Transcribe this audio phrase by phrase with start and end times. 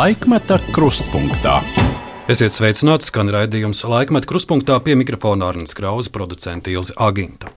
[0.00, 1.58] Laikmeta krustpunktā.
[2.30, 7.50] Esiet sveicināti, skan raidījums laikmet krustpunktā pie mikrofona Arnijas Krausa, producenta Ilze Aginta.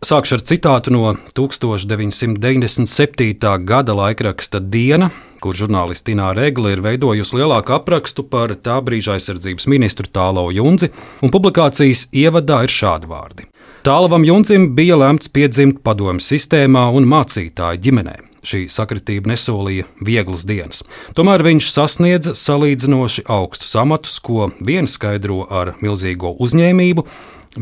[0.00, 3.36] Sākšu ar citātu no 1997.
[3.68, 5.10] gada laikraksta Diena,
[5.44, 10.88] kur žurnāliste Ināra Regla ir veidojusi lielāku aprakstu par tā brīža aizsardzības ministru Tālo Junzi,
[11.20, 13.44] un publikācijas ievadā ir šādi vārdi.
[13.84, 18.23] Tālavam Juncim bija lemts piedzimt padomju sistēmā un mācītāju ģimenē.
[18.44, 20.82] Šī sakritība nesolīja vieglas dienas.
[21.16, 27.06] Tomēr viņš sasniedza salīdzinoši augstus amatus, ko viens skaidro ar milzīgo uzņēmību,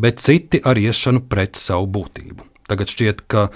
[0.02, 2.48] bet citi ar iešanu pret savu būtību.
[2.70, 3.48] Tagad šķiet, ka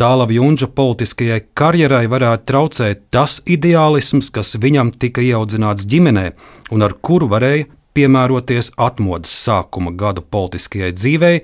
[0.00, 6.30] tālāk Junča politiskajai karjerai varētu traucēt tas ideālisms, kas viņam tika ieaudzināts ģimenē
[6.74, 11.36] un ar kuru varēja piemēroties atmodas sākuma gadu politiskajai dzīvei,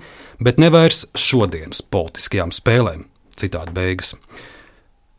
[0.42, 3.06] bet ne vairs šodienas politiskajām spēlēm.
[3.38, 4.16] Citādi beigas.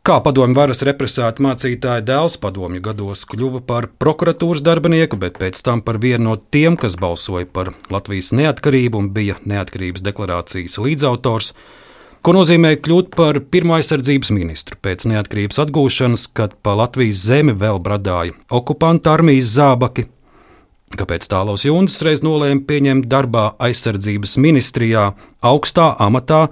[0.02, 5.78] Kā padomju varas represēta mācītāja dēls padomju gados kļuva par prokuratūras darbinieku, bet pēc tam
[5.86, 11.52] par vienu no tiem, kas balsoja par Latvijas neatkarību un bija neatkarības deklarācijas līdzautors,
[12.18, 17.78] ko nozīmē kļūt par pirmo aizsardzības ministru pēc neatkarības atgūšanas, kad pa Latvijas zemi vēl
[17.86, 20.08] bradāja okupanta armijas zābaki,
[20.92, 25.06] Kāpēc tālos Junkas reiz nolēma pieņemt darbā aizsardzības ministrijā
[25.40, 26.42] augstā amatā,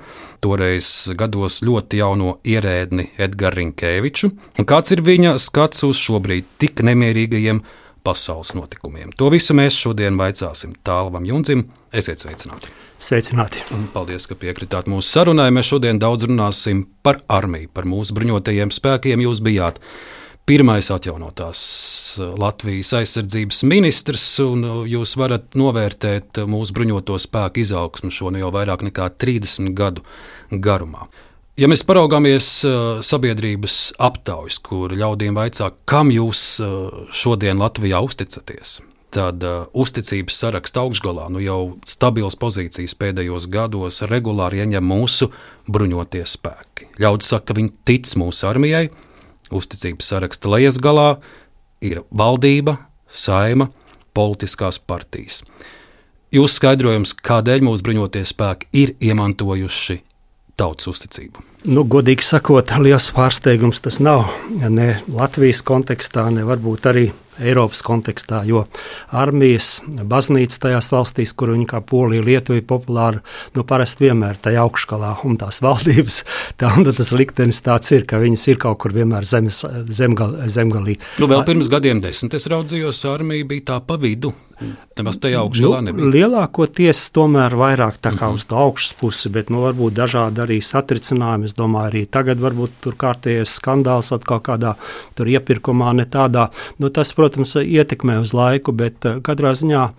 [0.40, 6.80] toreiz gados ļoti jauno ierēdni Edgars Rinkēviču, un kāds ir viņa skats uz šobrīd tik
[6.88, 7.60] nemierīgajiem
[8.06, 9.12] pasaules notikumiem?
[9.20, 11.66] To visu mēs šodien vaicāsim Tālam Juncim.
[11.92, 12.72] Esiet sveicināti!
[13.00, 13.60] Sveicināti!
[13.76, 15.50] Un paldies, ka piekritāt mūsu sarunai.
[15.52, 19.24] Mēs šodien daudz runāsim par armiju, par mūsu bruņotajiem spēkiem.
[19.24, 19.80] Jūs bijāt
[20.48, 21.62] pirmais atjaunotās
[22.18, 28.32] uh, Latvijas aizsardzības ministrs, un uh, jūs varat novērtēt uh, mūsu bruņoto spēku izaugsmu šo
[28.38, 30.04] jau vairāk nekā 30 gadu
[30.50, 31.08] garumā.
[31.60, 32.46] Ja mēs paraugāmies
[33.04, 36.44] sabiedrības aptaujas, kur ļaudīm vaicā, kam jūs
[37.12, 38.78] šodien Latvijā uzticaties,
[39.12, 39.44] tad
[39.76, 45.28] uzticības saraksta augšgalā nu jau stabilas pozīcijas pēdējos gados regulāri ieņem mūsu
[45.68, 46.88] bruņotie spēki.
[47.02, 48.86] Ļaudis saka, ka viņi tic mūsu armijai,
[49.54, 51.18] uzticības saraksta lejas galā
[51.84, 53.70] ir valdība, saima,
[54.14, 55.42] politiskās partijas.
[56.30, 59.96] Jūsu skaidrojums, kādēļ mūsu bruņotie spēki ir iemantojuši
[60.60, 61.42] tautas uzticību?
[61.70, 67.10] Nu, godīgi sakot, liels pārsteigums tas nav ne Latvijas kontekstā, ne varbūt arī
[67.40, 68.64] Eiropas kontekstā, jo
[69.16, 73.22] armijas baznīca tajās valstīs, kur viņi kā Polija, Lietuva ir populāra,
[73.56, 76.22] nu, parasti vienmēr tajā augšgalā, un tās valdības,
[76.60, 80.98] tā, un tas liktenis tāds ir, ka viņas ir kaut kur vienmēr zemes, zemgal, zemgalī.
[81.20, 84.34] Nu, vēl pirms gadiem desmit es raudzījos, armija bija tā pa vidu.
[84.98, 86.08] Nemaz tajā augšgalā nu, nebija.
[86.14, 88.34] Lielākoties tomēr vairāk tā kā mm -hmm.
[88.34, 91.44] uz augšas pusi, bet nu, varbūt dažādi arī satricinājumi.
[91.44, 94.74] Es domāju, arī tagad varbūt tur kārtējies skandāls atkal kādā
[95.16, 96.48] iepirkumā, ne tādā.
[96.78, 99.90] Nu, tas, protams, ietekmē uz laiku, bet katrā ziņā,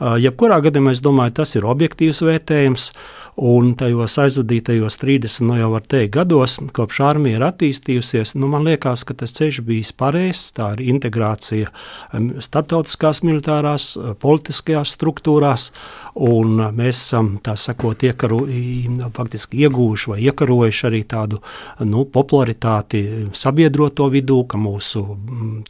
[0.00, 2.90] jebkurā gadījumā, es domāju, tas ir objektīvs vērtējums.
[3.40, 8.50] Un tajos aizvadītajos 30, no nu, jau var teikt, gados, kopš armija ir attīstījusies, nu,
[8.52, 10.50] man liekas, ka tas ceļš bijis pareizs.
[10.56, 11.70] Tā ir integrācija
[12.44, 15.70] starptautiskās militārās, politiskajās struktūrās,
[16.20, 18.42] un mēs esam, tā sakot, iekaru,
[19.16, 21.40] faktiski ieguvuši vai iekarojuši arī tādu
[21.86, 25.06] nu, popularitāti sabiedroto vidū, ka mūsu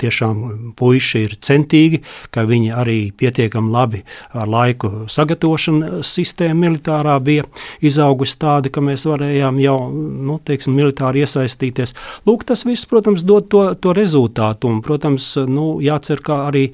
[0.01, 2.03] tiešām puiši ir centīgi,
[2.35, 4.03] ka viņi arī pietiekami labi
[4.33, 7.47] ar laiku sagatavošanas sistēma militārā bija
[7.85, 11.95] izaugusi tāda, ka mēs varējām jau nu, teiksim, militāri iesaistīties.
[12.29, 14.71] Lūk, tas viss, protams, dod to, to rezultātu.
[14.71, 16.69] Un, protams, nu, jācer, ka arī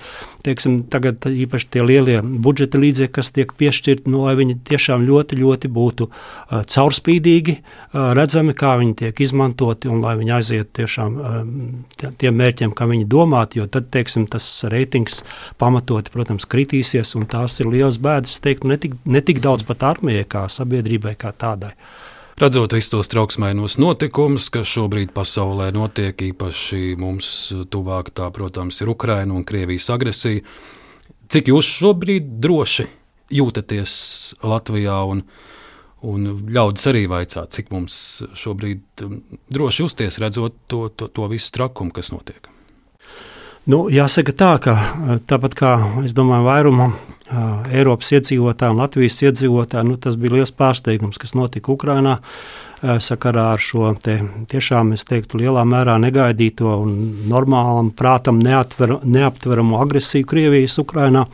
[0.47, 5.39] teiksim, tagad īpaši tie lielie budžeta līdzekļi, kas tiek piešķirti, nu, lai viņi tiešām ļoti,
[5.41, 11.19] ļoti būtu uh, caurspīdīgi, uh, redzami, kā viņi tiek izmantoti un lai viņi aiziet tiešām
[11.19, 15.23] uh, tiem mērķiem, kā viņi domāti, jo tad, teiksim, tas reitings
[15.61, 19.85] pamatoti, protams, kritīsies un tās ir liels bēdas, teiktu, ne tik, ne tik daudz pat
[19.93, 21.75] armijai kā sabiedrībai kā tādai.
[22.37, 27.31] Redzot visus tos trauksmainos notikumus, kas šobrīd pasaulē notiek, īpaši mums
[27.73, 30.45] tuvāk tā, protams, ir Ukraina un Krievijas agresija.
[31.33, 32.85] Cik jūs šobrīd droši
[33.33, 33.95] jūtaties
[34.45, 35.25] Latvijā un,
[36.05, 37.97] un ļaudis arī vaicā, cik mums
[38.37, 39.17] šobrīd um,
[39.49, 42.53] droši justies redzot to, to, to visu trakumu, kas notiek?
[43.67, 44.77] Nu, jāsaka tā, ka
[45.27, 46.93] tāpat kā es domāju, vairumam
[47.27, 52.21] Eiropas iedzīvotāju un Latvijas iedzīvotāju, nu, tas bija liels pārsteigums, kas notika Ukrajinā.
[53.01, 54.19] sakarā ar šo te,
[54.53, 56.93] tiešām, es teiktu, lielā mērā negaidīto un
[57.27, 61.25] normālam prātam neatver, neaptveramu agresiju Krievijas Ukrainā.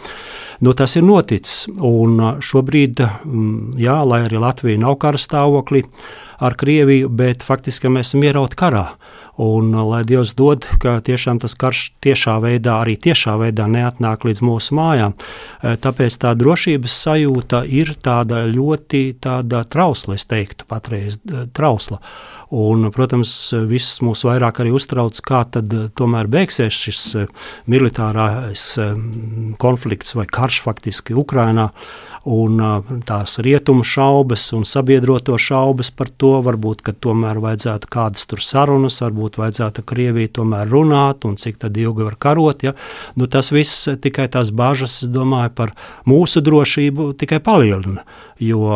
[0.60, 1.66] Nu, tas ir noticis.
[1.76, 5.82] Un šobrīd, mm, jā, lai arī Latvija nav kara stāvoklī
[6.40, 8.86] ar Krieviju, bet faktiski mēs esam ierauti karā.
[9.40, 14.43] Un, lai Dievs dod, ka tiešām tas karš tiešā veidā, arī tiešā veidā neatnāk līdz
[14.44, 15.14] mūsu mājām.
[15.62, 21.17] Tāpēc tā drošības sajūta ir tāda ļoti tāda trausla, es teiktu, patreiz
[21.56, 22.02] trausla.
[22.52, 23.32] Un, protams,
[23.70, 27.02] viss mūs vairāk arī uztrauc, kā tad tomēr beigsies šis
[27.73, 28.67] militārais
[29.62, 31.70] konflikts vai karš faktiski Ukrainā
[32.28, 32.60] un
[33.06, 39.00] tās rietumu šaubas un sabiedroto šaubas par to, varbūt, ka tomēr vajadzētu kādas tur sarunas,
[39.02, 42.62] varbūt vajadzētu Krieviju tomēr runāt un cik tad ilgi var karot.
[42.62, 42.74] Ja?
[43.19, 45.74] Nu, tas viss tikai tās bažas, es domāju, par
[46.06, 48.06] mūsu drošību tikai palielina,
[48.38, 48.70] jo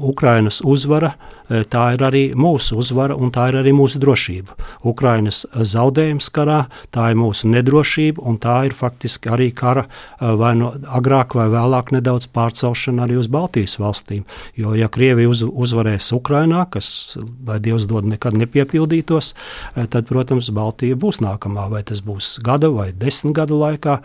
[0.00, 1.12] Ukrainas uzvara,
[1.48, 4.56] e, tā ir arī mūsu uzvara un tā ir arī mūsu drošība.
[4.88, 6.64] Ukrainas zaudējums karā,
[6.94, 11.48] tā ir mūsu nedrošība un tā ir faktiski arī kara e, vai no agrāk vai
[11.52, 14.24] vēlāk nedaudz pārcelšana arī uz Baltijas valstīm.
[14.56, 19.34] Jo, ja Krievija uz, uzvarēs Ukrainā, kas, lai Dievs dod, nekad nepiepildītos,
[19.74, 21.68] e, tad, protams, Baltija būs nākamā.
[21.70, 24.00] Vai tas būs gada vai desmit gadu laikā,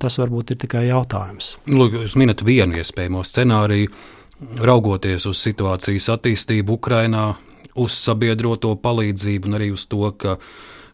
[0.00, 1.54] tas varbūt ir tikai jautājums.
[1.70, 3.92] Lūk, jūs minat vienu iespējamo scenāriju
[4.40, 7.26] raugoties uz situācijas attīstību Ukrajinā,
[7.76, 10.36] uz sabiedroto palīdzību un arī uz to, ka,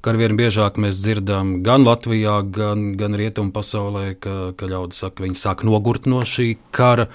[0.07, 5.27] arvien biežāk mēs dzirdam gan Latvijā, gan, gan Rietumu pasaulē, ka, ka ļaudis saka, ka
[5.29, 7.09] viņi sāk nogurt no šī kara.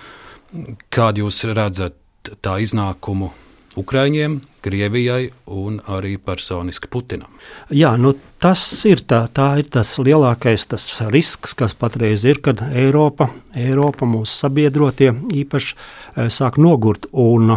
[0.93, 1.97] Kādu jūs redzat
[2.43, 3.33] tā iznākumu
[3.77, 7.29] Ukraiņiem, Krievijai un arī personiski Putinam.
[7.71, 12.63] Jā, nu, tas ir, tā, tā ir tas lielākais tas risks, kas patreiz ir, kad
[12.67, 15.13] Eiropa, Eiropa mūsu sabiedrotie
[15.43, 17.07] īpaši e, sāk nogurt.
[17.13, 17.53] Un,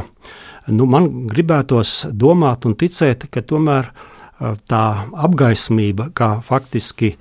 [0.68, 4.84] nu, man gribētos domāt un ticēt, ka tomēr e, tā
[5.26, 7.16] apgaismība, kā faktiski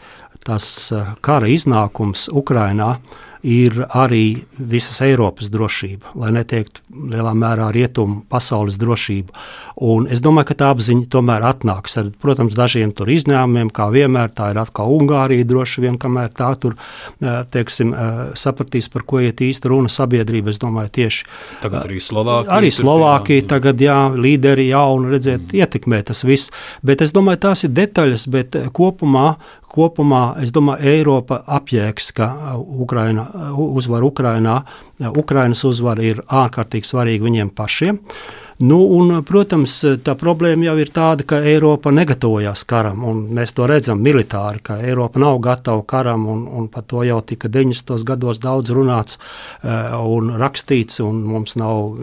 [0.45, 2.97] tas e, kara iznākums Ukrainā,
[3.45, 6.81] ir arī visas Eiropas drošība, lai neteiktu
[7.11, 9.31] lielā mērā rietumu pasaules drošība.
[9.85, 14.33] Un es domāju, ka tā apziņa tomēr atnāks ar, protams, dažiem tur izņēmumiem, kā vienmēr
[14.35, 16.75] tā ir atkal Ungārija droši vien, kamēr tā tur,
[17.21, 21.23] eh, teiksim, eh, sapratīs, par ko iet īsti runa sabiedrība, es domāju, tieši.
[21.61, 22.51] Tagad arī Slovākija.
[22.59, 25.63] Arī Slovākija tagad, jā, līderi jauni, redzēt, mm.
[25.63, 26.51] ietekmē tas viss,
[26.83, 29.37] bet es domāju, tās ir detaļas, bet eh, kopumā
[29.69, 34.59] kopumā es domāju, Eiropa apjēgs, ka Ukraina, uzvar Ukrainā,
[35.15, 37.99] Ukrainas uzvara ir ārkārtīgi svarīga viņiem pašiem.
[37.99, 39.71] Uh, Nu, un, protams,
[40.03, 44.75] tā problēma jau ir tāda, ka Eiropa negatavojās karam, un mēs to redzam militāri, ka
[44.83, 48.03] Eiropa nav gatava karam, un, un par to jau tika 90.
[48.03, 52.01] gados daudz runāts uh, un rakstīts, un mums nav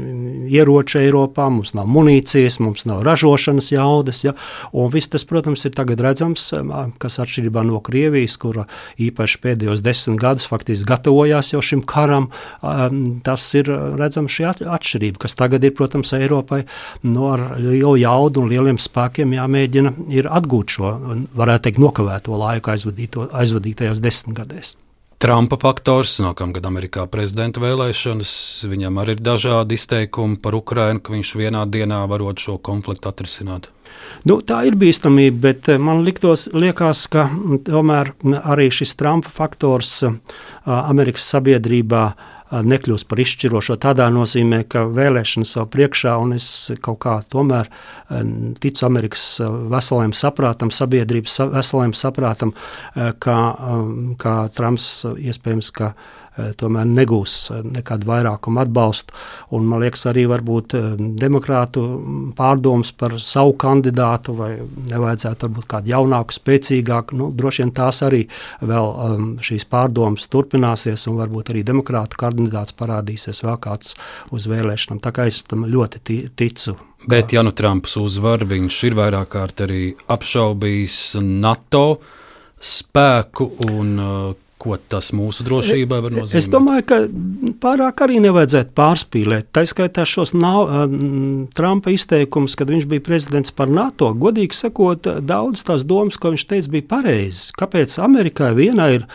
[0.49, 4.33] ieroči Eiropā, mums nav munīcijas, mums nav ražošanas jaudas, ja,
[4.73, 6.49] un viss tas, protams, ir tagad redzams,
[6.97, 8.65] kas atšķirībā no Krievijas, kura
[8.97, 12.31] īpaši pēdējos desmit gadus faktiski gatavojās jau šim karam,
[12.65, 13.69] um, tas ir
[14.01, 16.65] redzams šī atšķirība, kas tagad ir, protams, Eiropa Eiropai
[17.03, 19.95] nu, ar lielu jaudu un lieliem spēkiem jāmēģina
[20.31, 20.95] atgūt šo,
[21.37, 24.77] varētu teikt, nokavēto laiku aizvadītajās desmitgadēs.
[25.17, 28.33] Trumpa faktors, nākamgad Amerikā prezidenta vēlēšanas,
[28.69, 33.71] viņam arī ir dažādi izteikumi par Ukrajinu, ka viņš vienā dienā varot šo konfliktu atrisināt.
[34.29, 37.31] Nu, tā ir bīstamība, bet eh, man liktos, liekas, ka
[37.65, 38.13] tomēr
[38.45, 40.19] arī šis Trumpa faktors eh,
[40.67, 43.79] Amerikas sabiedrībā uh, nekļūs par izšķirošo.
[43.83, 46.49] Tādā nozīmē, ka vēlēšanas vēl priekšā, un es
[46.85, 47.71] kaut kā tomēr
[48.63, 49.25] ticu Amerikas
[49.73, 52.55] veseliem saprātam, sabiedrības veseliem saprātam,
[52.95, 53.39] ka,
[54.23, 55.95] ka Trumps iespējams, ka
[56.61, 59.15] tomēr negūs eh, nekādu vairākumu atbalstu.
[59.57, 60.89] Un, man liekas, arī varbūt eh,
[61.23, 61.85] demokrātu
[62.39, 64.51] pārdomas par savu kandidātu, vai
[64.91, 67.19] nevajadzētu varbūt kādu jaunāku, spēcīgāku.
[67.21, 68.25] Nu, droši vien tās arī
[68.61, 73.97] vēl um, šīs pārdomas turpināsies, un varbūt arī demokrātu kandidāts parādīsies vēl kāds
[74.35, 75.01] uz vēlēšanām.
[75.05, 76.03] Tā kā es tam ļoti
[76.37, 76.77] ticu.
[77.07, 81.85] Bet, ja nu Trumps uzvar, viņš ir vairāk kārt arī apšaubījis NATO
[82.57, 86.39] spēku un uh, ko tas mūsu drošībai var nozīmēt?
[86.41, 86.97] Es domāju, ka
[87.63, 89.45] pārāk arī nevajadzētu pārspīlēt.
[89.55, 94.07] Tā skaitā šos nav, um, Trumpa izteikumus, kad viņš bija prezidents par NATO.
[94.17, 97.45] Godīgi sakot, daudz tās domas, ko viņš teica, bija pareizas.
[97.57, 99.11] Kāpēc Amerikai vienai ir um,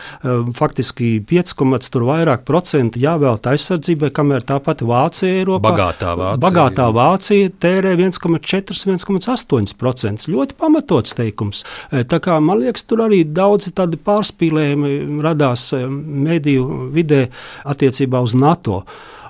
[0.56, 5.68] faktiski 5,5 tur vairāk procentu jāvēlta aizsardzībai, kamēr tāpat Vācija Eiropā?
[5.68, 6.42] Bagātā Vācija.
[6.46, 10.28] Bagātā Vācija tērē 1,4-1,8%.
[10.32, 11.58] Ļoti pamatots teikums.
[11.90, 14.90] Tā kā man liekas, tur arī daudzi tādi pārspīlējumi
[15.22, 17.26] rada radās eh, mediju vidē
[17.64, 18.82] attiecībā uz NATO.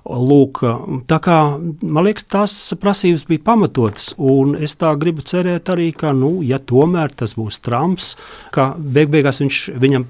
[0.03, 0.65] Lūk,
[1.07, 6.11] tā kā man liekas, tās prasības bija pamatotas, un es tā gribu cerēt arī, ka,
[6.11, 8.17] nu, ja tomēr tas būs Trumps,
[8.51, 10.07] ka beig beigās viņš, viņam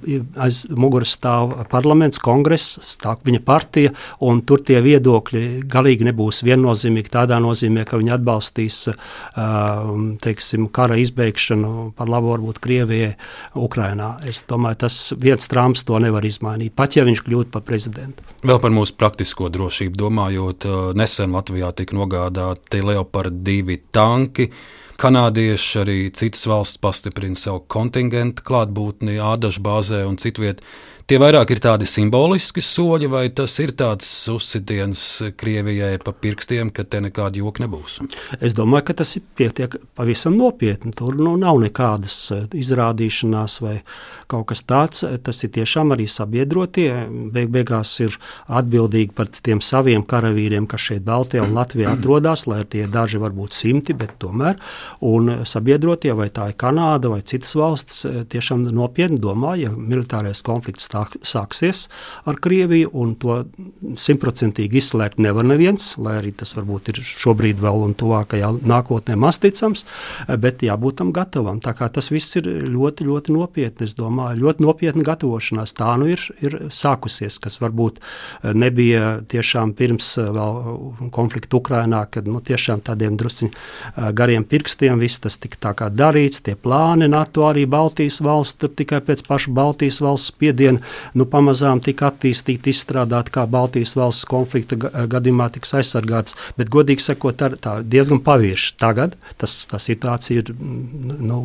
[0.46, 3.92] aiz muguras stāv parlaments, kongress, stāv viņa partija,
[4.24, 8.80] un tur tie viedokļi galīgi nebūs viennozīmīgi tādā nozīmē, ka viņi atbalstīs,
[10.24, 13.12] teiksim, kara izbeigšanu par labu varbūt Krievijai,
[13.60, 14.14] Ukrainā.
[14.24, 18.24] Es domāju, tas viens Trumps to nevar izmainīt, pat ja viņš kļūtu par prezidentu.
[18.40, 24.48] Vēl par mūsu praktisko drošību domājot, nesen Latvijā tika nogādāti Leopard 2 tanki.
[25.02, 30.62] Kanādieši arī citas valsts pastiprina savu kontingentu klātbūtni Ādažu bāzē un citvietā.
[31.10, 35.00] Tie vairāk ir tādi simboliski soļi, vai tas ir tāds uzsitiens
[35.38, 37.96] Krievijai pa pirkstiem, ka te nekāda joka nebūs?
[38.38, 40.92] Es domāju, ka tas ir pietiek pavisam nopietni.
[40.94, 43.74] Tur nu, nav nekādas eh, izrādīšanās vai
[44.30, 45.02] kaut kas tāds.
[45.26, 46.88] Tas ir tiešām arī sabiedrotie.
[47.34, 48.14] Beig beigās ir
[48.46, 53.58] atbildīgi par tiem saviem karavīriem, kas šeit Baltijā un Latvijā atrodas, lai tie daži varbūt
[53.58, 54.60] simti, bet tomēr.
[55.08, 60.44] Un sabiedrotie, vai tā ir Kanāda vai citas valstis, eh, tiešām nopietni domā, ja militārais
[60.46, 61.86] konflikts sāksies
[62.28, 63.42] ar Krieviju, un to
[63.98, 69.84] simtprocentīgi izslēgt nevar neviens, lai arī tas varbūt ir šobrīd vēl un tuvākajā nākotnē masticams,
[70.42, 71.60] bet jābūt tam gatavam.
[71.64, 75.74] Tā kā tas viss ir ļoti, ļoti nopietni, es domāju, ļoti nopietna gatavošanās.
[75.78, 78.00] Tā nu ir, ir sākusies, kas varbūt
[78.42, 83.52] nebija tiešām pirms vēl konflikta Ukrainā, kad nu, tiešām tādiem drusciņ
[84.16, 88.72] gariem pirkstiem viss tas tika tā kā darīts, tie plāni NATO arī Baltijas valsts, tur
[88.76, 90.81] tikai pēc paša Baltijas valsts spiediena
[91.18, 94.78] nu, pamazām tika attīstīta, izstrādāta, kā Baltijas valsts konflikta
[95.10, 96.36] gadījumā tiks aizsargāts.
[96.58, 98.74] Bet, godīgi sakot, tā, tā diezgan pavirši.
[98.80, 101.42] Tagad tas, tā situācija ir nu,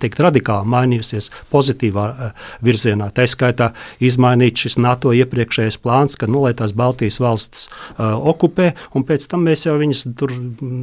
[0.00, 3.10] teikt, radikāli mainījusies pozitīvā uh, virzienā.
[3.14, 9.06] Tā skaitā izmainīt šis NATO iepriekšējais plāns, ka nu, tās Baltijas valsts uh, okupē, un
[9.08, 10.34] pēc tam mēs jau viņus tur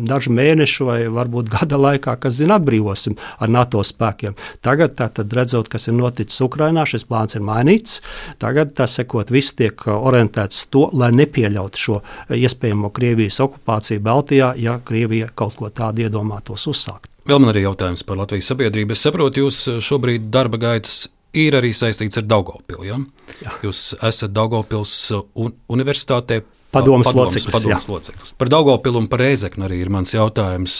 [0.09, 4.37] dažu mēnešu vai varbūt gada laikā, kas zina, atbrīvosim ar NATO spēkiem.
[4.65, 8.01] Tagad, tātad, redzot, kas ir noticis Ukrainā, šis plāns ir mainīts mainīts.
[8.39, 14.01] Tagad tas sekot, viss tiek uh, orientēts to, lai nepieļautu šo uh, iespējamo Krievijas okupāciju
[14.01, 17.09] Baltijā, ja Krievija kaut ko tādu iedomātos uzsākt.
[17.27, 18.93] Vēl man arī jautājums par Latvijas sabiedrību.
[18.93, 22.89] Es saprotu, jūs uh, šobrīd darba gaitas ir arī saistīts ar Daugopili.
[22.89, 22.99] Ja?
[23.43, 23.59] Jā.
[23.63, 26.43] Jūs esat Daugopils un universitātē.
[26.69, 27.55] Padomas, padomas loceklis.
[27.55, 28.31] Padomas loceklis.
[28.37, 30.75] Par Daugopilu un par Reizeknu arī ir mans jautājums.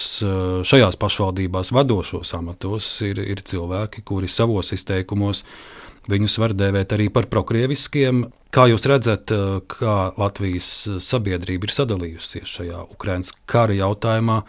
[0.69, 7.09] Šajās pašvaldībās vadošos amatos ir, ir cilvēki, kuri savos izteikumos uh, Viņus var dēvēt arī
[7.13, 8.27] par prokrieviskiem.
[8.55, 14.43] Kā jūs redzat, eh, kā Latvijas sabiedrība ir sadalījusies šajā Ukraiņas kara jautājumā?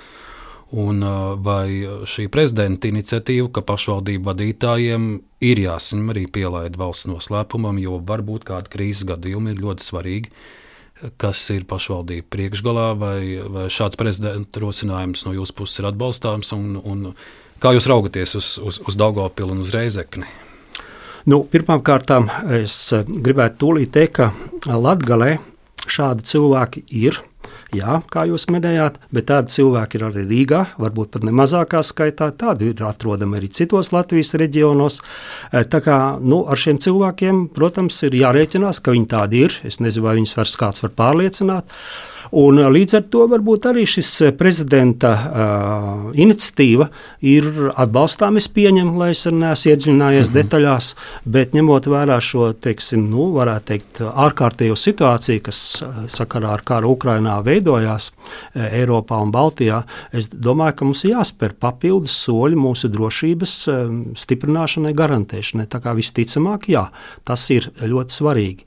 [0.71, 1.69] Un eh, vai
[2.07, 8.71] šī prezidenta iniciatīva, ka pašvaldību vadītājiem ir jāsaņem arī pielaide valsts noslēpumam, jo varbūt kāda
[8.71, 10.33] krīzes gadījuma ir ļoti svarīgi,
[11.21, 16.77] kas ir pašvaldība priekšgalā, vai, vai šāds prezidenta rosinājums no jūsu puses ir atbalstāms, un,
[16.77, 17.15] un
[17.61, 20.29] kā jūs raugaties uz, uz, uz Daugopilu un uz Reizekni?
[21.29, 22.13] Nu, Pirmkārt,
[22.57, 25.37] es gribētu tūlīt teikt, ka Latvijā
[25.91, 27.19] šādi cilvēki ir.
[27.71, 32.33] Jā, kā jūs minējāt, bet tādi cilvēki ir arī Rīgā, varbūt pat ne mazākā skaitā.
[32.35, 34.99] Tādi ir atrodami arī citos Latvijas reģionos.
[35.53, 39.55] E, tā kā nu, ar šiem cilvēkiem, protams, ir jārēķinās, ka viņi tādi ir.
[39.63, 41.79] Es nezinu, vai viņus vairs kāds var pārliecināt.
[42.31, 46.87] Un, līdz ar to varbūt arī šis prezidenta uh, iniciatīva
[47.27, 48.39] ir atbalstām.
[48.39, 50.37] Es pieņemu, lai es neesmu iedziļinājies mm -hmm.
[50.39, 50.91] detaļās,
[51.25, 57.41] bet ņemot vērā šo, teiksim, nu, varētu teikt, ārkārtējo situāciju, kas sakarā ar karu Ukrainā
[57.43, 58.13] veidojās
[58.55, 59.83] Eiropā un Baltijā,
[60.13, 63.57] es domāju, ka mums ir jāspēr papildus soļi mūsu drošības
[64.15, 65.67] stiprināšanai, garantēšanai.
[65.67, 66.87] Tā kā visticamāk, jā,
[67.25, 68.65] tas ir ļoti svarīgi.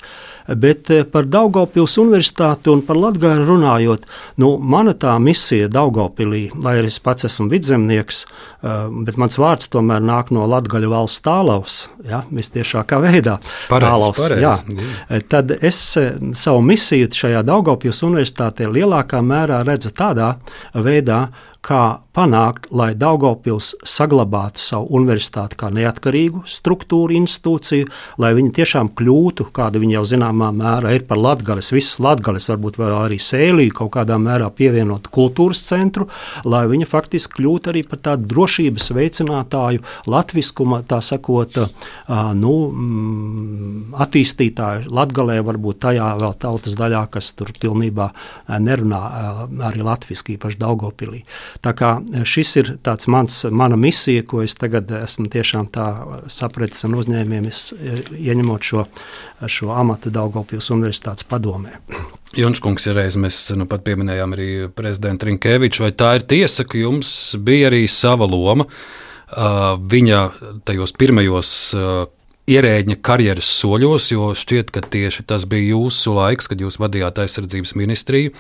[0.59, 4.05] Bet par Daugopils universitāti un par Latgāru runājot,
[4.41, 9.71] nu, mana tā misija Daugopilī, lai arī es pats esmu vidzemnieks, uh, bet mans vārds
[9.73, 11.79] tomēr nāk no Latgaļa valsts tālaus,
[12.09, 13.39] ja, vistiešākā veidā.
[13.71, 14.53] Pareiz, tālaus, pareiz, jā.
[14.83, 15.23] jā.
[15.31, 20.35] Tad es uh, savu misiju šajā Daugopils universitātē lielākā mērā redzu tādā
[20.73, 21.27] veidā,
[21.63, 21.83] kā
[22.13, 27.89] panākt, lai Daugopils saglabātu savu universitāti kā neatkarīgu struktūru, institūciju,
[28.21, 32.77] lai viņi tiešām kļūtu, kāda viņa jau zināmā mērā ir par latgales, visas latgales, varbūt
[32.81, 36.07] vēl arī sēliju kaut kādā mērā pievienot kultūras centru,
[36.45, 41.57] lai viņa faktiski kļūtu arī par tādu drošības veicinātāju, latviskuma, tā sakot,
[42.37, 48.11] nu, mm, attīstītāju latgalē, varbūt tajā vēl tautas daļā, kas tur pilnībā
[48.61, 49.01] nerunā
[49.69, 51.23] arī latviski, īpaši Daugopilī.
[51.63, 51.95] Tā kā
[52.27, 55.87] šis ir tāds mans, mana misija, ko es tagad esmu tiešām tā
[56.31, 57.61] sapratis un uzņēmies,
[58.17, 58.87] ieņemot šo,
[59.47, 61.77] šo amatu Daugopils Universitātes padomē.
[62.37, 66.79] Junčkungs, ja reiz mēs nu, pat pieminējām arī prezidentu Rinkeviču, vai tā ir tiesa, ka
[66.81, 68.67] jums bija arī sava loma
[69.33, 70.19] viņa
[70.65, 71.53] tajos pirmajos
[72.43, 77.23] uh, ierēģņa karjeras soļos, jo šķiet, ka tieši tas bija jūsu laiks, kad jūs vadījāt
[77.23, 78.33] aizsardzības ministriju.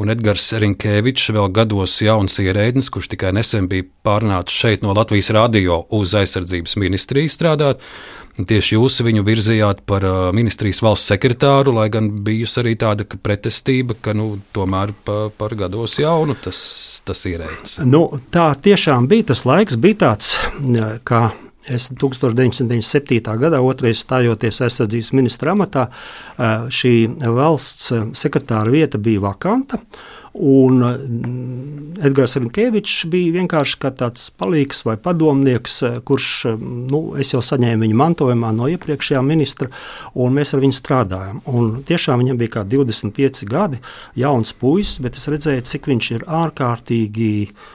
[0.00, 5.28] Un Edgars Rinkevičs, vēl gados jauns ierēdnis, kurš tikai nesen bija pārnācis šeit no Latvijas
[5.36, 7.84] radio uz aizsardzības ministriju strādāt.
[8.40, 14.14] Tieši jūs viņu virzījāt par ministrijas valsts sekretāru, lai gan bijusi arī tāda pretestība, ka
[14.16, 16.62] nu, tomēr pa, par gados jaunu tas,
[17.04, 17.80] tas ierēdnis.
[17.84, 20.38] Nu, tā tiešām bija tas laiks, bija tāds,
[21.04, 21.26] ka
[21.68, 23.20] Es 1997.
[23.36, 25.90] gadā, otrreiz stājoties aizsardzības ministra amatā,
[26.72, 29.80] šī valsts sekretāra vieta bija vakanta.
[30.40, 30.78] Un
[32.06, 36.28] Edgars Rinkevičs bija vienkārši tāds palīgs vai padomnieks, kurš
[36.62, 39.68] nu, jau saņēma viņa mantojumā no iepriekšējā ministra,
[40.14, 41.42] un mēs ar viņu strādājām.
[41.50, 43.82] Un tiešām viņam bija kā 25 gadi,
[44.22, 47.68] jauns puisis, bet es redzēju, cik viņš ir ārkārtīgi uh,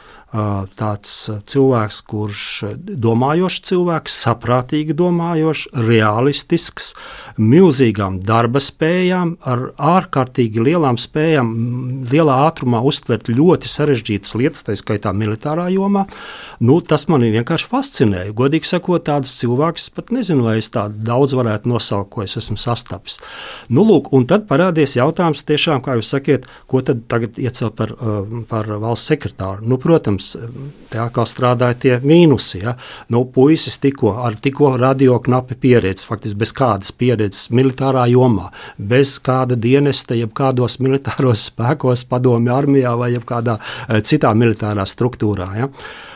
[0.76, 1.14] tāds
[1.50, 2.44] cilvēks, kurš
[2.84, 6.92] domājošs cilvēks, saprātīgi domājošs, realistisks,
[7.40, 11.52] milzīgām darba spējām, ar ārkārtīgi lielām spējām,
[12.12, 16.06] lielā ātrumā uztvert ļoti sarežģītas lietas, tā skaitā militārā jomā.
[16.64, 18.36] Nu, tas man vienkārši fascinēja.
[18.36, 22.58] Godīgi sakot, tādus cilvēkus pat nezinu, vai es tādu daudz varētu nosaukt, ko es esmu
[22.60, 23.20] sastapis.
[23.70, 27.94] Nu, lūk, un tad parādījās jautājums, tiešām, kā jūs sakiet, ko tad tagad iecelt par,
[28.50, 29.66] par valsts sekretāru.
[29.68, 32.62] Nu, protams, protams, te atkal strādāja tie mīnusi.
[32.64, 32.76] Ja?
[33.10, 39.56] Nu, puisis tikko ar tikko radioknapi pieredzi, faktiski bez kādas pieredzes militārā jomā, bez kāda
[39.56, 45.50] dienesta, jeb kādos militāros spēkos, padomju armijā vai kādā eh, citā militārā struktūrā.
[45.60, 45.70] Ja?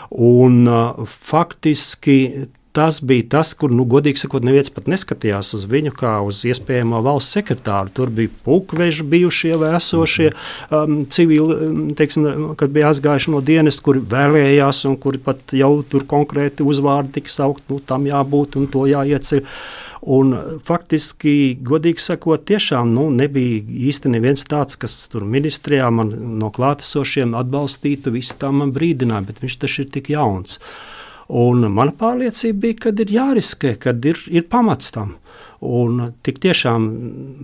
[0.09, 5.93] Un, uh, faktiski tas bija tas, kur, nu, godīgi sakot, neviens pat neskatījās uz viņu
[5.97, 7.91] kā uz iespējamo valsts sekretāru.
[7.95, 12.27] Tur bija pukveži bijušie vai esošie um, civili, um, teiksim,
[12.59, 17.33] kad bija aizgājuši no dienas, kuri vēlējās un kuri pat jau tur konkrēti uzvārdi tika
[17.33, 19.45] saukt, nu, tam jābūt un to jāieceļ.
[19.99, 20.31] Un
[20.63, 27.35] faktiski, godīgi sakot, tiešām nu, nebija īsti neviens tāds, kas tur ministrijā man no klātesošiem
[27.35, 30.61] atbalstītu, visu tam brīdināja, bet viņš taču ir tik jauns.
[31.29, 35.17] Un mana pārliecība bija, ka ir jāriskē, ka ir, ir pamats tam.
[35.59, 36.85] Un tik tiešām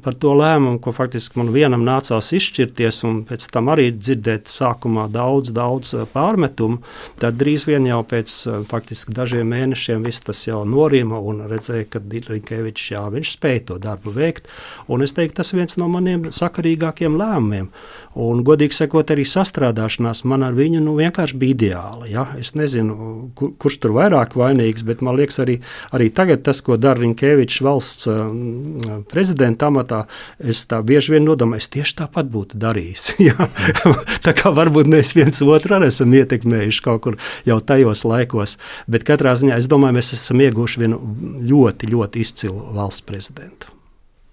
[0.04, 5.10] par to lēmumu, ko faktiski man vienam nācās izšķirties, un pēc tam arī dzirdēt sākumā
[5.12, 6.80] daudz, daudz eh, pārmetumu,
[7.19, 11.89] tad drīz vien jau pēc eh, faktiski dažiem mēnešiem viss tas jau norima un redzēja,
[11.91, 14.47] ka Rikevičs jā, viņš spēja to darbu veikt.
[14.88, 17.67] Un es teiktu, tas viens no maniem sakarīgākiem lēmumiem.
[18.15, 22.08] Un, godīgi sakot, arī sastrādāšanās man ar viņu nu, vienkārši bija ideāla.
[22.08, 22.23] Ja?
[22.39, 22.95] Es nezinu,
[23.36, 25.58] kur, kurš tur vairāk vainīgs, bet man liekas, arī,
[25.91, 30.05] arī tagad tas, ko dara Rikevičs valsts valsts prezidenta amatā,
[30.39, 33.15] es tā bieži vien nodomāju, es tieši tāpat būtu darījis.
[34.25, 39.07] tā kā varbūt mēs viens otru arī esam ietekmējuši kaut kur jau tajos laikos, bet
[39.07, 40.99] katrā ziņā es domāju, mēs esam ieguvuši vienu
[41.45, 43.71] ļoti, ļoti izcilu valsts prezidentu.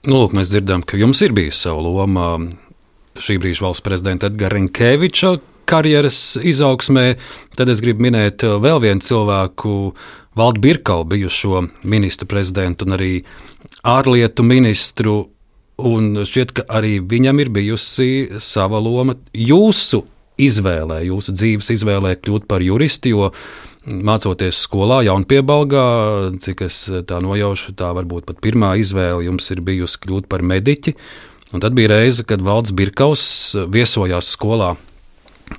[0.03, 2.29] Nu, lūk, mēs dzirdam, ka jums ir bijusi sava loma
[3.23, 5.37] šī brīža valsts prezidenta Edgara Rinkeviča
[5.69, 7.15] karjeras izaugsmē.
[7.57, 9.93] Tad es gribu minēt vēl vienu cilvēku,
[10.35, 13.11] Valdu Birkau, bijušo ministru prezidentu un arī
[13.85, 15.27] ārlietu ministru,
[15.77, 18.09] un šķiet, ka arī viņam ir bijusi
[18.41, 20.07] sava loma jūsu
[20.41, 23.29] izvēlē, jūsu dzīves izvēlē kļūt par juristu, jo
[23.85, 25.85] mācoties skolā, jaunpiebalgā,
[26.41, 30.97] cik es tā nojaušu, tā varbūt pat pirmā izvēle jums ir bijusi kļūt par mediķi.
[31.53, 33.25] Un tad bija reize, kad Valds Birkaus
[33.69, 34.79] viesojās skolā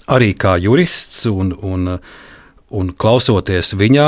[0.10, 2.00] arī kā jurists, un, un,
[2.74, 4.08] un klausoties viņā,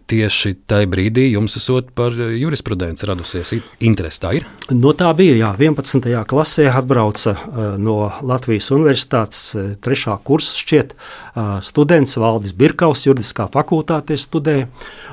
[0.11, 4.21] tieši tajā brīdī jums esot par jurisprudenci radusies interese.
[4.21, 4.47] Tā ir?
[4.75, 6.11] No tā bija, jā, 11.
[6.29, 7.97] klasē atbrauca uh, no
[8.27, 10.95] Latvijas Universitātes uh, trešā kursa šķiet
[11.63, 14.67] students Valdis Birkaus, juridiskā fakultātē studēja,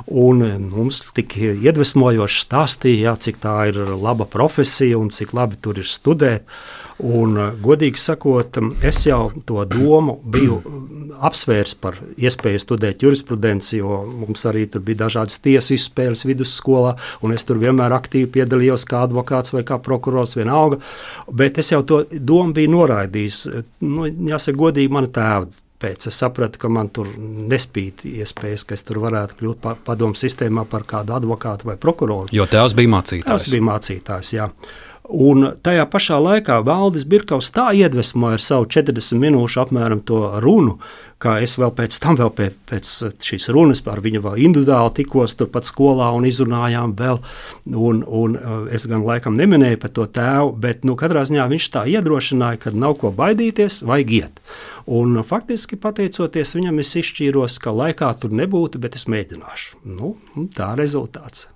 [0.09, 5.79] un mums tik iedvesmojoši stāstīja, jā, cik tā ir laba profesija un cik labi tur
[5.79, 6.49] ir studēt.
[6.99, 10.59] Un, eh, godīgi sakot, es jau to domu biju
[11.23, 17.37] apsvērs par iespēju studēt jurisprudenci, jo mums arī tur bija dažādas tiesas izspēles vidusskolā, un
[17.37, 20.81] es tur vienmēr aktīvi piedalījos kā advokāts vai kā prokurors, vienalga.
[21.31, 23.41] Bet es jau to domu biju noraidījis.
[23.85, 25.49] Nu, jāsaka, godīgi, mana tēva
[25.79, 26.09] pēc.
[26.11, 30.67] Es sapratu, ka man tur nespīd iespējas, ka es tur varētu kļūt par padomu sistēmā
[30.71, 32.33] par kādu advokātu vai prokuroru.
[32.35, 33.31] Jo tēvs bija mācītājs.
[33.31, 34.51] Tas bija mācītājs, jā.
[35.09, 40.75] Un tajā pašā laikā Valdis Birkaus tā iedvesmoja ar savu 40 minūšu apmēram to runu,
[41.17, 45.39] kā es vēl pēc tam, vēl pēc, pēc šīs runas par viņu vēl individuāli tikos
[45.41, 47.23] turpat skolā un izrunājām vēl.
[47.73, 51.73] Un, un eh, es gan laikam neminēju par to tēvu, bet nu, katrā ziņā viņš
[51.73, 54.43] tā iedrošināja, ka nav ko baidīties, vajag iet.
[54.93, 59.87] Un faktiski pateicoties viņam, es izšķīros, ka laikā tur nebūtu, bet es mēģināšu.
[59.89, 60.19] Nu,
[60.53, 61.49] tā rezultāts.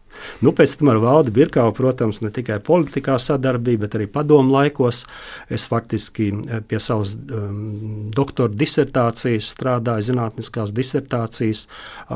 [0.42, 5.04] Nu, pēc tam ar Valdi Birkāvu, protams, ne tikai politikā sadarbība, bet arī padomu laikos.
[5.52, 11.66] Es faktiski eh, pie savas um, doktora disertācijas strādāju, zinātniskās disertācijas,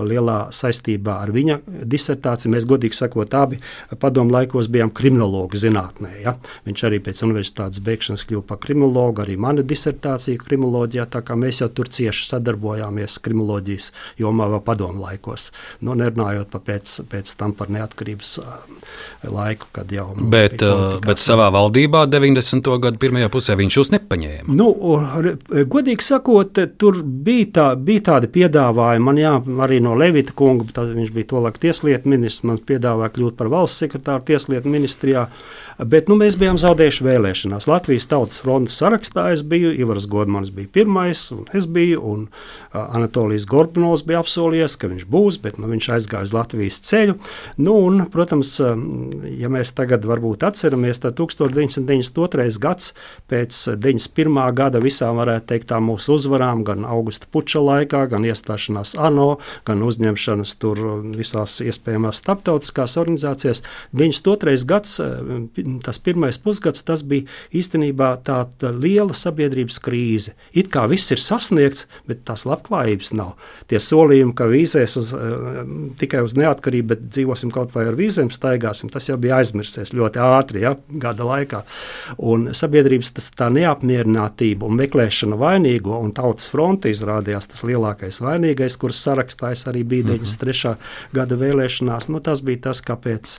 [0.07, 2.53] lielā saistībā ar viņa disertāciju.
[2.55, 3.61] Mēs, godīgi sakot, abi
[4.01, 6.13] padomu laikos bijām kriminologi zinātnē.
[6.23, 6.37] Ja?
[6.67, 11.63] Viņš arī pēc universitātes beigšanas kļuva par kriminologu, arī mana disertācija kriminoloģijā, tā kā mēs
[11.63, 15.51] jau tur cieši sadarbojāmies kriminoloģijas jomā vēl padomu laikos.
[15.81, 18.38] Nu, nerunājot pa pēc, pēc tam par neatkarību neatkarības
[19.27, 20.62] laiku, kad jau bet,
[21.07, 22.68] bet savā valdībā 90.
[22.83, 24.55] gadu pirmajā pusē viņš jūs nepaņēma.
[24.55, 24.68] Nu,
[25.72, 29.07] godīgi sakot, tur bija, tā, bija tādi piedāvājumi.
[29.07, 29.35] Man jā,
[29.66, 34.27] arī no Levita kunga, viņš bija tolaik tieslietu ministrs, man piedāvāja kļūt par valsts sekretāru
[34.29, 35.27] tieslietu ministrijā.
[35.77, 37.67] Bet nu, mēs bijām zaudējuši vēlēšanās.
[37.69, 42.23] Latvijas Tautas frontes sarakstā es biju, Ivars Godmans bija pirmais, un es biju, un
[42.73, 47.19] Anatolijas Gorbanovs bija apsolījies, ka viņš būs, bet nu, viņš aizgāja uz Latvijas ceļu.
[47.61, 52.57] Nu, un, protams, ja mēs tagad varbūt atceramies, tad 1992.
[52.62, 52.95] gads
[53.29, 54.41] pēc 91.
[54.57, 59.29] gada visām varētu teikt tā mūsu uzvarām, gan augusta puča laikā, gan iestāšanās ANO,
[59.69, 60.81] gan uzņemšanas tur
[61.12, 63.61] visās iespējamās starptautiskās organizācijās.
[63.93, 64.57] 92.
[64.73, 64.99] gads
[65.85, 67.26] tas pirmais pusgads tas bija
[67.57, 70.35] īstenībā tāda liela sabiedrības krīze.
[70.57, 73.35] It kā viss ir sasniegts, bet tās labklājības nav.
[73.70, 75.62] Tie solījumi, ka vīzēs uz, uh,
[76.00, 80.22] tikai uz neatkarību, bet dzīvosim kaut vai ar vīzēm, staigāsim, tas jau bija aizmirsies ļoti
[80.22, 81.62] ātri, ja, gada laikā.
[82.18, 88.79] Un sabiedrības tas, tā neapmierinātība un meklēšana vainīgo, un tautas fronte izrādījās tas lielākais vainīgais,
[88.81, 90.57] kurš sarakstā arī bija 93.
[90.57, 91.12] Mm -hmm.
[91.12, 92.09] gada vēlēšanās.
[92.09, 93.38] Nu, tas bija tas, kāpēc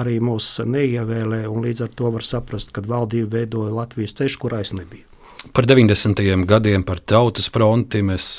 [0.00, 4.62] arī mūs neievēlēja un līdz ar to var saprast, ka valdība veidoja Latvijas ceļu, kurā
[4.64, 5.08] es nebiju.
[5.50, 6.22] Par 90.
[6.46, 8.36] gadiem, par tautas fronti mēs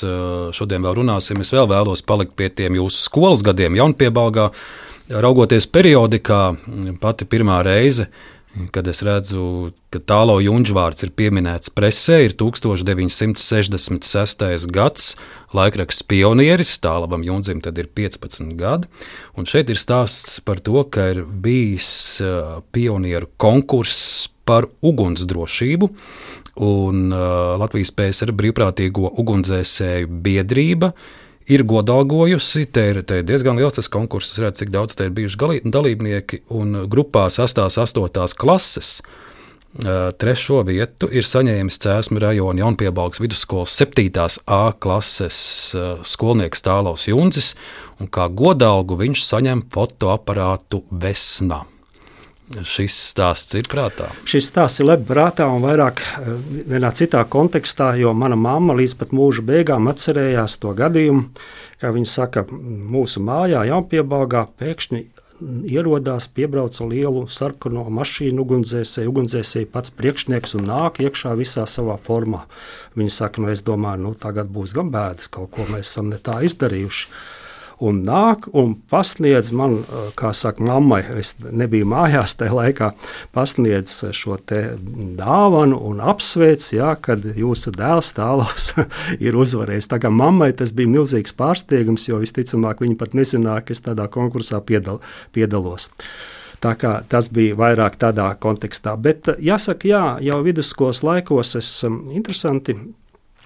[0.56, 1.42] šodien vēl runāsim.
[1.44, 4.48] Es vēl vēlos palikt pie tiem jūsu skolas gadiem, jaunpiebalgā.
[5.12, 6.38] Raugoties periodikā,
[7.02, 8.06] pati pirmā reize,
[8.74, 14.66] kad es redzu, ka tālo junģvārds ir pieminēts presē, ir 1966.
[14.74, 15.04] gads,
[15.56, 18.86] laikraksts pionieris, tālavam jundzim tad ir 15 gadi,
[19.38, 21.90] un šeit ir stāsts par to, ka ir bijis
[22.74, 24.00] pionieru konkurss
[24.44, 25.86] par ugunsdrošību,
[26.62, 27.10] un
[27.58, 30.88] Latvijas PSR brīvprātīgo ugunsdzēsēju biedrība
[31.50, 32.66] ir godalgojusi.
[32.72, 36.44] Te ir, te ir diezgan liels tas konkurss, redz, cik daudz te ir bijuši dalībnieki.
[36.56, 37.64] Un grupā 6.
[37.64, 38.36] un 8.
[38.40, 38.98] klases
[40.18, 44.06] trešo vietu ir saņēmis Cēsmu rajona Jaunpiebalgs vidusskolas 7.
[44.46, 45.74] A klases
[46.06, 47.54] skolnieks Tālaus Junzis,
[47.98, 51.64] un kā godalgu viņš saņem fotoaparātu Vesnā.
[52.44, 54.10] Šis stāsts ir prātā.
[54.28, 56.30] Šis stāsts ir labi prātā un vairāk eh,
[56.68, 61.30] vienā citā kontekstā, jo mana mamma līdz pat mūža beigām atcerējās to gadījumu,
[61.80, 65.02] kā viņa saka, mūsu mājā, Jaunpiebalgā, pēkšņi
[65.72, 72.44] ierodās, piebrauca lielu sarkano mašīnu, ugunsdzēsēju, ugunsdzēsēju pats priekšnieks un nāk iekšā visā savā formā.
[72.98, 76.20] Viņa saka, nu es domāju, nu tagad būs gan bēdas, kaut ko mēs esam ne
[76.22, 77.08] tā izdarījuši
[77.82, 79.80] un nāk un pasniedz man,
[80.18, 82.90] kā saka, mammai, es nebiju mājās tajā laikā,
[83.34, 88.70] pasniedz šo dāvanu un apsveic, jā, kad jūsu dēls tālos
[89.26, 89.90] ir uzvarējis.
[89.90, 94.08] Tā kā mammai tas bija milzīgs pārsteigums, jo visticamāk viņa pat nezināja, ka es tādā
[94.12, 95.02] konkursā piedal,
[95.34, 95.90] piedalos.
[96.64, 98.94] Tā kā tas bija vairāk tādā kontekstā.
[98.96, 102.78] Bet jāsaka, jā, jau vidusskolas laikos es interesanti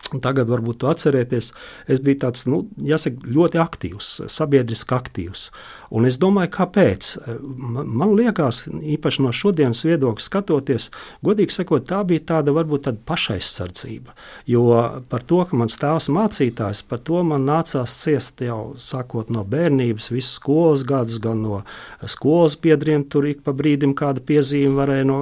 [0.08, 1.50] Tagad, varbūt, atcerieties,
[1.92, 5.48] es biju tāds, nu, jāsaka, ļoti aktīvs, sabiedriski aktīvs.
[5.94, 7.10] Un es domāju, kāpēc.
[7.40, 10.88] Man liekas, īpaši no šodienas viedokļa skatoties,
[11.24, 14.12] godīgi sakot, tā bija tāda varbūt tāda pašaizsardzība.
[14.48, 14.66] Jo
[15.08, 20.10] par to, ka mans tēvs mācītājs, par to man nācās ciest jau sākot no bērnības,
[20.12, 21.62] visu skolas gadus, gan no
[22.04, 23.06] skolas biedriem.
[23.08, 25.18] Tur ik pa brīdim kāda piezīme varēja no,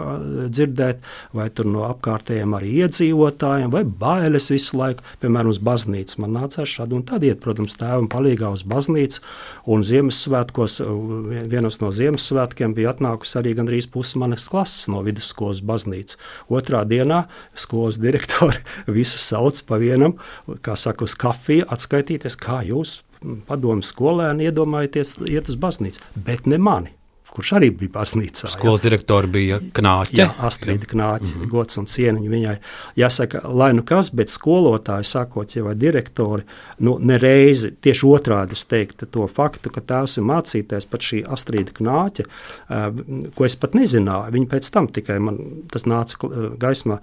[0.51, 1.05] dzirdēt,
[1.37, 6.21] vai no apkārtējiem arī iedzīvotājiem, vai bailes visu laiku, piemēram, uz baznīcu.
[6.25, 9.23] Man nācās šādi un tad iet, protams, tēvam palīgā uz baznīcu
[9.71, 10.81] un Ziemassvētku svētkos,
[11.51, 16.17] vienos no Ziemassvētkiem bija atnākusi arī gandrīz puse manas klases no vidusskolas baznīcas.
[16.49, 18.57] Otrā dienā skolas direktori
[18.99, 20.17] visu sauc pa vienam,
[20.63, 23.03] kā saka, uz kafiju, atskaitīties, kā jūs
[23.47, 26.96] padomu skolēni iedomājaties iet uz baznīcu, bet ne mani
[27.37, 28.51] kurš arī bija baznīcā.
[28.53, 28.89] Skolas jā.
[28.89, 30.17] direktori bija Knāķe.
[30.19, 31.51] Jā, Astrīda Knāķe, mm -hmm.
[31.53, 32.57] gods un cieniņa viņai.
[32.97, 36.47] Jāsaka, lai nu kas, bet skolotāji, sākot jau vai direktori,
[36.79, 41.77] nu nereizi tieši otrādi es teiktu to faktu, ka tās ir mācītājs pat šī Astrīda
[41.77, 44.33] Knāķe, uh, ko es pat nezināju.
[44.33, 45.39] Viņa pēc tam tikai man
[45.73, 46.17] tas nāca
[46.59, 46.99] gaismā,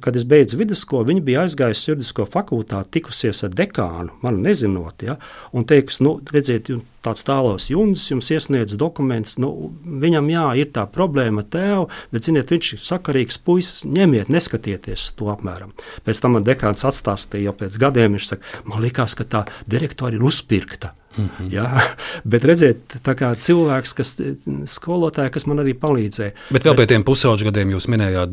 [0.00, 5.16] kad es beidzu vidusskolu, viņa bija aizgājusi juridisko fakultāti, tikusies ar dekānu, man nezinot, ja,
[5.52, 6.70] un teiks, nu, redziet,
[7.04, 9.38] tāds tālos jūnis jums iesniedz dokumentus.
[9.40, 13.84] Nu, viņam jā, ir tā problēma tev, bet ziniet, viņš ir sakarīgs puisis.
[13.88, 15.74] Ņemiet, neskatieties to apmēram.
[16.06, 18.16] Pēc tam man dekāns atstāstīja jau pēc gadiem.
[18.18, 20.94] Viņš saka, man liekas, ka tā direktora ir uzpirkta.
[21.18, 21.50] Mm -hmm.
[21.50, 21.80] Jā,
[22.32, 24.16] bet redziet, tā kā cilvēks, kas
[24.64, 26.32] skolotāja, kas man arī palīdzēja.
[26.50, 28.30] Bet vēl pie tiem pusauģu gadiem jūs minējāt,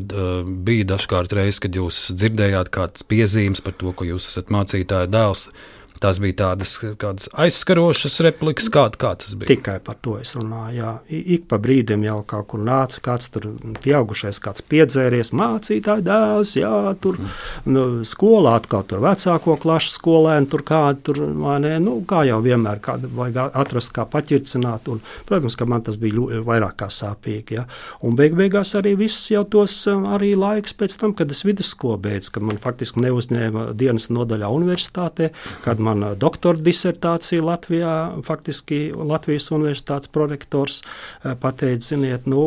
[0.64, 5.50] bija dažkārt reizes, kad jūs dzirdējāt kādas piezīmes par to, ko jūs esat mācītāja dēls.
[5.98, 9.50] Tās bija tādas aizskarošas replikas, kā, kā tas bija.
[9.50, 10.76] Tikai par to es runāju.
[10.78, 10.92] Jā.
[11.08, 13.48] Ik pa brīdim jau kaut kur nāca kāds tur
[13.82, 17.18] pieaugušais, kāds piedzēries, mācītāja dēls, jā, tur
[17.66, 22.38] nu, skolā atkal tur vecāko klašu skolēni, tur kādi tur, vai ne, nu, kā jau
[22.44, 27.58] vienmēr, kāda vajag atrast, kā paķircināt, un, protams, ka man tas bija vairāk kā sāpīgi,
[27.58, 27.66] jā.
[28.06, 32.32] Un beig beigās arī viss jau tos arī laiks pēc tam, kad es vidusskolu beidzu,
[32.36, 35.32] kad man faktiski neuzņēma dienas nodaļā universitātē,
[35.64, 37.94] kad mana doktora disertācija Latvijā,
[38.26, 42.44] faktiski Latvijas universitātes prorektors eh, pateica, ziniet, nu,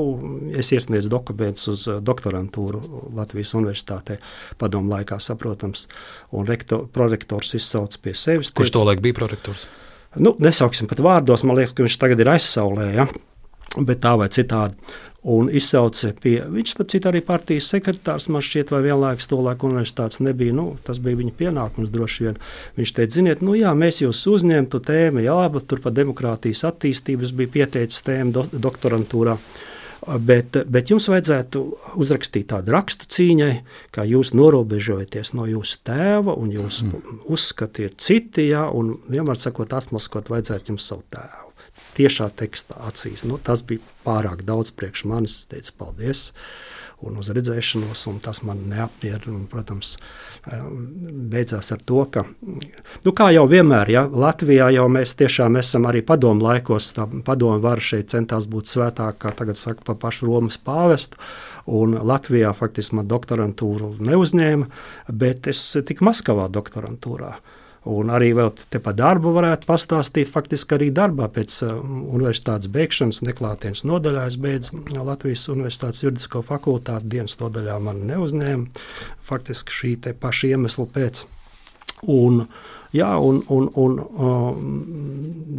[0.58, 2.82] es iesniedzu dokumentus uz eh, doktorantūru
[3.18, 4.20] Latvijas universitātē
[4.62, 5.88] padomu laikā, saprotams,
[6.38, 8.54] un rektor, prorektors izsauc pie sevis.
[8.56, 9.68] Kurš to laik bija prorektors?
[10.20, 13.08] Nu, nesauksim pat vārdos, man liekas, ka viņš tagad ir aizsaulē, ja?
[13.80, 14.76] bet tā vai citādi
[15.24, 19.70] un izsauca pie viņš, starp citu, arī partijas sekretārs, man šķiet, vai vienlaikus to laiku
[19.70, 20.56] universitātes nebija.
[20.58, 22.40] Nu, tas bija viņa pienākums droši vien.
[22.80, 27.36] Viņš teica, ziniet, nu jā, mēs jūs uzņemtu tēmu, jā, bet tur par demokrātijas attīstības
[27.38, 29.38] bija pieteicis tēmu do, doktorantūrā.
[30.26, 31.60] Bet, bet jums vajadzētu
[32.02, 33.52] uzrakstīt tādu rakstu cīņai,
[33.94, 37.22] kā jūs norobežojaties no jūsu tēva, un jūsu mm.
[37.30, 41.41] uzskati ir citi, ja, un vienmēr sakot, atmaskot, vajadzētu jums savu tēvu
[41.98, 43.26] tiešā tekstā acīs.
[43.28, 45.42] Nu, tas bija pārāk daudz priekš manis.
[45.42, 46.30] Es teicu, paldies!
[47.02, 49.48] Un uz redzēšanos, un tas man neapmierina.
[49.50, 49.96] Protams,
[50.54, 50.84] um,
[51.32, 56.04] beidzās ar to, ka, nu, kā jau vienmēr, ja, Latvijā jau mēs tiešām esam arī
[56.06, 60.60] padomu laikos, tā padomu vara šeit centās būt svētāka, kā tagad saka, pa pašu Romas
[60.62, 61.18] pāvestu.
[61.74, 64.70] Un Latvijā faktiski man doktorantūru neuzņēma,
[65.10, 67.34] bet es tiku Maskavā doktorantūrā.
[67.34, 67.58] Uh,
[67.90, 70.30] Un arī vēl te par darbu varētu pastāstīt.
[70.30, 77.10] Faktiski arī darbā pēc uh, universitātes beigšanas neklātienes nodaļā es beidzu Latvijas Universitātes juridisko fakultāti.
[77.16, 78.84] Dienas nodaļā man neuzņēma
[79.26, 81.24] faktiski šī paša iemesla pēc.
[82.10, 82.44] Un,
[82.94, 84.46] jā, un, un, un, uh,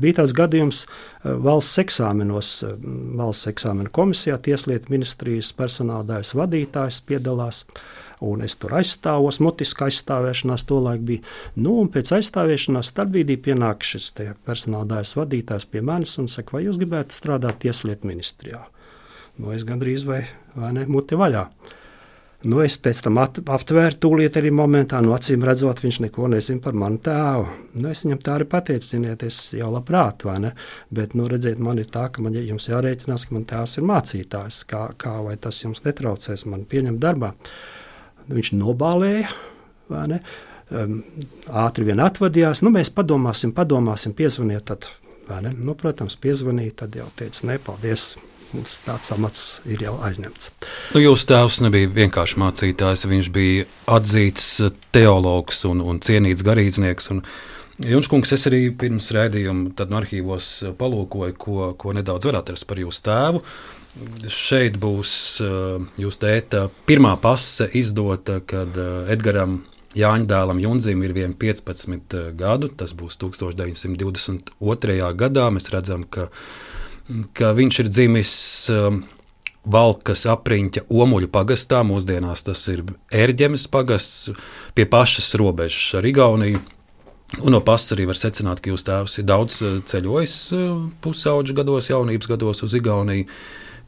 [0.02, 2.78] bija tāds gadījums uh, valsts eksāmenos, uh,
[3.18, 7.64] valsts eksāmenu komisijā, Tieslietu ministrijas personāla daļas vadītājs piedalās.
[7.66, 11.26] Uh, un es tur aizstāvos, mutiskā aizstāvēšanās tolaik bija.
[11.58, 14.12] Nu, un pēc aizstāvēšanās starpbrīdī pienāk šis
[14.46, 18.64] personāla daļas vadītājs pie manis un saka, vai jūs gribētu strādāt Tieslietu ministrijā?
[19.40, 21.46] Nu, es gandrīz vai, vai ne, muti vaļā.
[22.42, 26.26] Nu, es pēc tam at, aptvēru tūlīt arī momentā, no nu, acīm redzot, viņš neko
[26.32, 27.44] nezina par manu tēvu.
[27.78, 30.50] Nu, es viņam tā arī pateicu, ziniet, es jau labprāt, vai ne?
[30.90, 34.58] Bet, nu, redziet, man ir tā, ka man jums jārēķinās, ka man tēvs ir mācītājs.
[34.72, 37.30] Kā, kā vai tas jums netraucēs man pieņemt darbā?
[37.30, 37.81] Uh,
[38.30, 39.30] Viņš nobālēja.
[40.72, 40.98] Um,
[41.62, 42.62] ātri vien atvadījās.
[42.64, 44.70] Nu, mēs padomāsim, padomāsim, piezvaniet.
[44.70, 44.88] Tad,
[45.58, 46.76] nu, protams, piezvanīja.
[46.84, 48.12] Tad jau teica, nepaldies.
[48.52, 50.50] Mums tāds amats ir jau aizņemts.
[50.92, 53.06] Nu, jūsu tēvs nebija vienkārši mācītājs.
[53.08, 53.64] Viņš bija
[53.96, 54.48] atzīts
[54.92, 57.08] teologs un, un cienīts garīdznieks.
[57.14, 57.22] Un,
[57.82, 63.06] Junkungs, es arī pirms rādījuma no arhīvos palūkoju, ko, ko nedaudz var atrast par jūsu
[63.08, 63.40] tēvu.
[64.32, 69.60] Šeit būs uh, jūsu tēta pirmā pase izdota, kad uh, Edgars
[69.92, 72.70] Jāņa dēlam Junzim ir 15 uh, gadu.
[72.72, 75.12] Tas būs 1922.
[75.20, 75.50] gadā.
[75.52, 76.30] Mēs redzam, ka,
[77.36, 78.32] ka viņš ir dzimis
[79.62, 81.84] Valkas apriņķa Omuļu pagastā.
[81.84, 82.80] Mūsdienās tas ir
[83.12, 84.32] ērģemes pagasts
[84.72, 86.62] pie pašas robežas ar Igauniju.
[87.44, 90.34] Un no pasas arī var secināt, ka jūsu tēvs ir daudz ceļojis
[91.04, 93.28] pusauģu gados, jaunības gados uz Igauniju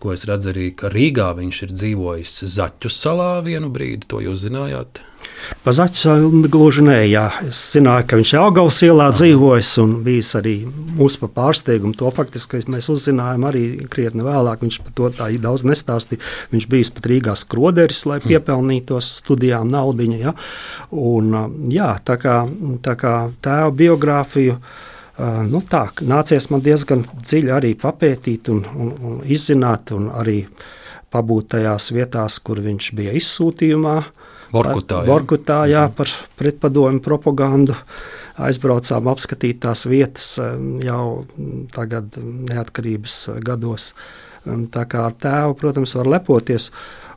[0.04, 4.44] ko es redzu arī, ka Rīgā viņš ir dzīvojis Zaķu salā vienu brīdi, to jūs
[4.44, 5.00] zinājāt?
[5.64, 7.24] Pa Zaķu salu gluži nē, jā.
[7.48, 9.16] Es zināju, ka viņš ir Augaus ielā Aha.
[9.16, 11.96] dzīvojis un bijis arī mūsu pa pārsteigumu.
[12.00, 14.60] To faktiski mēs uzzinājām arī krietni vēlāk.
[14.64, 16.20] Viņš par to tā daudz nestāstīja.
[16.52, 18.28] Viņš bijis pat Rīgā skroderis, lai hm.
[18.28, 20.18] piepelnītos studijām naudiņa.
[20.20, 20.34] Ja?
[20.92, 21.32] Un,
[21.72, 22.42] jā, tā kā,
[22.84, 23.14] tā kā
[23.44, 24.60] tēva biogrāfiju
[25.18, 30.42] nu, tā, nācies man diezgan dziļi arī papētīt un, un, un izzināt, un arī
[31.14, 33.96] pabūt tajās vietās, kur viņš bija izsūtījumā.
[34.54, 35.10] Borkutā, jā.
[35.10, 37.76] Borkutā, jā, par pretpadomu propagandu.
[38.42, 40.34] Aizbraucām apskatīt tās vietas
[40.82, 41.24] jau
[41.74, 43.92] tagad neatkarības gados.
[44.44, 46.68] Tā kā ar tēvu, protams, var lepoties.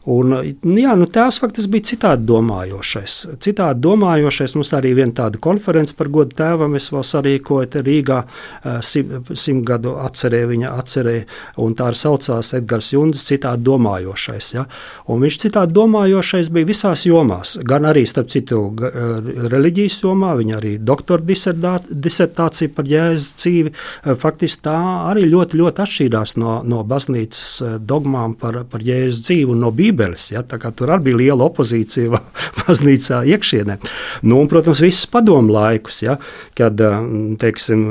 [0.08, 0.32] Un,
[0.80, 3.16] jā, nu, tēvs faktiski bija citādi domājošais.
[3.44, 6.78] Citādi domājošais mums arī viena tāda konference par godu tēvam.
[6.80, 8.22] Es vēl sarīkoju Rīgā
[8.88, 11.26] simt sim gadu atcerē, viņa atcerēja,
[11.64, 14.50] un tā arī saucās Edgars Junds, citādi domājošais.
[14.56, 14.64] Ja?
[15.12, 18.62] Un viņš citādi domājošais bija visās jomās, gan arī, starp citu,
[19.52, 23.76] reliģijas jomā, viņa arī doktora disertācija par jēzus dzīvi.
[24.24, 24.78] Faktiski tā
[25.12, 29.97] arī ļoti, ļoti atšķīrās no, no baznīcas dogmām par, par jēzus dzīvi un no Bībeles
[29.98, 30.30] Bībeles.
[30.32, 32.22] Ja, tur arī bija liela opozīcija
[32.62, 33.78] baznīcā iekšienē.
[34.28, 36.18] Nu, un, protams, visus padomu laikus, ja,
[36.58, 36.80] kad
[37.42, 37.84] teiksim,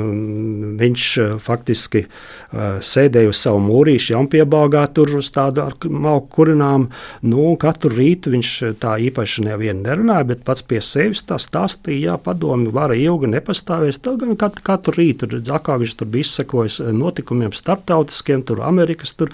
[0.79, 1.07] viņš
[1.43, 2.05] faktiski
[2.53, 6.87] sēdēja uz savu mūrīšu, jaunpiebāgā tur uz tādu malku kurinām.
[7.27, 12.17] Nu, katru rītu viņš tā īpaši nevienu nerunāja, bet pats pie sevis tā stāstīja, jā,
[12.21, 13.99] padomi vara ilgi nepastāvēs.
[14.03, 15.31] Tad gan katru, katru rītu,
[15.67, 19.33] kā viņš tur bija izsekojis notikumiem starptautiskiem, tur Amerikas, tur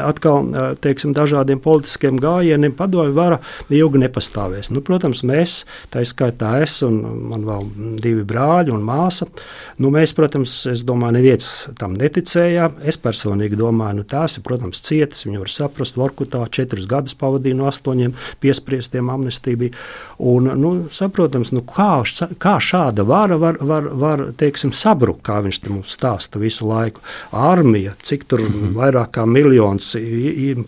[0.00, 0.48] atkal,
[0.84, 4.70] teiksim, dažādiem politiskiem šiem gājieniem padomju vara ilgi nepastāvēs.
[4.70, 9.26] Nu, protams, mēs, tā skaitā es un man vēl divi brāļi un māsa,
[9.78, 12.80] nu, mēs, protams, es domāju, neviens tam neticējām.
[12.84, 17.56] Es personīgi domāju, nu, tās ir, protams, cietas, viņi var saprast, Vorkutā četrus gadus pavadīja
[17.56, 19.74] no astoņiem piespriestiem amnestija bija.
[20.18, 22.02] Un, nu, saprotams, nu, kā,
[22.38, 27.02] kā šāda vara var, var, var teiksim, sabrukt, kā viņš mums stāsta visu laiku.
[27.34, 28.74] Armija, cik tur mhm.
[28.78, 29.94] vairāk kā miljons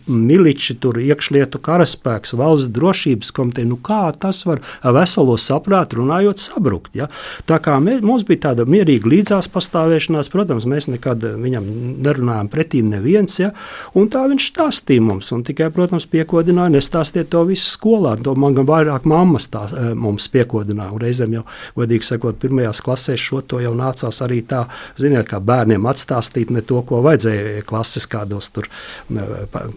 [0.07, 3.67] miliči tur iekšļi iekšlietu karaspēks, valsts drošības komiteja.
[3.67, 6.95] Nu, kā tas var veselo saprātu runājot sabrukt?
[6.95, 7.09] Ja?
[7.47, 11.67] Tā kā mē, mums bija tāda mierīga līdzās pastāvēšanās, protams, mēs nekad viņam
[12.05, 13.53] nerunājām pretī neviens, ja?
[13.95, 18.17] un tā viņš stāstīja mums, un tikai, protams, piekodināja, nestāstiet to visu skolā.
[18.23, 21.45] To man gan vairāk mammas tā, e, mums piekodināja, un reizēm jau,
[21.77, 24.67] godīgi sakot, pirmajās klasēs šo to jau nācās arī tā,
[25.01, 29.27] ziniet, kā bērniem atstāstīt ne to, ko vajadzēja klases kādos tur e,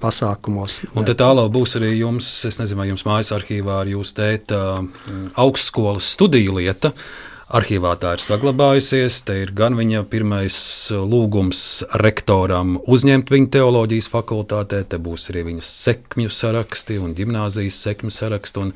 [0.02, 0.80] pasākumos.
[0.98, 4.62] Un te tālāk būs arī jums, es nezinu, vai jums mājas arhīvā ar jūsu tēta
[4.82, 6.94] mm, augstskolas studiju lieta.
[7.50, 9.24] Arhīvā tā ir saglabājusies.
[9.26, 10.58] Te ir gan viņa pirmais
[10.94, 11.62] lūgums
[11.98, 18.62] rektoram uzņemt viņu teoloģijas fakultātē, te būs arī viņas sekmju saraksti un gimnāzijas sekmju saraksti
[18.68, 18.76] un,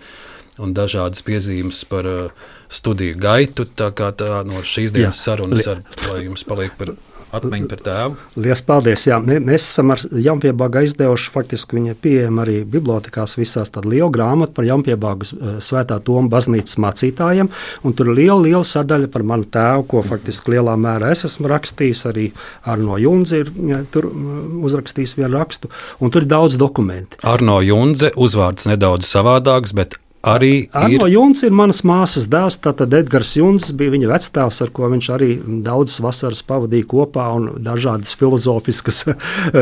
[0.57, 3.67] un dažādas piezīmes par uh, studiju gaitu.
[3.69, 5.29] Tā kā tā no šīs dienas Jā.
[5.29, 6.95] sarunas ar, lai jums paliek par
[7.37, 8.17] atmiņu par tēvu.
[8.37, 9.05] Lielas paldies!
[9.07, 14.55] Jā, mēs esam ar Jaunpiebāgu izdevuši, faktiski viņa pieejama arī bibliotekās visās tāda liela grāmata
[14.57, 17.49] par Jaunpiebāgas eh, svētā Toma baznīcas mācītājiem,
[17.83, 21.49] un tur ir liela, liela sadaļa par manu tēvu, ko faktiski lielā mērā es esmu
[21.51, 22.29] rakstījis, arī
[22.69, 25.71] Arno Junze ir ja, tur uzrakstījis vienu rakstu,
[26.03, 27.19] un tur ir daudz dokumentu.
[27.27, 31.13] Arno Junze uzvārds nedaudz savādāks, bet Arī Arno ir...
[31.17, 32.55] Junkas ir manas māsas dēls.
[32.63, 35.33] Tātad Edgars Junkas bija viņa vecāks, ar ko viņš arī
[35.65, 39.03] daudzas vasaras pavadīja kopā un dažādas filozofiskas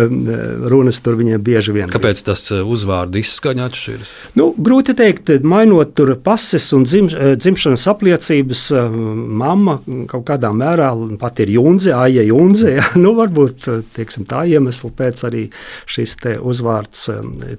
[0.71, 1.89] runas tur viņiem bieži vien.
[1.89, 4.12] Kāpēc tas eh, uzvārdu izskaņa atšķiras?
[4.38, 8.93] Nu, grūti teikt, mainot tur pases un dzim, eh, dzimšanas apliecības, eh,
[9.41, 9.80] mamma
[10.13, 12.69] kaut kādā mērā pat ir Junze, Aija Junze.
[12.82, 12.86] Ja?
[12.95, 13.65] Nu, varbūt
[13.97, 15.41] tieksim, tā iemesla pēc arī
[15.89, 17.10] šis uzvārds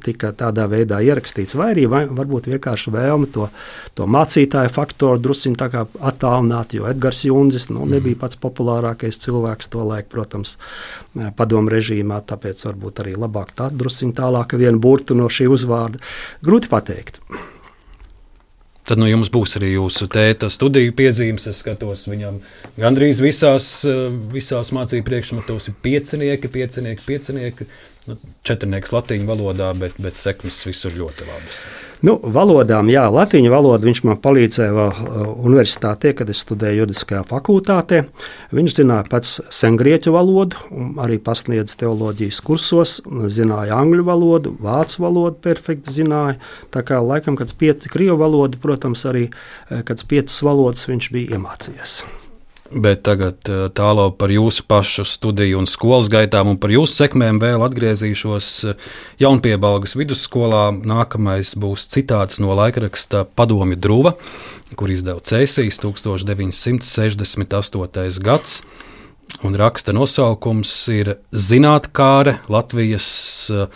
[0.03, 3.49] tika tādā veidā ierakstīts, vai arī vai, varbūt vienkārši vēlme to,
[3.99, 10.11] to mācītāju faktoru druskuļi attālināt, jo Edgars Junzis nu, nebija pats populārākais cilvēks to laiku,
[10.17, 10.59] protams,
[11.39, 12.23] padomu režīmā.
[12.29, 16.03] Tāpēc varbūt arī labāk tā druskuļi tālāk vienu burtu no šī uzvārda.
[16.45, 17.21] Grūti pateikt.
[18.83, 21.47] Tad nu, jums būs arī jūsu tēta studiju piezīmes.
[21.47, 22.41] Es skatos, viņam
[22.83, 23.69] gandrīz visās,
[24.33, 27.69] visās mācību priekšmetos ir piecinieki, piecinieki, piecinieki.
[28.11, 31.63] Nu, četrnieks latīņu valodā, bet, bet sekmes visur ļoti labas.
[32.03, 37.21] Nu, valodām, jā, latīņu valodu viņš man palīdzēja vēl uh, universitātē, kad es studēju juridiskajā
[37.29, 38.01] fakultātē.
[38.51, 40.59] Viņš zināja pats sengrieķu valodu,
[41.03, 42.97] arī pasniedz teoloģijas kursos,
[43.31, 46.41] zināja angļu valodu, vācu valodu perfekti zināja.
[46.75, 51.39] Tā kā laikam, kad pieci krievu valodu, protams, arī eh, kad piecas valodas viņš bija
[51.39, 52.01] iemācījies.
[52.73, 57.41] Bet tagad eh, tālāk par jūsu pašu studiju un skolas gaitām un par jūsu sekmēm
[57.43, 58.75] vēl atgriezīšos eh,
[59.21, 60.71] Jaunpiebalgas vidusskolā.
[60.73, 64.13] Nākamais būs citāts no laikraksta Padomju Druva,
[64.79, 68.21] kur izdeva Cēsīs 1968.
[68.25, 68.63] gads.
[69.45, 73.09] Un raksta nosaukums ir Zinātkāre Latvijas
[73.53, 73.67] eh,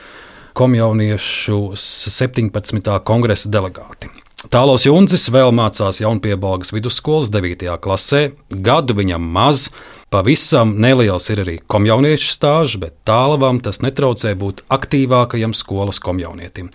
[0.57, 3.01] komjauniešu 17.
[3.05, 4.09] kongresa delegāti.
[4.37, 7.64] Tālos Junzis vēl mācās Jaunpiebalgas vidusskolas 9.
[7.80, 9.70] klasē, gadu viņam maz,
[10.12, 16.68] pavisam neliels ir arī komjauniešu stāžs, bet tālavam tas netraucē būt aktīvākajam skolas komjaunietim.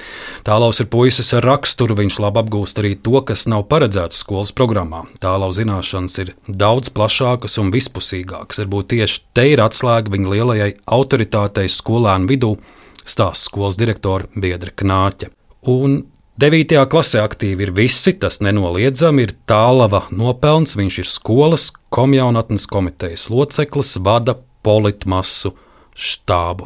[0.47, 5.05] Tālaus ir puisis ar raksturu, viņš labi apgūst arī to, kas nav paredzēts skolas programmā.
[5.22, 8.64] Tālaus zināšanas ir daudz plašākas un vispusīgākas.
[8.66, 12.55] Varbūt tieši te ir atslēga viņa lielajai autoritātei skolēnu vidū,
[13.05, 15.30] stāsta skolas direktore Biedra Knāķa.
[15.70, 16.01] Un
[16.41, 16.73] 9.
[16.89, 20.73] klasē aktīvi ir visi, tas nenoliedzami ir tālava nopelns.
[20.73, 24.33] Viņš ir skolas komjaunatnes komitejas loceklis, vada
[24.65, 25.51] politmasu
[25.93, 26.65] štābu.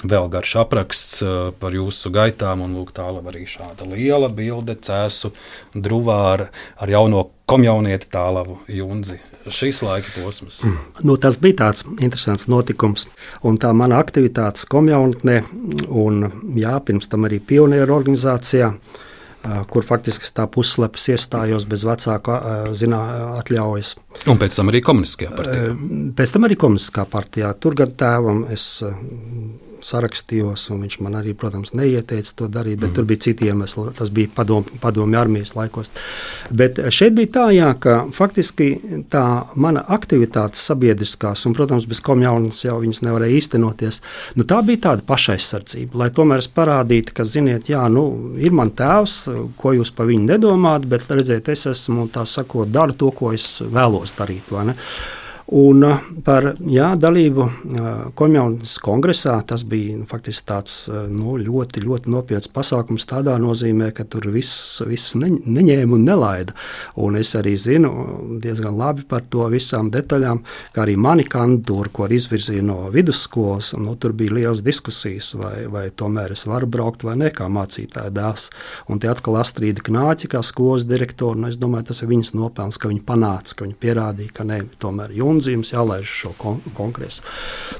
[0.00, 5.34] Vēl garš apraksts uh, par jūsu gaitām, un lūk, tālāk arī šāda liela bilde, cēsu
[5.76, 6.48] druvā ar,
[6.80, 9.20] ar jauno komjaunieti tālavu Junzi
[9.52, 10.60] šīs laika posms?
[11.06, 13.06] Nu, tas bija tāds interesants notikums.
[13.46, 15.40] Un tā mana aktivitātes komjaunatnē,
[15.88, 16.28] un
[16.58, 18.72] jā, pirms tam arī pionieru organizācijā,
[19.70, 22.40] kur faktiski tā pusslepes iestājos bez vecāka
[22.74, 23.02] zinā,
[23.42, 23.94] atļaujas.
[24.26, 25.70] Un pēc tam arī komunistiskajā partijā.
[26.18, 27.52] Pēc tam arī komunistiskā partijā.
[27.62, 28.66] Tur gan tēvam es
[29.86, 32.94] sarakstījos, un viņš man arī, protams, neieteica to darīt, bet mm.
[32.96, 33.86] tur bija citi iemesli.
[33.96, 35.90] Tas bija padomju padomu armijas laikos.
[36.50, 38.68] Bet šeit bija tā, jā, ka faktiski
[39.12, 39.24] tā
[39.54, 44.00] mana aktivitāte sabiedriskās, un, protams, bez komjaunas jau viņas nevarēja īstenoties,
[44.38, 48.06] nu, tā bija tāda pašaizsardzība, lai tomēr es parādītu, ka, ziniet, jā, nu,
[48.42, 49.18] ir man tēvs,
[49.60, 53.56] ko jūs par viņu nedomājat, bet, redziet, es esmu, tā sakot, daru to, ko es
[53.62, 54.76] vēlos darīt, vai ne?
[55.54, 57.82] Un uh, par jā, dalību uh,
[58.18, 63.92] komjaunas kongresā tas bija nu, faktiski tāds uh, nu, ļoti, ļoti nopietns pasākums tādā nozīmē,
[63.94, 66.56] ka tur viss, viss ne, neņēma un nelaida.
[66.98, 67.92] Un es arī zinu
[68.42, 70.40] diezgan labi par to visām detaļām,
[70.74, 73.70] kā arī mani kandidatūru, ko izvirzīja no vidusskolas.
[73.78, 78.10] Nu, tur bija liels diskusijas, vai, vai tomēr es varu braukt vai ne kā mācītāja
[78.18, 78.48] dēls.
[78.90, 82.82] Un te atkal Astrīda Knāķa, kā skolas direktora, nu, es domāju, tas ir viņas nopelns,
[82.82, 87.20] ka viņa panāca, ka viņa pierādīja, ka ne, tomēr jums Unzīmes jālaiž šo kon kongresu.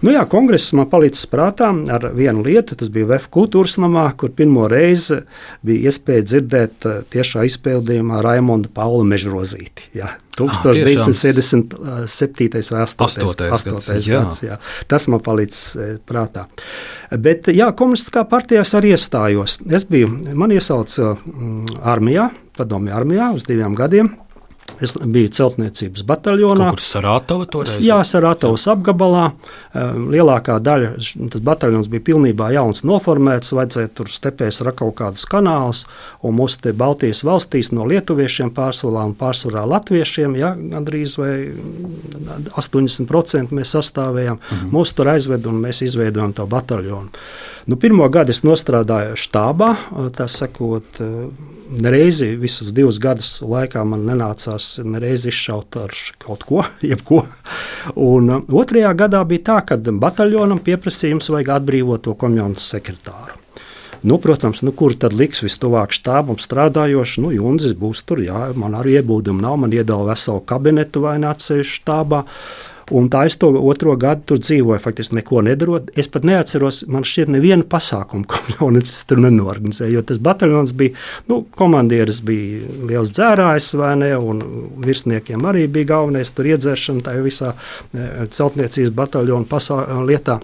[0.04, 2.72] Nu, jā, kongress man palicis prātā ar vienu lietu.
[2.78, 5.16] Tas bija VF kultūras namā, kur pirmo reizi
[5.66, 9.82] bija iespēja dzirdēt uh, tiešā izpildījumā Raimonda Paula Mežrozīti.
[9.96, 10.08] Jā.
[10.36, 12.70] 1977.
[12.70, 14.00] vai 8.
[14.04, 14.44] gads.
[14.86, 16.44] Tas man palicis prātā.
[17.16, 19.58] Bet, jā, komunistiskā partijā arī iestājos.
[19.72, 21.16] Es biju, man iesauca
[21.80, 24.25] armijā, padomju armijā uz diviem gadiem.
[24.82, 26.68] Es biju celtniecības bataljonā.
[26.74, 27.78] Kur Saratova toreiz?
[27.84, 29.30] Jā, Saratovas apgabalā.
[29.72, 30.90] Lielākā daļa
[31.32, 35.84] tas bataljons bija pilnībā jauns noformēts, vajadzēja tur stepēs ra kaut kādus kanālus,
[36.26, 41.34] un mūsu te Baltijas valstīs no lietuviešiem pārsvarā un pārsvarā latviešiem, ja, gandrīz vai
[42.52, 44.72] 80% mēs sastāvējām, mhm.
[44.76, 47.12] mūs tur aizved un mēs izveidojam to bataljonu.
[47.66, 49.72] Nu, pirmo gadu es strādāju štābā,
[50.14, 51.00] tā sakot,
[51.70, 57.24] nereizi visus divus gadus laikā man nenācās nereizi izšaut ar kaut ko, jebko.
[57.94, 63.40] Un otrajā gadā bija tā, ka bataljonam pieprasījums vajag atbrīvot to komjaunas sekretāru.
[64.06, 67.16] Nu, protams, nu, kur tad liks vistuvāk štābam strādājošs?
[67.24, 71.78] Nu, Junzis būs tur, jā, man arī iebūdumi nav, man iedala veselu kabinetu vai nācējuši
[71.80, 72.20] štābā.
[72.22, 75.88] Uh, Un tā es to otro gadu tur dzīvoju, faktiski neko nedarot.
[75.98, 79.90] Es pat neatceros, man šķiet, nevienu pasākumu, ko jaunietis tur nenorganizēja.
[79.96, 80.94] Jo tas bataljons bija,
[81.30, 84.42] nu, komandieris bija liels dzērājs, vai ne, un
[84.86, 90.40] virsniekiem arī bija galvenais tur iedzēršana tajā visā eh, celtniecības bataljona lietā.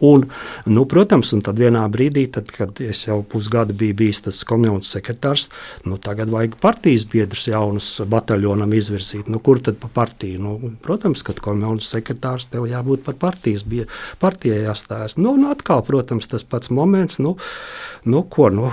[0.00, 0.24] Un,
[0.64, 4.92] nu, protams, un tad vienā brīdī, tad, kad es jau pusgadu biju bijis tas komunas
[4.94, 5.48] sekretārs,
[5.84, 9.28] nu, tagad vajag partijas biedrus jaunus bataljonam izvirzīt.
[9.28, 10.40] Nu, kur tad pa partiju?
[10.40, 15.18] Nu, protams, kad komunas sekretārs tev jābūt par partijas biedru, partijai jāstājas.
[15.20, 17.36] Nu, un atkal, protams, tas pats moments, nu,
[18.08, 18.72] nu ko, nu,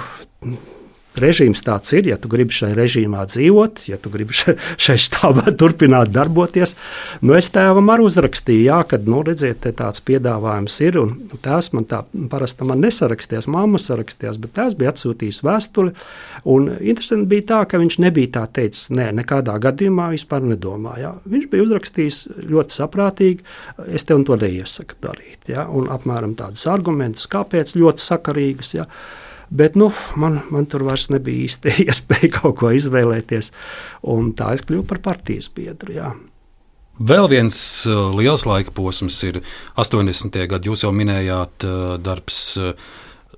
[1.22, 2.09] režīms tāds ir.
[2.11, 6.76] Ja tu gribi šajā režīmā dzīvot, ja tu gribi šai stāvā turpināt darboties,
[7.26, 10.99] nu es tēvam arī uzrakstīju, jā, kad, nu, redziet, tāds piedāvājums ir.
[11.43, 15.93] Tēvs man tā parasti man nesarakstījās, mamma sarakstījās, bet tēvs bija atsūtījis vēstuli.
[16.47, 21.15] Un interesanti bija tā, ka viņš nebija tā teicis, nē, nekādā gadījumā vispār nedomāja.
[21.28, 23.47] Viņš bija uzrakstījis ļoti saprātīgi,
[23.91, 25.47] es tev to neiesaku darīt.
[25.51, 25.68] Ja?
[25.68, 28.76] Un apmēram tādus argumentus, kāpēc ļoti sakarīgus.
[28.78, 28.88] Ja?
[29.50, 33.52] Bet nu, man, man tur vairs nebija īsti iespēja kaut ko izvēlēties.
[34.38, 35.95] Tā es kļuvu par partijas biedru.
[35.95, 36.12] Jā.
[36.98, 39.43] Vēl viens uh, liels laika posms ir
[39.78, 40.39] 80.
[40.50, 40.72] gadi.
[40.72, 42.74] Jūs jau minējāt, uh, darbs uh,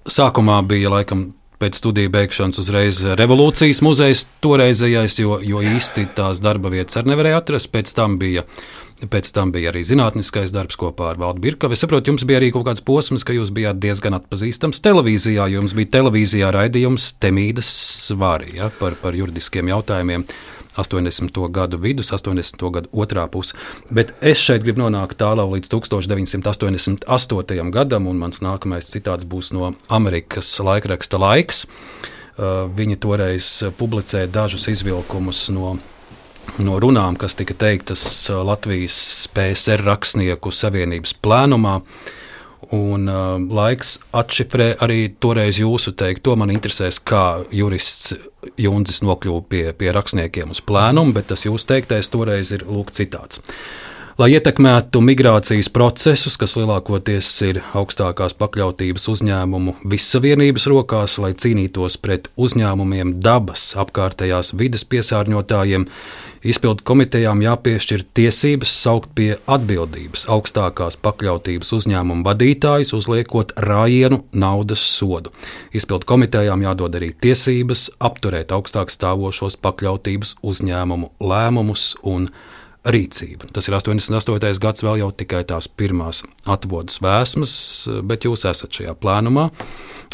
[0.07, 6.72] sākumā bija laikam pēc studiju beigšanas uzreiz revolūcijas muzejs toreizējais, jo, jo īsti tās darba
[6.72, 7.72] vietas arī nevarēja atrast.
[7.74, 8.45] Pēc tam bija
[8.99, 11.71] Pēc tam bija arī zinātniskais darbs kopā ar Valdu Birkavu.
[11.71, 15.45] Es saprotu, jums bija arī kaut kāds posms, ka jūs bijāt diezgan atpazīstams televīzijā.
[15.53, 17.69] Jums bija televīzijā raidījums Temīdas
[18.09, 20.25] svārī ja, par, par juridiskiem jautājumiem.
[20.79, 21.39] 80.
[21.55, 22.67] gadu vidus, 80.
[22.75, 23.55] gadu otrā puse.
[23.91, 27.71] Bet es šeit gribu nonākt tālāk līdz 1988.
[27.75, 31.67] gadam, un mans nākamais citāts būs no Amerikas laikraksta laiks.
[32.39, 35.75] Uh, viņi toreiz publicēja dažus izvilkumus no
[36.64, 41.80] no runām, kas tika teiktas uh, Latvijas PSR rakstnieku savienības plēnumā.
[42.76, 46.36] Un uh, laiks atšifrē arī toreiz jūsu teikto.
[46.38, 48.14] Man interesēs, kā jurists
[48.60, 53.41] Junzis nokļuva pie, pie rakstniekiem uz plēnumu, bet tas jūsu teiktais toreiz ir lūk citāts.
[54.20, 62.28] Lai ietekmētu migrācijas procesus, kas lielākoties ir augstākās pakļautības uzņēmumu vissavienības rokās, lai cīnītos pret
[62.36, 65.88] uzņēmumiem dabas, apkārtējās vidas piesārņotājiem,
[66.39, 75.32] Izpildu komitejām jāpiešķir tiesības saukt pie atbildības augstākās pakļautības uzņēmumu vadītājus, uzliekot rājienu naudas sodu.
[75.76, 82.32] Izpildu komitejām jādod arī tiesības apturēt augstāk stāvošos pakļautības uzņēmumu lēmumus un
[82.88, 83.49] rīcību.
[83.53, 84.59] Tas ir 88.
[84.63, 87.53] gads, vēl jau tikai tās pirmās atvodas vēsmas,
[88.07, 89.49] bet jūs esat šajā plānumā.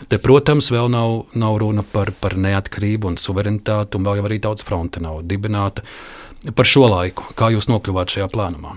[0.10, 4.42] Te, protams, vēl nav, nav runa par, par neatkarību un suverenitāti, un vēl jau arī
[4.44, 5.86] daudz fronte nav dibināta.
[6.56, 8.76] Par šo laiku, kā jūs nokļuvāt šajā plānumā?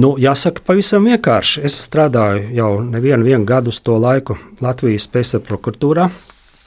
[0.00, 1.64] Nu, jāsaka, pavisam vienkārši.
[1.66, 6.08] Es strādāju jau nevienu gadu uz to laiku Latvijas PSA prokuratūrā.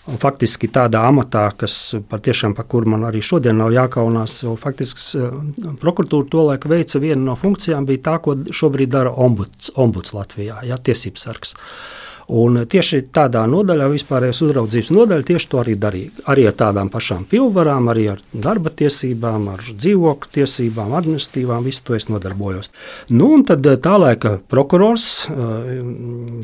[0.07, 5.37] Faktiski tādā amatā, kas patiešām par kuru man arī šodien nav jākaunās, jo faktiski eh,
[5.81, 10.61] prokuratūra to laiku veica viena no funkcijām, bija tā, ko šobrīd dara ombuds, ombuds Latvijā,
[10.63, 11.57] ja, tiesības sargs.
[11.57, 16.25] Uh, Un tieši tādā nodaļā, vispārējās uzraudzības nodaļā, tieši to arī darīja.
[16.33, 21.95] Arī ar tādām pašām pilnvarām, arī ar darba tiesībām, ar dzīvokļu tiesībām, administratīvām, visu to
[21.95, 22.67] es nodarbojos.
[23.15, 25.71] Nu, un tad eh, tā laika prokurors, eh,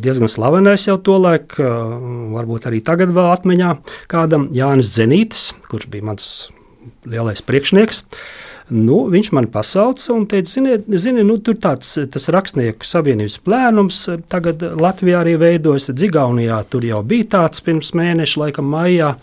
[0.05, 1.99] diezgan slavenais jau to laiku, eh,
[2.37, 3.75] varbūt arī tagad vēl atmiņā,
[4.11, 6.29] kādam Jānis Zenītis, kurš bija mans
[7.03, 8.05] lielais priekšnieks.
[8.71, 11.97] Nu, viņš man pasauca un teica, ziniet, zini, nu, tur tāds
[12.31, 15.89] rakstnieku savienības plēnums tagad Latvijā arī veidojas.
[15.91, 19.17] Dzigaunijā tur jau bija tāds pirms mēneša, laikam, maijā.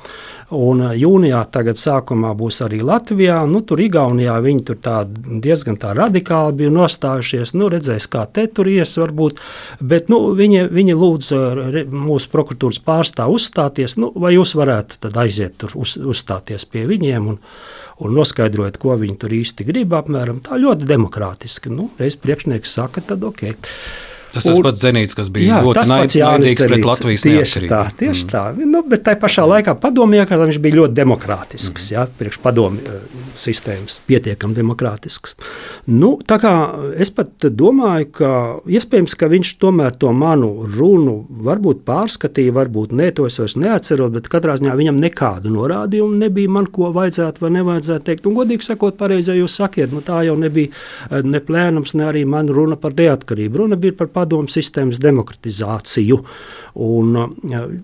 [0.51, 3.39] Un jūnijā tagad sākumā būs arī Latvijā.
[3.47, 7.55] Nu, tur Igaunijā viņi tur tā diezgan tā radikāli bija nostājušies.
[7.55, 9.39] Nu, redzēs, kā te tur ies varbūt.
[9.79, 11.31] Bet nu, viņi, viņi lūdz
[11.95, 13.95] mūsu prokuratūras pārstāvu uzstāties.
[14.03, 17.31] Nu, vai jūs varētu aiziet tur uz, uzstāties pie viņiem?
[17.31, 17.39] Un,
[18.01, 19.95] un noskaidrojot, ko viņi tur īsti grib.
[19.97, 21.73] Apmēram tā ļoti demokrātiski.
[21.75, 23.51] Nu, reiz priekšnieks saka, tad ok.
[24.35, 28.31] Tas ir pats Zenīts, kas bija jā, ļoti naidīgs pret Latvijas tieši tā, tieši mm.
[28.31, 28.45] tā.
[28.63, 31.95] Nu, bet tajā pašā laikā padomju iekārtā viņš bija ļoti demokrātisks, mm.
[31.97, 35.35] jā, priekš padomju uh, sistēmas, pietiekami demokrātisks.
[35.91, 36.53] Nu, tā kā
[37.01, 38.31] es pat domāju, ka
[38.71, 41.17] iespējams, ka viņš tomēr to manu runu
[41.49, 46.55] varbūt pārskatīja, varbūt ne, to es vairs neatceros, bet katrā ziņā viņam nekādu norādījumu nebija
[46.55, 48.31] man, ko vajadzētu vai nevajadzētu teikt.
[48.31, 52.25] Un, godīgi sakot, pareizai jūs sakiet, nu, tā jau nebija eh, ne plēnums, ne arī
[52.29, 53.65] man runa par neatkarību.
[53.65, 56.21] Runa bija par padomu sistēmas demokratizāciju.
[56.81, 57.17] Un,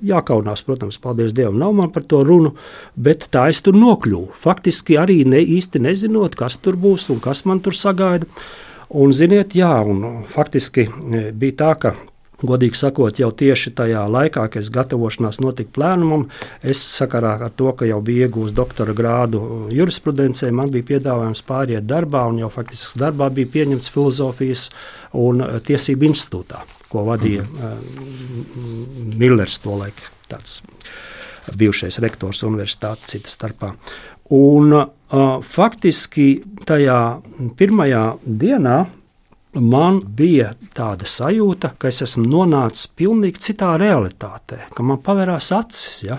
[0.06, 2.54] jākaunās, protams, paldies Dievam, nav man par to runu,
[2.94, 4.36] bet tā es tur nokļuvu.
[4.44, 8.28] Faktiski arī ne īsti nezinot, kas tur būs un kas man tur sagaida.
[8.86, 10.86] Un, ziniet, jā, un faktiski
[11.34, 11.96] bija tā, ka
[12.36, 16.26] Godīgi sakot, jau tieši tajā laikā, kad es gatavošanās notika plēnumam,
[16.60, 19.40] es sakarā ar to, ka jau biju iegūmis doktora grādu
[19.72, 24.66] jurisprudencē, man bija piedāvājums pāriet darbā, un jau faktiski darbā bija pieņemts filozofijas
[25.16, 26.60] un eh, tiesību institūtā,
[26.92, 29.16] ko vadīja mm.
[29.16, 30.60] Millers tolaik, tāds
[31.56, 33.72] bijušais rektors universitāte cita starpā.
[34.34, 34.86] Un, uh,
[35.46, 36.98] faktiski tajā
[37.56, 38.80] pirmajā dienā
[39.60, 46.02] man bija tāda sajūta, ka es esmu nonācis pilnīgi citā realitātē, ka man pavērās acis.
[46.06, 46.18] Ja?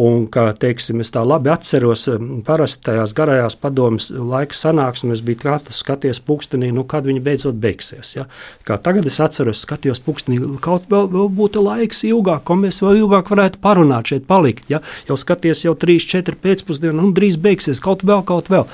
[0.00, 2.06] Un ka, teiksim, es tā labi atceros,
[2.46, 8.14] parasti tajās garajās padomjas laika sanāksmēs bija katrs skaties pulkstenī, nu, kad viņi beidzot beigsies.
[8.18, 8.26] Ja?
[8.66, 13.02] Kā tagad es atceros, skatījos pulkstenī, kaut vēl, vēl būtu laiks ilgāk, ko mēs vēl
[13.02, 14.70] ilgāk varētu parunāt šeit palikt.
[14.72, 14.82] Ja?
[15.10, 18.68] Jau skaties jau 3, 4 pēcpusdienu, un drīz beigsies kaut vēl, kaut vēl.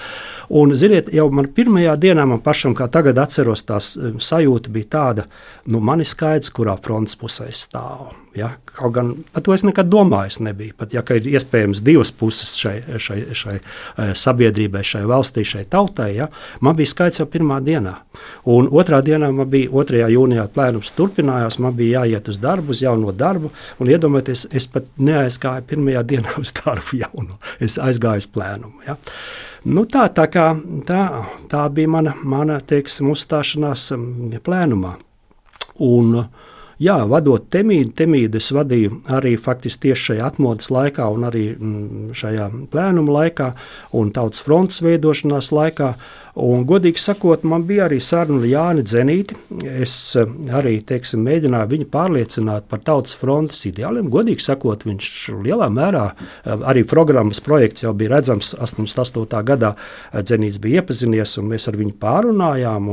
[0.53, 5.29] Un, ziniet, jau man pirmajā dienā, man pašam, kā tagad atceros, tās sajūta bija tāda,
[5.71, 8.22] nu, man ir skaidrs, kurā frontes pusē stāv.
[8.35, 8.51] Ja?
[8.65, 10.75] Kaut gan par to es nekad domājis nebiju.
[10.79, 16.13] Pat ja ir iespējams divas puses šai, šai, šai eh, sabiedrībai, šai valstī, šai tautai,
[16.17, 16.29] ja?
[16.61, 17.95] man bija skaits jau pirmā dienā.
[18.49, 20.05] Un otrā dienā man bija 2.
[20.15, 23.53] jūnijā plēnums turpinājās, man bija jāiet uz darbu, uz jauno darbu.
[23.83, 27.41] Un iedomājieties, es pat neaizgāju pirmajā dienā uz darbu jaunu.
[27.61, 28.87] Es aizgāju uz plēnumu.
[28.89, 28.97] Ja?
[29.69, 30.49] Nu, tā, tā, kā,
[30.89, 31.03] tā,
[31.53, 34.97] tā bija mana, mana teiksim, uzstāšanās mm, plēnumā.
[35.83, 36.49] Un, uh,
[36.83, 42.09] Jā, vadot temīdu, temīdu es vadīju arī faktiski tieši šajā atmodas laikā, un arī mm,
[42.19, 43.53] šajā plēnuma laikā
[44.01, 45.93] un tautas fronts veidošanās laikā.
[46.33, 49.37] Un, godīgi sakot, man bija arī saruna ar Jāni Zenīti.
[49.69, 54.09] Es eh, arī teiksim, mēģināju viņu pārliecināt par tautas frontes ideāliem.
[54.13, 55.11] Godīgi sakot, viņš
[55.45, 59.43] lielā mērā eh, arī programmas projekts jau bija redzams 88.
[59.51, 59.75] gadā.
[60.25, 62.89] Zenīts bija iepazinies, un mēs ar viņu pārunājām.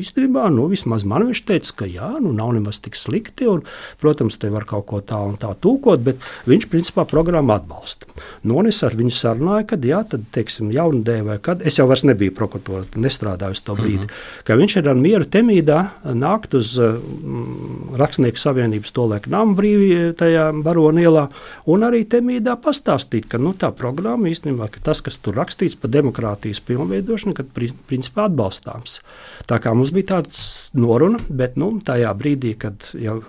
[0.00, 3.50] Īstenībā, nu, vismaz man viņš teica, ka jā, nu, nav nemaz tik slikti.
[3.52, 3.66] Un,
[4.00, 8.08] protams, te var kaut ko tā un tā tūkot, bet viņš principā programmu atbalsta.
[8.48, 11.84] Nu, un es ar viņu sarunāju, ka jā, tad, teiksim, jaunadē vai kad es jau
[11.90, 14.04] vairs nebiju prokuratūra to nestrādāju uz to brīdi.
[14.04, 14.44] Mm -hmm.
[14.44, 20.62] Ka viņš ir ar mieru temīdā nākt uz mm, Rakstnieku savienības tolēk nama brīvī tajā
[20.62, 21.28] Barona ielā
[21.66, 25.90] un arī temīdā pastāstīt, ka nu, tā programma īstenībā, ka tas, kas tur rakstīts par
[25.90, 27.46] demokrātijas pilnveidošanu, kad
[27.86, 29.00] principā atbalstāms.
[29.46, 33.22] Tā kā mums bija tāds noruna, bet nu, tajā brīdī, kad jau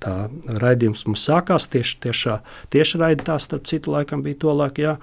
[0.00, 0.14] tā
[0.46, 2.38] raidījums mums sākās, tieši tiešā,
[2.70, 4.96] tieši raidījumā, starp citu, laikam bija to laiku, jā,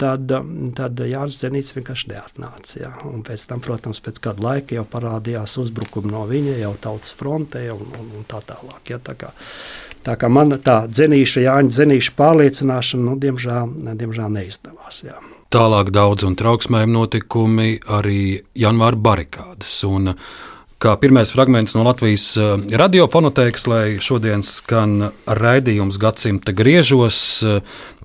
[0.00, 0.32] tad,
[0.76, 2.78] tad Jānis Zenīts vienkārši neatnāca.
[2.80, 2.92] Jā.
[3.08, 7.66] Un pēc tam, protams, pēc kāda laika jau parādījās uzbrukumi no viņa, jau tautas frontē
[7.74, 8.82] un, un, un tā tālāk.
[8.92, 9.32] Jā, tā kā,
[10.06, 15.04] tā kā man tā dzenīša, Jāņa dzenīša pārliecināšana, nu, diemžēl, diemžēl neizdevās.
[15.06, 15.20] Jā.
[15.52, 17.70] Tālāk daudz un trauksmējumi notikumi
[18.00, 18.20] arī
[18.58, 19.78] janvāra barikādas.
[19.88, 20.14] Un,
[20.76, 27.20] Kā pirmais fragments no Latvijas eh, radiofonotēkas, lai šodien skan raidījums gadsimta griežos,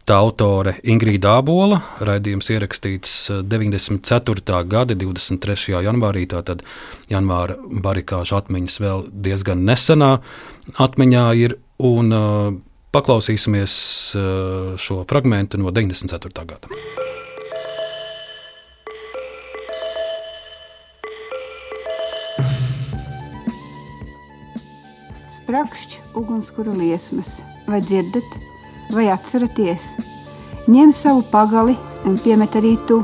[0.02, 3.12] Tā autore Ingrīda Abola, raidījums ierakstīts
[3.46, 4.42] 94.
[4.42, 5.78] Eh, gada 23.
[5.86, 6.64] janvārī, tātad
[7.12, 10.16] janvāra barikāžu atmiņas vēl diezgan nesenā
[10.82, 12.50] atmiņā ir, un uh,
[12.94, 13.78] paklausīsimies
[14.18, 16.46] uh, šo fragment no 94.
[16.50, 16.74] gada.
[25.42, 28.51] Sprakšķi ugunskura liesmas, vai dzirdat?
[28.96, 29.84] Vai atceraties?
[30.72, 31.78] Ņem savu pagali
[32.08, 33.02] un piemet arī tu,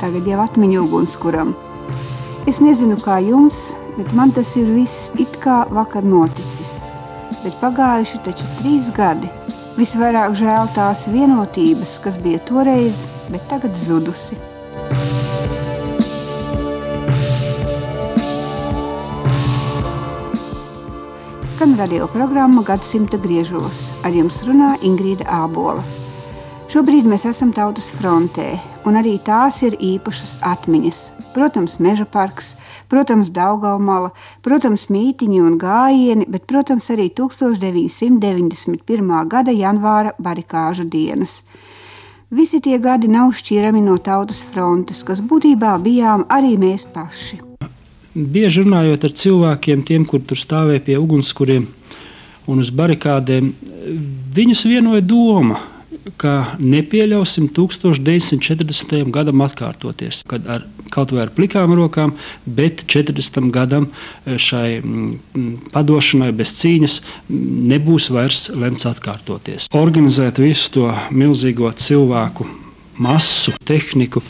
[0.00, 1.54] tagad jau atmiņu ugunskuram.
[2.48, 6.78] Es nezinu, kā jums, bet man tas ir viss it kā vakar noticis.
[7.42, 9.30] Bet pagājuši taču trīs gadi.
[9.78, 14.38] Visvairāk žēl tās vienotības, kas bija toreiz, bet tagad zudusi.
[21.58, 23.90] Skan radioprogramma Gadsimta griežos.
[24.06, 25.82] Ar jums runā Ingrīda Ābola.
[26.70, 31.10] Šobrīd mēs esam tautas frontē, un arī tās ir īpašas atmiņas.
[31.34, 32.54] Protams, meža parks,
[32.86, 34.14] protams, Daugaumala,
[34.46, 38.78] protams, mītiņi un gājieni, bet, protams, arī 1991.
[39.26, 41.42] gada janvāra barikāžu dienas.
[42.30, 47.48] Visi tie gadi nav šķirami no tautas frontes, kas būtībā bijām arī mēs paši
[48.18, 51.66] bieži runājot ar cilvēkiem, tiem, kur tur stāvēja pie ugunskuriem
[52.48, 53.52] un uz barikādēm,
[54.34, 55.60] viņus vienoja doma,
[56.16, 59.10] ka nepieļausim 1940.
[59.12, 62.14] gadam atkārtoties, kad ar kaut vai ar plikām rokām,
[62.44, 63.50] bet 40.
[63.52, 63.90] gadam
[64.24, 69.68] šai mm, padošanai bez cīņas nebūs vairs lemts atkārtoties.
[69.76, 72.48] Organizēt visu to milzīgo cilvēku
[72.98, 74.22] masu, tehniku.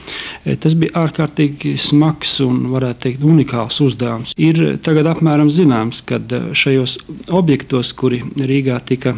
[0.45, 4.35] E, tas bija ārkārtīgi smags un, varētu teikt, unikāls uzdevums.
[4.39, 6.99] Ir tagad apmēram zināms, ka e, šajos
[7.35, 9.15] objektos, kuri Rīgā tika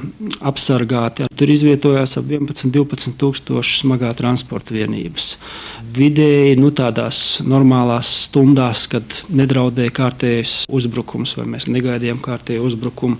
[0.46, 5.34] apsargāti, tur izvietojās ap 11-12 tūkstoši smagā transporta vienības.
[5.90, 13.18] Vidēji nu, tādās normālās stundās, kad nedraudēja kārtējs uzbrukums, vai mēs negaidījām kārtēju uzbrukumu,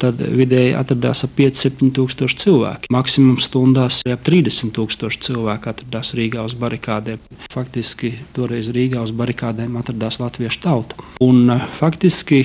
[0.00, 2.92] tad vidēji atradās ap 5-7 tūkstoši cilvēki.
[2.92, 7.20] Maksimums stundās ap 30 tūkstoši cilvēku atradās Rīgā uz barikādēm.
[7.52, 10.98] Faktiski toreiz Rīgā uz barikādēm atradās latviešu tauta.
[11.20, 12.42] Un, eh, faktiski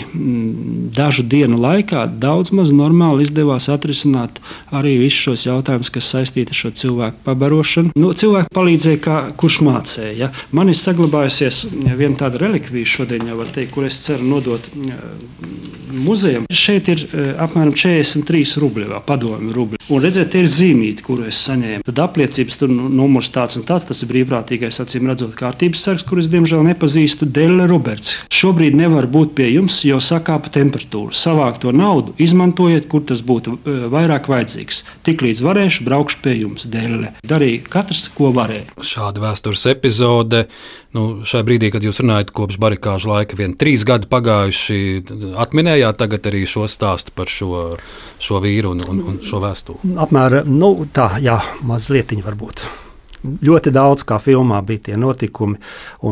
[0.96, 6.62] dažu dienu laikā daudz maz normāli izdevās atrisināt arī visus šos jautājumus, kas saistīti ar
[6.62, 7.92] šo cilvēku pabarošanu.
[7.96, 10.16] Nu, cilvēku palīdzēja, kā, kurš mācīja.
[10.18, 10.32] Ja?
[10.52, 14.70] Man ir saglabājusies viena tāda relikvija šodien, jau var teikt, kur es ceru nodot
[15.96, 16.46] muzejam.
[16.52, 19.82] Šeit ir uh, apmēram 43 rubļi, padomju rubļi.
[19.94, 21.86] Un redziet, tie ir zīmīti, kuru es saņēmu.
[21.86, 26.04] Tad apliecības tur nu, numurs tāds un tāds, tas ir brīvprātīgais, acīm redzot, kārtības sargs,
[26.04, 27.28] kurus diemžēl nepazīstu.
[27.32, 28.18] Dēļa Roberts.
[28.34, 31.16] Šobrīd nevar būt pie jums, jo sakāpa temperatūra.
[31.16, 34.84] Savākt to naudu, izmantojiet, kur tas būtu uh, vairāk vajadzīgs.
[35.08, 36.68] Tiklīdz varēšu, braukšu pie jums.
[36.68, 37.16] Dēļa.
[37.24, 38.76] Darīja katrs, ko varēja.
[38.84, 40.46] Šāda vēstures epizode.
[40.96, 44.80] Nu, šai brīdī, kad jūs runājat kopš barikāžu laika, vien trīs gadi pagājuši,
[45.44, 47.68] atminējāt tagad arī šo stāstu par šo,
[48.20, 49.96] šo vīru un, un, un šo vēstuli?
[50.00, 52.64] Apmēram nu, tā, jā, mazliet varbūt
[53.46, 55.60] ļoti daudz, kā filmā bija tie notikumi.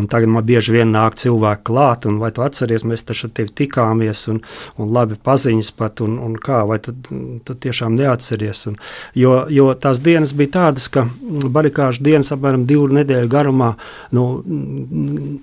[0.09, 3.53] Tagad man bieži vien nāk cilvēki klāt, un vai tu atceries, mēs taču ar tevi
[3.63, 4.41] tikāmies, un,
[4.77, 6.95] un labi paziņas pat, un, un kā, vai tu,
[7.45, 8.65] tu tiešām neatceries.
[8.71, 8.77] Un,
[9.17, 11.05] jo, jo tās dienas bija tādas, ka
[11.53, 13.73] barikāžu dienas apmēram divu nedēļu garumā,
[14.15, 14.27] nu,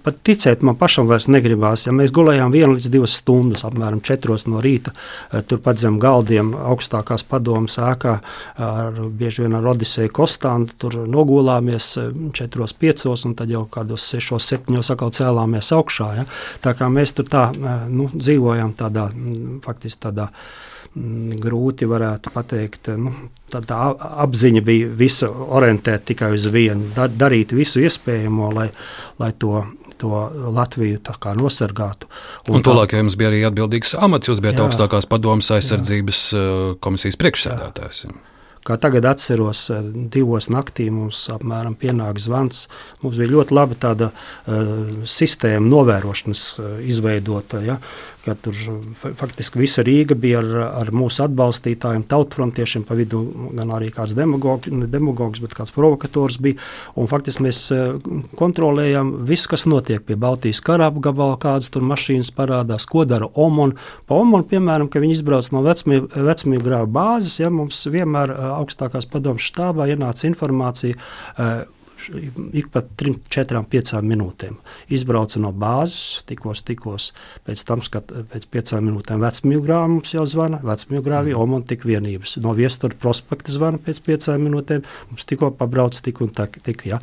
[0.05, 1.87] pat ticēt man pašam vairs negribās.
[1.89, 4.95] Ja mēs gulējām vienu līdz divas stundas, apmēram četros no rīta,
[5.33, 8.19] eh, turpat zem galdiem augstākās padomas ēkā,
[8.59, 11.99] ar, bieži vien ar Odiseju Kostānu, tur nogulā cēlāmies
[12.33, 16.11] 4, 5, un tad jau kādos 6, 7 atkal cēlāmies augšā.
[16.17, 16.25] Ja?
[16.63, 19.11] Tā kā mēs tur tā, eh, nu, dzīvojam tādā,
[19.65, 20.31] faktiski tādā
[20.95, 22.89] grūti varētu pateikt.
[22.99, 23.13] Nu,
[23.51, 23.95] tā, tā
[24.25, 28.71] apziņa bija visa orientēta tikai uz vienu, dar, darīt visu iespējamo, lai,
[29.19, 29.67] lai to
[30.01, 30.97] to Latviju
[31.37, 32.09] nosargātu.
[32.49, 34.31] Un, un tolaik jums bija arī atbildīgs amats.
[34.31, 36.41] Jūs bijat jā, augstākās padomas aizsardzības jā.
[36.41, 38.05] Eh, komisijas priekšsēdētājs.
[38.07, 38.15] Jā.
[38.67, 39.81] Kā tagad atceros, eh,
[40.13, 42.67] divos naktī mums apmēram pienāk zvans.
[43.03, 47.63] Mums bija ļoti laba tāda uh, sistēma novērošanas uh, izveidota.
[47.65, 47.79] Ja?
[48.25, 48.57] Ka tur
[49.17, 50.51] faktiski visa Rīga bija ar,
[50.83, 53.23] ar mūsu atbalstītājiem, tautfrontiešiem, pa vidu
[53.57, 56.61] gan arī kāds demagogs, ne demagogs, bet kāds provokators bija.
[57.01, 57.97] Un faktiski mēs eh,
[58.39, 63.77] kontrolējam visu, kas notiek pie Baltijas kara apgabala, kādas tur mašīnas parādās, ko dara Omon.
[64.11, 69.09] Pa Omon, piemēram, ka viņi izbrauc no vecmību grāva bāzes, ja mums vienmēr eh, augstākās
[69.11, 71.61] padomas štābā ienāca informācija eh,
[72.57, 74.57] ik pa 3, 4, 5 minūtēm.
[74.93, 77.11] Izbraucu no bāzes, tikos, tikos.
[77.47, 81.41] Pēc tam, kad pēc 5 minūtēm vecmīgrāvī mums jau zvana, vecmīgrāvī mm.
[81.41, 82.37] Oman tik vienības.
[82.45, 84.87] No viestura prospekta zvana pēc 5 minūtēm.
[85.13, 87.01] Mums tikko pabrauc tik un tak, tik, ja.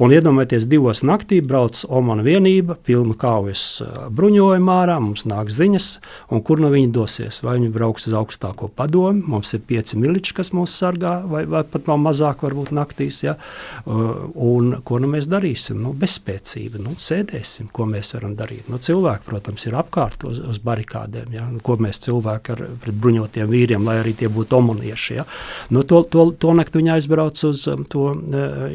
[0.00, 3.82] Un iedomājieties, divos naktī brauc Oman vienība, pilna kaujas
[4.16, 5.90] bruņojuma ārā, mums nāk ziņas,
[6.32, 7.42] un kur no viņi dosies.
[7.44, 11.64] Vai viņi brauks uz augstāko padomu, mums ir pieci miliči, kas mūs sargā, vai, vai
[11.68, 13.22] pat vēl mazāk varbūt naktīs.
[13.26, 13.36] Ja.
[13.84, 15.80] Uh, Un ko nu mēs darīsim?
[15.82, 18.68] Nu, bezspēcība, nu, sēdēsim, ko mēs varam darīt.
[18.70, 21.32] Nu, cilvēki, protams, ir apkārt uz, uz barikādēm.
[21.34, 21.46] Ja?
[21.50, 25.16] Nu, ko mēs cilvēki ar bruņotiem vīriem, lai arī tie būtu omonieši.
[25.18, 25.24] Ja?
[25.74, 28.66] Nu, to, to, to nakti viņi aizbrauc uz um, to uh,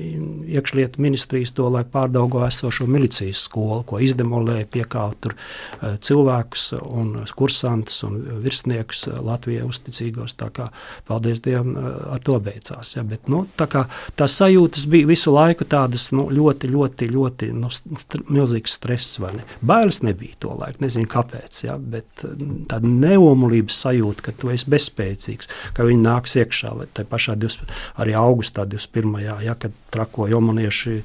[0.58, 7.14] iekšlietu ministrijas, to, lai pārdaugo esošo milicijas skolu, ko izdemolēja, piekāva tur uh, cilvēkus un
[7.38, 10.36] kursantus un virsniekus uh, Latvijai uzticīgos.
[10.40, 10.68] Tā kā,
[11.08, 11.76] paldies Dievam,
[12.12, 12.96] ar to beidzās.
[12.98, 13.06] Ja?
[13.08, 13.86] Bet, nu, tā kā,
[14.20, 19.20] tās sajūtas bija visu laiku laiku tādas nu, ļoti, ļoti, ļoti nu, st milzīgas stress.
[19.22, 19.46] Ne?
[19.66, 21.78] Bailes nebija to laiku, nezinu kāpēc, ja?
[21.80, 26.74] bet mm, tāda neomulības sajūta, ka tu esi bezspēcīgs, ka viņi nāks iekšā.
[26.96, 29.18] Tā pašā 20, arī augustā 21.
[29.46, 31.00] Ja, kad trako jomanieši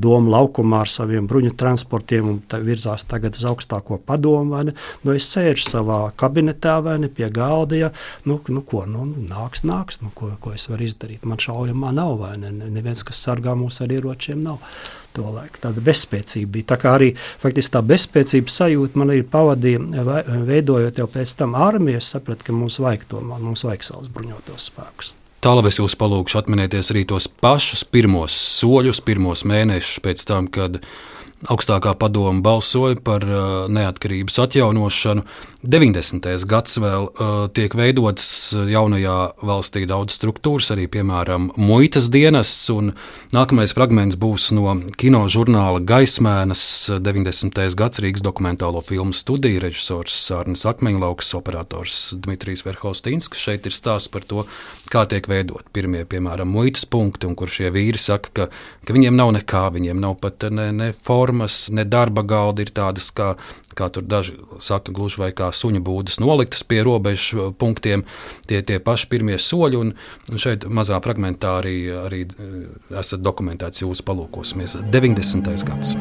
[0.00, 4.62] domu laukumā ar saviem bruņu transportiem un virzās tagad uz augstāko padomu.
[5.04, 7.76] Nu, es sēžu savā kabinetā vai ne pie galda.
[7.76, 7.90] Ja,
[8.28, 11.26] nu, nu, ko, nu, nāks, nāks, nu, ko, ko es varu izdarīt.
[11.28, 12.52] Man šaujamā nav, vai ne?
[12.70, 14.64] Neviens, kas sargā mūs ar ieročiem, nav.
[15.10, 16.68] Tāda bezspēcība bija.
[16.70, 20.04] Tā kā arī faktiski tā bezspēcības sajūta man ir pavadīja,
[20.46, 21.98] veidojot jau pēc tam armiju.
[21.98, 25.14] Es sapratu, ka mums vajag to, mums vajag savus bruņotos spēkus.
[25.40, 30.82] Tālāk es jūs palūgšu atminēties arī tos pašus pirmos soļus, pirmos mēnešus pēc tam, kad
[31.48, 35.24] augstākā padoma balsoja par uh, neatkarības atjaunošanu.
[35.60, 36.24] 90.
[36.48, 42.68] gads vēl uh, tiek veidotas jaunajā valstī daudz struktūras, arī piemēram muitas dienests.
[43.32, 46.62] Nākamais fragments būs no kino žurnāla Gaismēnas
[47.00, 47.60] 90.
[47.76, 53.28] gads Rīgas dokumentālo filmu studija režisors Sārnis Akmeņlauks, operators Dmitrijs Verhostīns.
[53.36, 54.46] Šeit ir stāsts par to,
[54.92, 58.48] kā tiek veidot pirmie, piemēram, muitas punkti, un kur šie vīri saka, ka,
[58.84, 60.90] ka viņiem nav nekā, viņiem nav pat ne, ne
[61.30, 63.34] formas, ne darba galdi, ir tādas kā
[63.80, 68.02] kā tur daži saka, gluži vai kā suņa būdas noliktas pie robežu punktiem,
[68.50, 69.78] tie tie paši pirmie soļi.
[69.78, 69.94] Un,
[70.28, 72.66] un šeit mazā fragmentā arī, arī eh,
[73.00, 75.54] esat dokumentēts jūsu palūkosimies 90.
[75.64, 75.94] gads.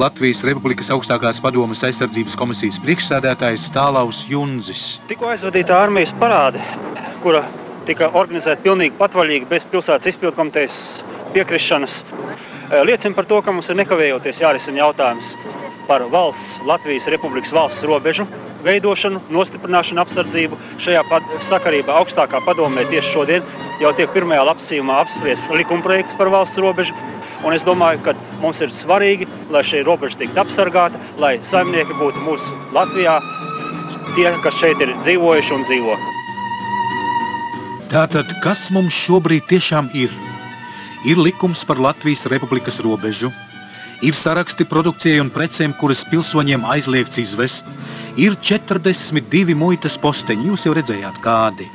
[0.00, 5.00] Latvijas Republikas augstākās padomas aizsardzības komisijas priekšsēdētājs Tālaus Junzis.
[5.10, 6.62] Tikko aizvadīta armijas parāde,
[7.24, 7.42] kura
[7.88, 10.80] tika organizēta pilnīgi patvaļīgi bez pilsētas izpildkomitejas
[11.34, 12.02] piekrišanas.
[12.86, 15.34] Liecina par to, ka mums ir nekavējoties jārisina jautājums
[15.88, 18.28] par valsts, Latvijas Republikas valsts robežu
[18.64, 20.58] veidošanu, nostiprināšanu, apsardzību.
[20.84, 21.02] Šajā
[21.48, 23.48] sakarībā augstākā padomē tieši šodien
[23.80, 26.94] jau tiek pirmajā lapsījumā apspriests likumprojekts par valsts robežu.
[27.40, 32.20] Un es domāju, ka mums ir svarīgi, lai šī robeža tiktu apsargāta, lai saimnieki būtu
[32.26, 33.16] mūsu Latvijā,
[34.14, 35.96] tie, kas šeit ir dzīvojuši un dzīvo.
[37.90, 40.12] Tātad, kas mums šobrīd tiešām ir?
[41.08, 43.30] Ir likums par Latvijas Republikas robežu,
[44.04, 47.68] ir saraksti produkcijai un precēm, kuras pilsoņiem aizliegts izvest,
[48.20, 50.50] ir 42 muitas posteņi.
[50.50, 51.68] Jūs jau redzējāt, kādi.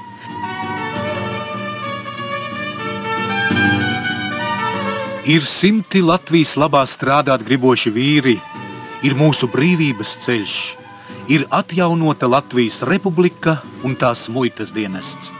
[5.26, 8.36] Ir simti Latvijas labā strādāt griboši vīri,
[9.01, 10.59] ir mūsu brīvības ceļš,
[11.34, 15.34] ir atjaunota Latvijas republika un tās muitas dienests.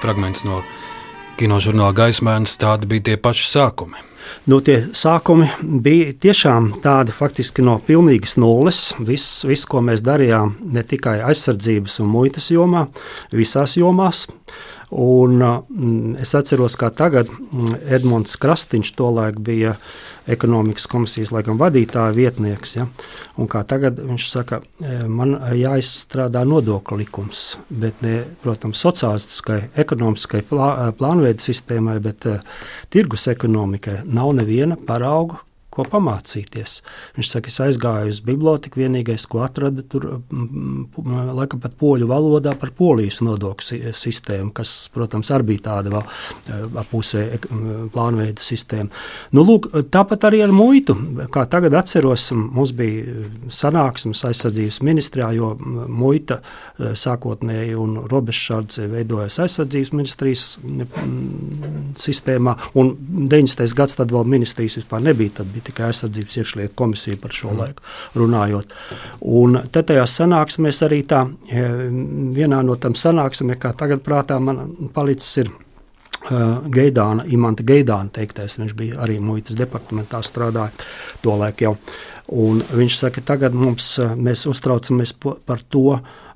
[0.00, 0.62] Fragments no
[1.40, 2.58] kinožurnāla Gaismēnes.
[2.60, 4.06] Tādi bija tie paši sākumi.
[4.48, 5.48] Nu, tie sākumi
[5.82, 8.82] bija tiešām tādi faktiski no pilnīgas nulles.
[8.98, 12.86] Viss, viss, ko mēs darījām, ne tikai aizsardzības un muitas jomā,
[13.34, 14.26] visās jomās.
[14.90, 19.76] Un, mm, es atceros, kā tagad mm, Edmunds Krastīņš tolaik bija
[20.30, 22.76] ekonomikas komisijas laikam, vadītāja vietnieks.
[22.76, 22.86] Ja?
[23.70, 31.42] Tagad viņš saka, e, man jāizstrādā nodokļu likums, bet ne, protams, sociālistiskai, ekonomiskai plā, plānveida
[31.42, 32.40] sistēmai, bet uh,
[32.92, 35.40] tirgus ekonomikai nav neviena parauga,
[35.70, 36.80] ko pamācīties.
[37.16, 40.06] Viņš saka, es aizgāju uz biblioteku, vienīgais, ko atradu tur,
[41.38, 46.80] laikam pat poļu valodā par polijas nodokļu sistēmu, kas, protams, arī bija tāda vēl eh,
[46.90, 47.24] pusē
[47.94, 48.90] plānveida sistēma.
[49.36, 50.96] Nu, lūk, tāpat arī ar muitu.
[51.32, 59.38] Kā tagad atceros, mums bija sanāksmes aizsardzības ministrijā, jo muita eh, sākotnēji un robežsardze veidojas
[59.46, 60.46] aizsardzības ministrijas
[62.00, 62.92] sistēmā, un
[63.30, 63.70] 90.
[63.76, 65.59] gads tad vēl ministrijas vispār nebija.
[65.60, 67.58] Bija tikai aizsardzības iekšlietu komisija par šo mm.
[67.60, 67.82] laiku
[68.16, 68.72] runājot.
[69.28, 71.64] Un tad tajās sanāksmēs arī tā, e,
[72.36, 75.52] vienā no tam sanāksmēm, kā tagad prātā man palicis ir.
[76.20, 80.82] Uh, Gaidāna, Imants Gaidāna teiktais, viņš bija arī muitas departamentā strādājis
[81.24, 81.70] to laiku jau.
[82.44, 86.29] Un viņš saka, tagad mums, mēs uztraucamies par to, uh,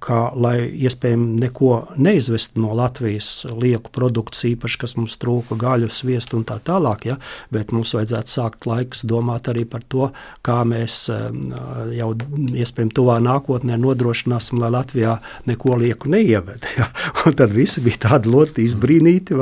[0.00, 6.38] ka, lai iespējams neko neizvest no Latvijas lieku produktus, īpaši, kas mums trūka gaļu, sviestu
[6.38, 7.18] un tā tālāk, ja,
[7.52, 10.08] bet mums vajadzētu sākt laiks domāt arī par to,
[10.46, 15.18] kā mēs jau iespējams tuvā nākotnē nodrošināsim, lai Latvijā
[15.50, 16.64] neko lieku neieved.
[16.78, 16.86] Ja.
[17.26, 19.36] Un tad visi bija tādi ļoti izbrīnīti,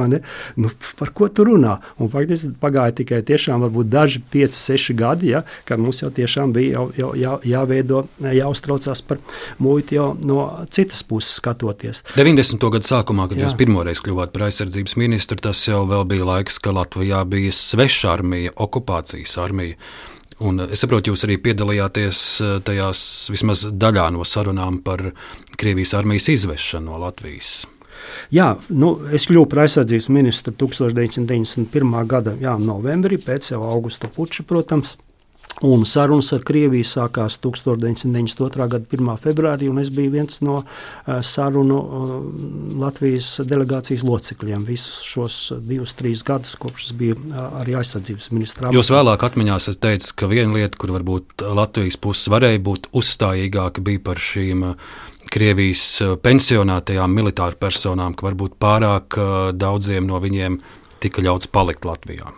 [0.58, 1.76] nu, par ko tu runā.
[2.02, 6.54] Un faktiski pagāja tikai tiešām varbūt daži 5, 6 gadi, ja, kad mums jau tiešām
[6.56, 9.20] bija jau, jau, jā, jāveido, jāuztraucās par
[9.62, 10.44] muitu jau no
[10.74, 12.02] citas puses skatoties.
[12.16, 12.68] 90.
[12.74, 13.46] gada sākumā, kad Jā.
[13.46, 18.54] jūs pirmoreiz kļuvāt par aizsardzības ministru, tas jau bija laiks, kad Latvijā bija sveša armija,
[18.56, 19.78] okupācijas armija.
[20.38, 23.00] Un es saprotu, jūs arī piedalījāties eh, tajās
[23.34, 25.10] vismaz daļā no sarunām par
[25.58, 27.64] Krievijas armijas izvešanu no Latvijas.
[28.30, 31.98] Jā, nu, es kļuvu par aizsardzības ministru 1991.
[32.08, 34.96] gada jā, novembrī, pēc jau augusta puča, protams.
[35.62, 38.66] Un sarunas ar Krieviju sākās 1992.
[38.70, 39.08] gada 1.
[39.18, 42.12] februārī, un es biju viens no uh, sarunu uh,
[42.78, 48.72] Latvijas delegācijas locekļiem visus šos divus, trīs gadus, kopš es biju uh, arī aizsardzības ministrā.
[48.76, 53.82] Jūs vēlāk atmiņās esat teicis, ka viena lieta, kur varbūt Latvijas puses varēja būt uzstājīgāka,
[53.82, 54.68] bija par šīm
[55.28, 55.88] Krievijas
[56.22, 59.18] pensionētajām militāru personām, ka varbūt pārāk
[59.58, 60.62] daudziem no viņiem
[61.02, 62.30] tika ļauts palikt Latvijā.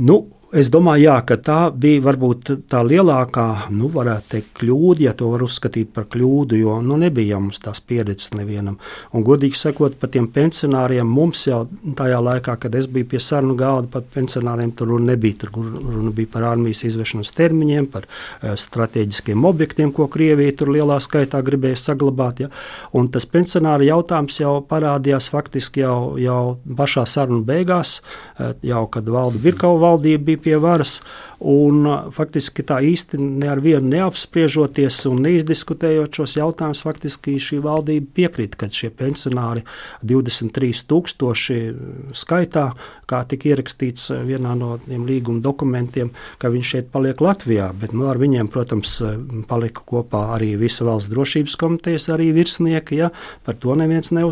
[0.00, 5.12] Nu, Es domāju, jā, ka tā bija varbūt tā lielākā, nu, varētu teikt, kļūda, ja
[5.16, 8.76] to var uzskatīt par kļūdu, jo nu, nebija mums tās pieredzes nevienam.
[9.16, 11.62] Un, godīgi sakot, par tiem pensionāriem mums jau
[11.96, 15.38] tajā laikā, kad es biju pie sarunu galda, par pensionāriem tur nebija.
[15.40, 21.00] Tur runa bija par armijas izvešanas termiņiem, par uh, strateģiskiem objektiem, ko Krievija tur lielā
[21.00, 22.44] skaitā gribēja saglabāt.
[22.44, 22.50] Ja?
[22.92, 27.96] Un tas pensionāra jautājums jau parādījās faktiski jau, jau pašā sarunu beigās,
[28.36, 31.00] uh, jau kad valda Virkau valdība bija pie varas.
[31.42, 31.82] Un,
[32.14, 38.54] faktiski tā īsti ne ar vienu neapspriežoties un neizdiskutējot šos jautājumus, faktiski šī valdība piekrīt,
[38.60, 39.64] ka šie pensionāri
[40.06, 42.68] 23,000 skaitā,
[43.10, 47.72] kā tika ierakstīts vienā no tiem līguma dokumentiem, ka viņš šeit paliek Latvijā.
[47.74, 49.02] Bet nu, ar viņiem, protams,
[49.50, 53.00] palika kopā arī visa valsts drošības komitejas arī virsnieki.
[53.02, 53.10] Ja?
[53.46, 54.22] Par to neviens ne,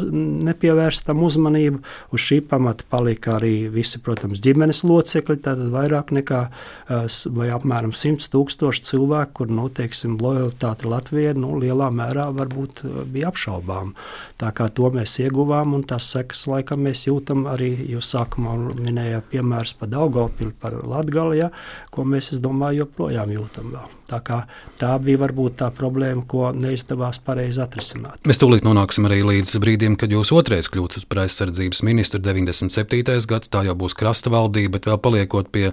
[0.46, 1.78] nepievērst tam uzmanību.
[2.14, 6.99] Uz šī pamata palika arī visi, protams, ģimenes locekļi, tātad vairāk nekā uh,
[7.36, 13.30] vai apmēram 100 tūkstoši cilvēku, kur nu, teiksim, lojalitāte Latvijai nu, lielā mērā varbūt bija
[13.30, 13.94] apšaubām.
[14.40, 19.30] Tā kā to mēs ieguvām, un tās sekas laikam mēs jūtam arī, jūs sākumā minējāt
[19.34, 21.50] piemērus par Daugavpili, par Latgali, ja,
[21.94, 23.96] ko mēs, es domāju, joprojām jūtam vēl.
[24.10, 24.40] Tā, kā,
[24.80, 28.18] tā bija varbūt tā problēma, ko neizdevās pareizi atrisināt.
[28.26, 33.20] Mēs tūlīt nonāksim arī līdz brīdim, kad jūs otrais kļūstat par aizsardzības ministru 97.
[33.30, 35.68] gads, tā jau būs krasta valdība, bet vēl paliekot pie,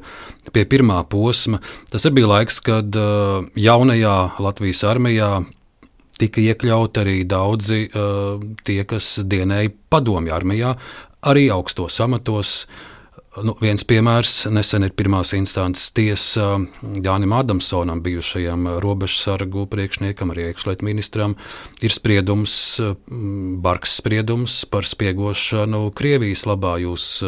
[0.53, 1.61] pie pirmā posma,
[1.91, 5.31] tas arī bija laiks, kad uh, jaunajā Latvijas armijā
[6.21, 10.75] tika iekļauti arī daudzi uh, tie, kas dienēja padomju armijā,
[11.25, 12.63] arī augstos amatos.
[12.67, 12.93] Uh,
[13.45, 20.85] Nu, viens piemērs nesen ir pirmās instances tiesa Jānim Adamsonam, bijušajam robežsargu priekšniekam, arī iekšlietu
[20.87, 21.35] ministram,
[21.85, 22.55] ir spriedums,
[23.61, 26.77] bargs spriedums par spiegošanu Krievijas labā.
[26.81, 27.21] Jūs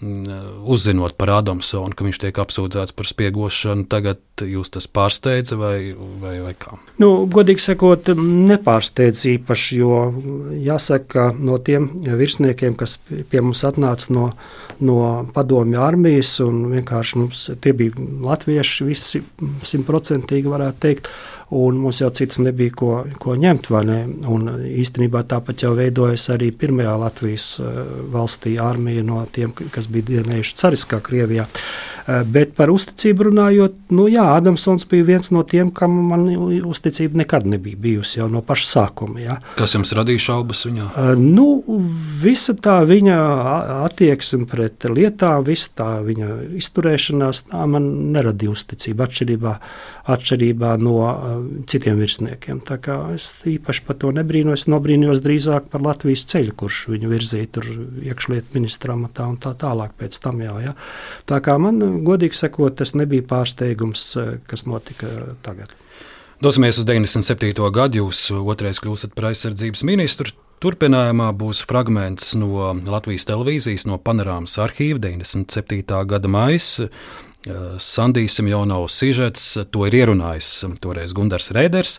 [0.00, 5.92] uzzinot par Adamsonu, ka viņš tiek apsūdzēts par spiegošanu, tagad jūs tas pārsteidza vai,
[6.22, 6.78] vai, vai kā?
[7.02, 9.98] Nu, godīgi sakot, nepārsteidz īpaši, jo
[10.56, 14.30] jāsaka, no tiem virsniekiem, kas pie mums atnāca no,
[14.80, 15.00] no
[15.36, 19.20] padomju armijas, un vienkārši mums tie bija latvieši, visi
[19.68, 21.12] simtprocentīgi varētu teikt,
[21.50, 23.70] un mums jau cits nebija ko, ko ņemt.
[24.30, 27.80] Un īstenībā tāpat jau veidojas arī pirmajā Latvijas eh,
[28.12, 31.46] valstī armija no tiem, kas bija dienējuši cariskā Krievijā.
[31.46, 36.26] Eh, bet par uzticību runājot, nu jā, Adamsons bija viens no tiem, kam man
[36.66, 39.20] uzticība nekad nebija bijusi jau no paša sākuma.
[39.22, 39.36] Jā.
[39.58, 40.88] Kas jums radīja šaubas viņā?
[40.90, 41.46] Eh, nu,
[42.22, 43.18] visa tā viņa
[43.86, 46.28] attieksme pret lietām, visa tā viņa
[46.60, 49.54] izturēšanās, tā man neradīja uzticību atšķirībā,
[50.10, 51.28] atšķirībā no uh,
[51.70, 52.62] citiem virsniekiem.
[52.66, 57.50] Tā kā es īpaši par to nebrīnojos, nobrīnījos drīzāk par Latvijas ceļu, kurš viņu virzīja
[57.56, 57.68] tur
[58.06, 60.58] iekšlietu ministra amatā un tā tālāk pēc tam jau.
[60.62, 60.74] Ja.
[61.30, 65.10] Tā kā man godīgi sakot, tas nebija pārsteigums, eh, kas notika
[65.44, 65.72] tagad.
[66.40, 67.70] Dosimies uz 97.
[67.70, 68.00] gadu.
[68.00, 70.32] Jūs otrais kļūstat par aizsardzības ministru.
[70.60, 76.04] Turpinājumā būs fragments no Latvijas televīzijas, no panorāmas arhīva 97.
[76.08, 76.88] gada maija.
[77.46, 81.98] Eh, Sandijs Simjonovs sižets, to ir ierunājis toreiz Gundars Rēders.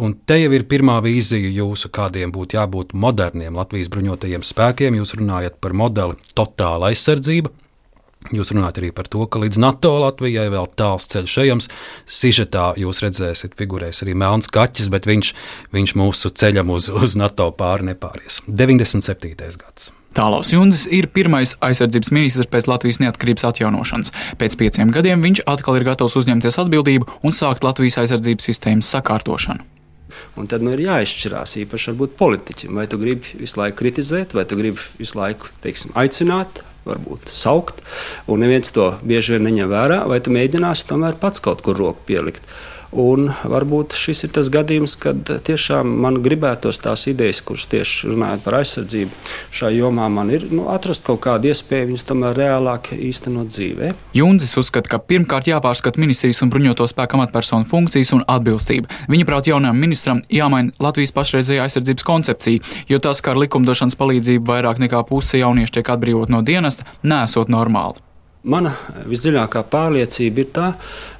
[0.00, 4.96] Un te jau ir pirmā vīzija jūsu, kādiem būtu jābūt moderniem Latvijas bruņotajiem spēkiem.
[4.96, 7.52] Jūs runājat par modeli totāla aizsardzība,
[8.30, 11.68] Jūs runājat arī par to, ka līdz NATO Latvijai vēl tāls ceļš ejams.
[12.06, 15.32] Sižetā jūs redzēsiet, figurēs arī melns kaķis, bet viņš,
[15.74, 18.38] viņš mūsu ceļam uz, uz NATO pāri nepāries.
[18.46, 19.34] 97.
[19.58, 19.90] gads.
[20.12, 24.12] Tālaus Junzis ir pirmais aizsardzības ministrs pēc Latvijas neatkarības atjaunošanas.
[24.40, 29.64] Pēc pieciem gadiem viņš atkal ir gatavs uzņemties atbildību un sākt Latvijas aizsardzības sistēmas sakārtošanu.
[30.36, 34.44] Un tad nu, ir jāizšķirās īpaši varbūt politiķim, vai tu gribi visu laiku kritizēt, vai
[34.48, 37.82] tu gribi visu laiku teiksim, aicināt, varbūt saukt,
[38.30, 42.06] un neviens to bieži vien neņem vērā, vai tu mēģināsi tomēr pats kaut kur roku
[42.08, 42.44] pielikt.
[42.92, 48.44] Un varbūt šis ir tas gadījums, kad tiešām man gribētos tās idejas, kuras tieši runājot
[48.44, 53.48] par aizsardzību, šajā jomā man ir nu, atrast kaut kādu iespēju viņus tomēr reālāk īstenot
[53.48, 53.94] dzīvē.
[54.18, 58.92] Junzis uzskata, ka pirmkārt jāpārskata ministrijas un bruņoto spēku amatpersonu funkcijas un atbilstība.
[59.08, 64.52] Viņa prāt, jaunajam ministram jāmaina Latvijas pašreizējā aizsardzības koncepcija, jo tas, kā ar likumdošanas palīdzību
[64.52, 68.11] vairāk nekā puse jauniešu tiek atbrīvot no dienesta, nesot normāli.
[68.42, 68.72] Mana
[69.06, 70.68] visdziļākā pārliecība ir tā,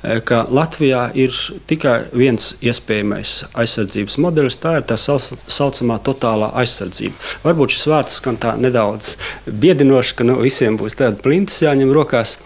[0.02, 1.30] eh, ka Latvijā ir
[1.70, 4.56] tikai viens iespējamais aizsardzības modelis.
[4.58, 7.14] Tā ir tā saucamā totālā aizsardzība.
[7.44, 9.14] Varbūt šis vārds skan tā nedaudz
[9.46, 12.38] biedinoši, ka nu, visiem būs tāda plintis jāņem rokās,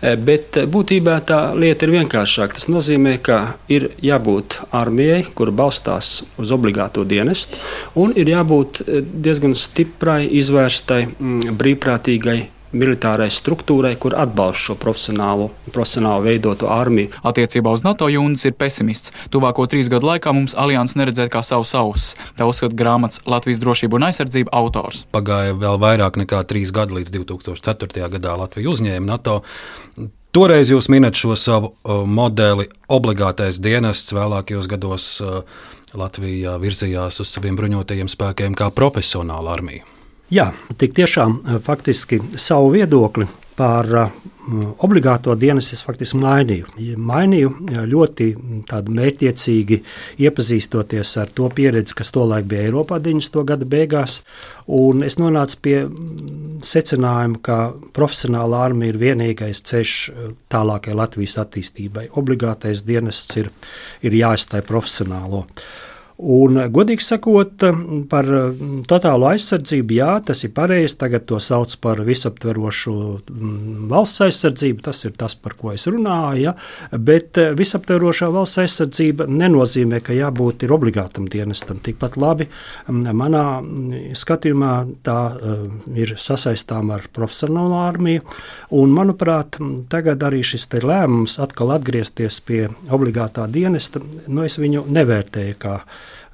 [0.00, 2.54] eh, bet būtībā tā lieta ir vienkāršāka.
[2.54, 7.60] Tas nozīmē, ka ir jābūt armijai, kur balstās uz obligāto dienestu,
[7.94, 15.50] un ir jābūt eh, diezgan stiprai, izvērstai, mm, brīvprātīgai militārai struktūrai, kur atbalsta šo profesionālu,
[15.72, 17.12] profesionālu veidotu armiju.
[17.26, 19.12] Attiecībā uz NATO jūnis ir pesimists.
[19.32, 22.16] Tuvāko trīs gadu laikā mums alianses neredzēt kā savus ausis.
[22.38, 25.04] Tā uzskata grāmatas Latvijas drošība un aizsardzība autors.
[25.14, 28.08] Pagāja vēl vairāk nekā trīs gadi līdz 2004.
[28.16, 29.42] gadā Latvija uzņēma NATO.
[30.32, 35.42] Toreiz jūs minat šo savu uh, modeli, obligātais dienests, vēlākajos gados uh,
[35.92, 39.91] Latvija virzījās uz saviem bruņotajiem spēkiem kā profesionāla armija.
[40.32, 40.46] Jā,
[40.80, 43.26] tik tiešām eh, faktiski savu viedokli
[43.56, 44.12] par eh,
[44.80, 46.70] obligāto dienestu es faktiski mainīju.
[46.96, 48.28] Mainīju eh, ļoti
[48.96, 49.78] mērķiecīgi,
[50.24, 53.44] iepazīstoties ar to pieredzi, kas tolaik bija Eiropā 90.
[53.52, 54.22] gada beigās.
[55.04, 55.76] Es nonācu pie
[56.64, 57.60] secinājuma, ka
[57.92, 59.96] profesionāla armija ir vienīgais ceļš
[60.48, 62.08] tālākai Latvijas attīstībai.
[62.16, 63.52] Obligātais dienests ir,
[64.00, 65.44] ir jāizstāj profesionālo.
[66.20, 67.64] Un, godīgi sakot,
[68.10, 70.98] par mm, totālu aizsardzību, jā, tas ir pareizi.
[71.00, 72.94] Tagad to sauc par visaptverošu
[73.32, 74.84] mm, valsts aizsardzību.
[74.84, 76.42] Tas ir tas, par ko es runāju.
[76.44, 76.54] Ja?
[76.92, 81.80] Bet eh, visaptverošā valsts aizsardzība nenozīmē, ka jābūt obligātam dienestam.
[81.82, 83.44] Tikpat labi mm, manā
[84.18, 84.72] skatījumā
[85.06, 85.64] tā uh,
[85.96, 88.24] ir sasaistām ar profesionālo armiju.
[88.78, 89.58] Un, manuprāt,
[89.92, 95.78] tagad arī šis lēmums atkal atgriezties pie obligātā dienesta, nu, es viņu nevērtēju kā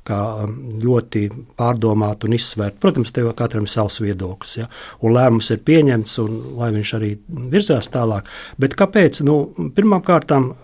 [0.09, 1.26] kā um, ļoti
[1.59, 2.78] pārdomāt un izsvērt.
[2.82, 4.68] Protams, tev katram ir savs viedoklis, ja?
[5.04, 7.12] un lēmums ir pieņemts, un lai viņš arī
[7.52, 8.28] virzās tālāk.
[8.61, 9.22] Bet kāpēc?
[9.26, 9.38] Nu,
[9.76, 10.54] Pirmkārt, uh,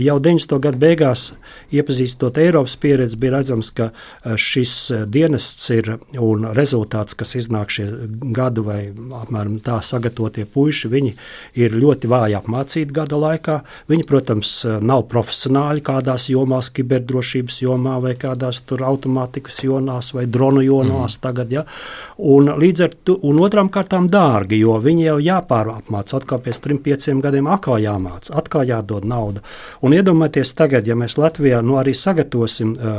[0.00, 0.58] jau 90.
[0.64, 1.28] gadu beigās,
[1.74, 7.72] iepazīstot Eiropas pieredzi, bija redzams, ka uh, šis uh, dienests ir un rezultāts, kas iznāk
[7.74, 7.88] šie
[8.36, 8.80] gadu vai
[9.20, 11.14] apmēram tā sagatavotie puiši, viņi
[11.60, 13.58] ir ļoti vāji apmācīti gada laikā.
[13.90, 14.52] Viņi, protams,
[14.84, 21.18] nav profesionāļi kādās jomās, kiberdrošības jomā vai kādās tur tur automātikas jonās vai dronu jonās
[21.18, 21.22] mm.
[21.22, 21.52] tagad.
[21.52, 21.64] Ja?
[22.18, 22.50] Un,
[23.04, 27.78] to, un otrām kārtām dārgi, jo viņi jau jāpārapmāca atkal pēc trim, pieciem gadiem, atkal
[27.82, 29.42] jāmāca, atkal jādod nauda.
[29.82, 32.98] Un iedomājieties tagad, ja mēs Latvijā nu, arī sagatavosim uh,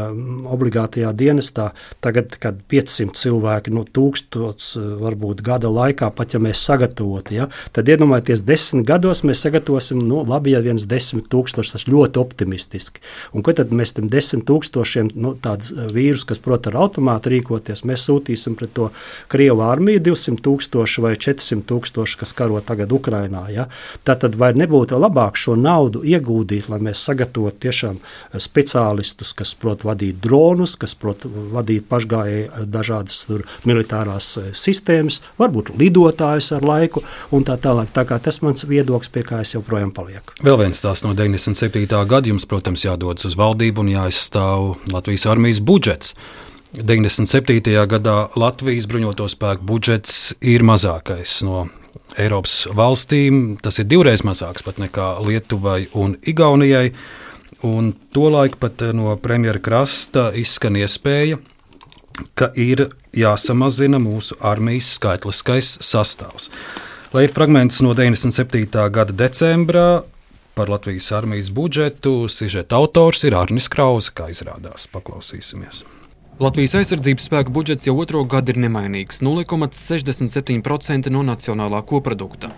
[0.53, 1.71] obligātajā dienestā,
[2.03, 7.49] tagad, kad 500 cilvēki, nu, tūkstots uh, varbūt gada laikā, pat ja mēs sagatavotu, ja,
[7.75, 13.03] tad iedomājieties, desmit gados mēs sagatavosim, nu, labi, ja viens desmit tūkstoši, tas ļoti optimistiski.
[13.36, 17.34] Un ko tad mēs tam desmit tūkstošiem, nu, tādas Eh, vīrus, kas prot ar automātu
[17.34, 18.89] rīkoties, mēs sūtīsim pret to
[19.32, 23.45] Krievu armiju 200 tūkstoši vai 400 tūkstoši, kas karo tagad Ukrainā.
[23.53, 23.67] Ja?
[24.07, 29.86] Tātad vai nebūtu labāk šo naudu ieguldīt, lai mēs sagatavotu tiešām eh, speciālistus, kas prot
[29.88, 37.03] vadīt dronus, kas prot vadīt pašgājēji eh, dažādas tur, militārās sistēmas, varbūt lidotājus ar laiku
[37.36, 37.91] un tā tālāk.
[37.95, 40.36] Tā kā tas mans viedoklis, pie kā es joprojām palieku.
[40.45, 41.86] Vēl viens tās no 97.
[42.09, 46.16] gada jums, protams, jādodas uz valdību un jāizstāv Latvijas armijas Latvijas budžets.
[46.74, 47.88] 97.
[47.88, 51.70] gadā Latvijas bruņoto spēku budžets ir mazākais no
[52.18, 53.57] Eiropas valstīm.
[53.62, 56.93] Tas ir divreiz mazāks pat nekā Lietuvai un Igaunijai.
[57.64, 61.39] Un tolaik pat no premjera krasta izskan iespēja,
[62.36, 66.51] ka ir jāsamazina mūsu armijas skaitliskais sastāvs.
[67.12, 68.70] Lai ir fragments no 97.
[68.93, 70.03] gada decembra,
[70.60, 72.28] par Latvijas armijas budžetu.
[72.28, 74.89] Sižeta autors ir Arnis Krause, kā izrādās.
[74.91, 75.86] Paklausīsimies!
[76.43, 82.51] Latvijas aizsardzības spēku budžets jau otro gadu ir nemainīgs- 0,67% no nacionālā koprodukta.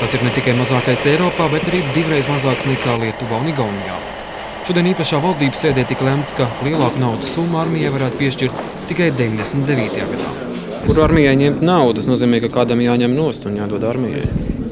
[0.00, 3.96] Tas ir ne tikai mazākais Eiropā, bet arī divreiz mazāks nekā Lietuvā un Igaunijā.
[4.66, 8.56] Šodien īpašā valdības sēdē tika lemts, ka lielāku naudas summu armijai varētu piešķirt
[8.88, 10.04] tikai 99.
[10.12, 10.28] gadā.
[10.86, 12.02] Kur armijai ņemt naudu?
[12.02, 14.65] Tas nozīmē, ka kādam jāņem nost un jādod armijai.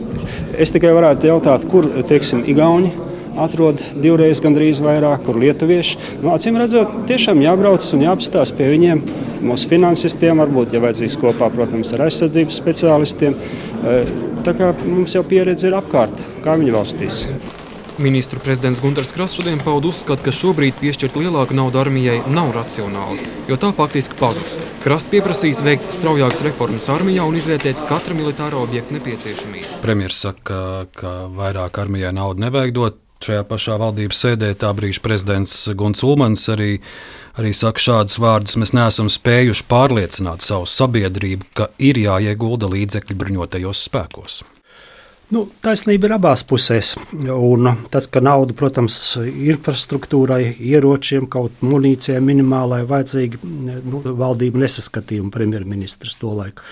[0.58, 2.92] Es tikai varētu jautāt, kur teiksim, Igauni
[3.40, 5.98] atrod divreiz gandrīz vairāk, kur lietuvieši.
[6.22, 9.02] Nu, acīm redzot, tiešām jābrauc un jāapstāsta pie viņiem,
[9.44, 13.36] mūsu finansistiem, varbūt, ja vajadzīgs kopā, protams, ar aizsardzības speciālistiem.
[13.82, 14.14] Eh,
[14.46, 17.26] tā kā mums jau pieredze ir apkārt, kā viņa valstīs.
[17.98, 23.22] Ministru prezidents Gunārs Krasts šodien pauda uzskatu, ka šobrīd piešķirt lielāku naudu armijai nav racionāli,
[23.46, 24.64] jo tā faktiski pazust.
[24.82, 29.78] Krasts pieprasīs veikt straujākas reformas armijā un izvērtēt katra militāra objekta nepieciešamību.
[29.84, 30.58] Premjerministrs saka,
[30.98, 33.00] ka vairāk armijai naudu nevajag dot.
[33.24, 36.74] Šajā pašā valdības sēdē tā brīža prezidents Guns Ulmans arī,
[37.40, 43.86] arī saka šādus vārdus: Mēs neesam spējuši pārliecināt savu sabiedrību, ka ir jāiegulda līdzekļi bruņotajos
[43.88, 44.42] spēkos.
[45.32, 46.90] Nu, taisnība ir abās pusēs.
[47.16, 53.40] Un tas, ka nauda, protams, infrastruktūrai, ieročiem, kaut munīcijai minimālai vajadzīga,
[53.88, 56.66] nu, valdība nesaskatīja un premjerministrs to laiku.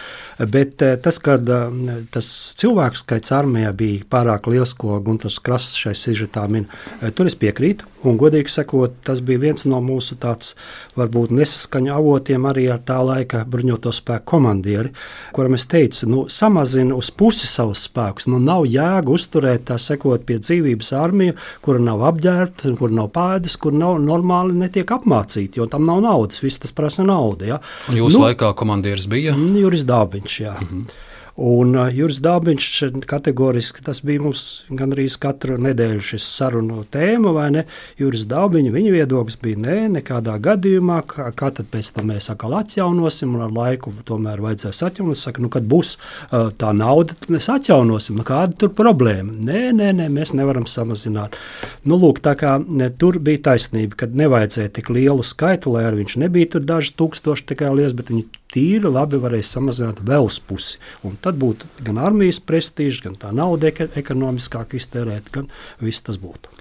[0.52, 2.28] Bet eh, tas, ka eh, tas
[2.60, 6.68] cilvēku skaits armijā bija pārāk liels, ko Gunārs Krasts šai sižetā min,
[7.00, 7.88] eh, tur es piekrītu.
[8.02, 10.56] Un, godīgi sakot, tas bija viens no mūsu tāds,
[10.98, 14.90] varbūt nesaskaņa avotiem arī ar tā laika bruņoto spēku komandieri,
[15.36, 18.26] kuram es teicu, nu, samazina uz pusi savus spēkus.
[18.26, 23.56] Nu, nav jēga uzturēt tā sekot pie dzīvības armiju, kura nav apģērbta, kur nav pēdas,
[23.60, 26.42] kur nav normāli netiek apmācīta, jo tam nav naudas.
[26.42, 27.48] Viss tas prasa naudu.
[27.52, 27.62] Ja.
[27.90, 29.36] Un jūsu nu, laikā komandieris bija?
[29.62, 30.58] Juris Dābiņš, jā.
[30.58, 31.10] Mm -hmm.
[31.40, 32.66] Un uh, Juris Dābiņš
[33.08, 37.62] kategoriski tas bija mums gandrīz katru nedēļu šis sarunu tēma, vai ne?
[38.00, 42.58] Juris Dābiņš, viņa viedoklis bija nē, nekādā gadījumā, kā, kā tad pēc tam mēs atkal
[42.58, 45.22] atjaunosim, un ar laiku tomēr vajadzēs atjaunot.
[45.22, 48.20] Saka, nu, kad būs uh, tā nauda, tad mēs atjaunosim.
[48.20, 49.32] Nu, kāda tur problēma?
[49.32, 51.40] Nē, nē, nē, mēs nevaram samazināt.
[51.88, 56.02] Nu, lūk, tā kā ne, tur bija taisnība, kad nevajadzēja tik lielu skaitu, lai arī
[56.02, 60.78] viņš nebija tur daži tūkstoši tikai liels, bet viņi tīri labi varēja samazināt vēl pusi.
[61.06, 65.50] Un tad būtu gan armijas prestižs, gan tā nauda ekonomiskāk iztērēta, gan
[65.80, 66.52] viss tas būtu.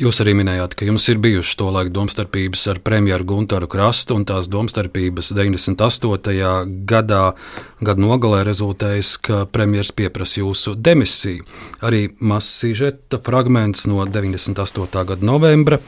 [0.00, 4.24] Jūs arī minējāt, ka jums ir bijušas to laiku domstarpības ar premjeru Gunteru Krastu, un
[4.24, 6.48] tās domstarpības 98.
[6.88, 7.20] gadā,
[7.84, 11.44] gada nogalē rezultējas, ka premjeras pieprasa jūsu demisiju.
[11.84, 15.04] Arī mazs sižeta fragments no 98.
[15.12, 15.78] gada novembra.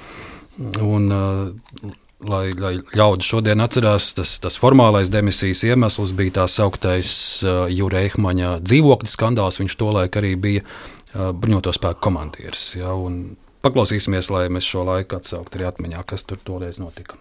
[0.84, 1.96] Un, uh,
[2.28, 7.10] lai, lai ļaudis šodien atcerās, tas, tas formālais demisijas iemesls bija tā sauktais
[7.44, 9.60] uh, Jūra Ehmaņa dzīvokļu skandāls.
[9.62, 12.74] Viņš tolaik arī bija uh, bruņoto spēku komandieris.
[12.80, 12.94] Ja,
[13.64, 17.16] Paklausīsimies, lai mēs šo laiku atsauktu arī atmiņā, kas tur toreiz notika.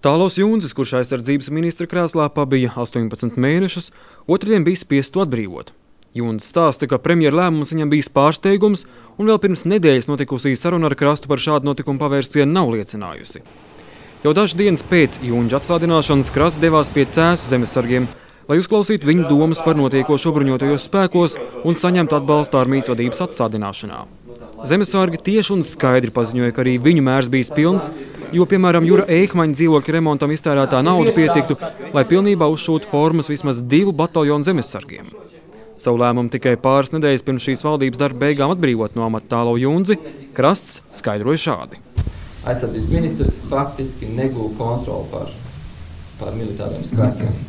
[0.00, 3.90] Tālos Junzis, kurš aizsardzības ministra krēslā pabija 18 mēnešus,
[4.24, 5.74] otrdien bija spiests to atbrīvot.
[6.16, 8.86] Junzis stāsta, ka premjeras lēmums viņam bijis pārsteigums,
[9.20, 13.44] un vēl pirms nedēļas notikusī saruna ar krastu par šādu notikumu pavērsienu nav liecinājusi.
[14.24, 18.06] Jau dažas dienas pēc Junģa atstādināšanas krasts devās pie cēsu zemesargiem,
[18.48, 21.36] lai uzklausītu viņu domas par notiekošo bruņotajos spēkos
[21.68, 24.00] un saņemtu atbalstu armijas vadības atstādināšanā.
[24.66, 27.90] Zemesārgi tieši un skaidri paziņoja, ka arī viņu mērs bija pilns,
[28.32, 31.58] jo, piemēram, Jūra Eikmaņa dzīvokļa remontam iztērētā nauda pietiktu,
[31.92, 35.12] lai pilnībā uzšūtu formas vismaz divu bataljonu zemesargiem.
[35.76, 40.00] Savu lēmumu tikai pāris nedēļas pirms šīs valdības darba beigām atbrīvot no amata tālo Junzi,
[40.34, 41.84] Krasts skaidroja šādi.
[42.46, 45.32] Aizsardzības ministrs faktiski negūda kontroli pār,
[46.20, 47.40] pār militāriem spēkiem.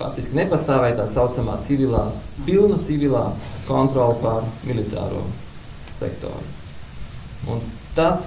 [0.00, 3.28] Faktiski nepastāvēja tā saucamā civilās, pilna civilā
[3.68, 5.22] kontrole pār militāro
[5.94, 6.42] sektoru.
[7.52, 7.62] Un
[7.94, 8.24] tas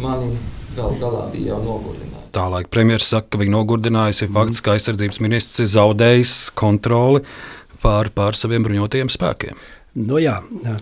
[0.00, 0.34] mani
[0.76, 2.30] gal galā bija jau nogurdinājis.
[2.34, 7.22] Tālāk premjerministrs saka, ka viņa nogurdinājusi ir fakts, ka aizsardzības ministrs ir zaudējis kontroli
[7.84, 9.60] pār, pār saviem bruņotajiem spēkiem.
[9.94, 10.40] Nu jā,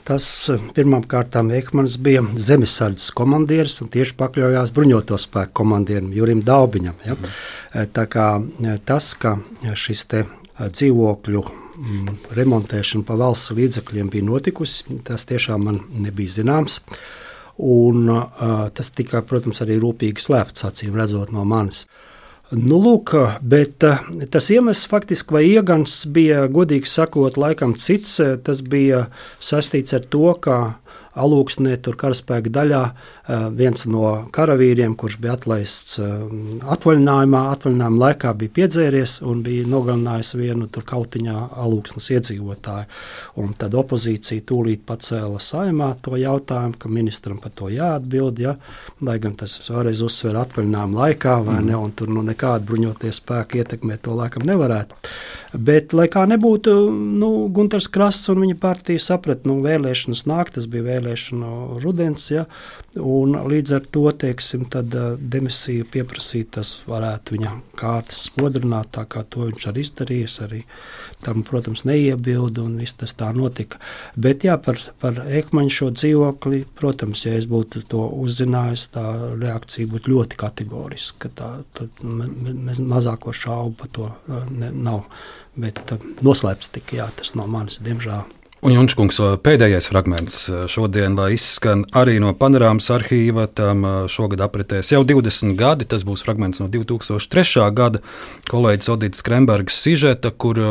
[0.09, 0.25] tas
[0.73, 6.95] pirmkārt Ekmans bija zemesardzes komandieris un tieši pakļāvās bruņoto spēku komandierim Jurim Daubiņam.
[7.05, 7.19] Ja?
[7.19, 7.91] Mm.
[7.93, 8.29] Tā kā
[8.89, 9.37] tas, ka
[9.77, 10.07] šis
[10.63, 11.45] dzīvokļu
[11.83, 14.99] Mm, remontēšana pa valsts līdzekļiem bija notikusi.
[15.07, 16.83] Tas tiešām man nebija zināms.
[17.63, 21.87] Un, uh, tas tika, protams, arī rūpīgi slēpts, acīm redzot, no manis.
[22.53, 23.15] Nu, lūk,
[23.49, 28.19] bet uh, tas iemesls faktiski vai iegans bija, godīgi sakot, laikam cits.
[28.45, 29.07] Tas bija
[29.41, 30.59] saistīts ar to, ka
[31.13, 32.83] Alūksnē, tur karaspēka daļā,
[33.29, 36.07] eh, viens no karavīriem, kurš bija atlaists eh,
[36.73, 42.89] atvaļinājumā, atvaļinājuma laikā bija piedzēries un bija nogalinājis vienu kautiņā alūksnes iedzīvotāju.
[43.43, 48.57] Un tad opozīcija tūlīt pacēla saimā to jautājumu, ka ministram par to jāatbild, ja?
[49.05, 51.69] lai gan tas vēlreiz uzsver atvaļinājuma laikā, vai mm.
[51.69, 54.97] ne, un tur nu, nekāda bruņoties spēka ietekmēt to laikam nevarētu.
[55.53, 56.73] Bet, lai kā nebūtu,
[57.21, 62.45] nu, Gunārs Krasts un viņa partija saprata, nu, vēlēšanas nāk, tas bija vēlēšana rudens, ja,
[62.97, 69.25] līdz ar to, teiksim, tad uh, demisiju pieprasīt, tas varētu viņa kārtas spodrināt, tā kā
[69.25, 70.63] to viņš arī izdarījis, arī
[71.25, 73.81] tam, protams, neiebilda, un viss tas tā notika.
[74.17, 79.07] Bet, jā, par, par Ekmaņu šo dzīvokli, protams, ja es būtu to uzzinājis, tā
[79.41, 85.07] reakcija būtu ļoti kategoriska, tā, tad mēs mazāko šaubu par to uh, ne, nav
[85.57, 88.42] bet uh, noslēpts tika jā, tas no manis, diemžēl.
[88.63, 90.37] Un Junčkungs, pēdējais fragments
[90.71, 95.89] šodien, lai izskan arī no panorāmas arhīva, tam šogad apritēs jau 20 gadi.
[95.91, 97.65] Tas būs fragments no 2003.
[97.75, 97.99] gada
[98.53, 100.63] kolēģis Odītas Krembergas sižeta, kur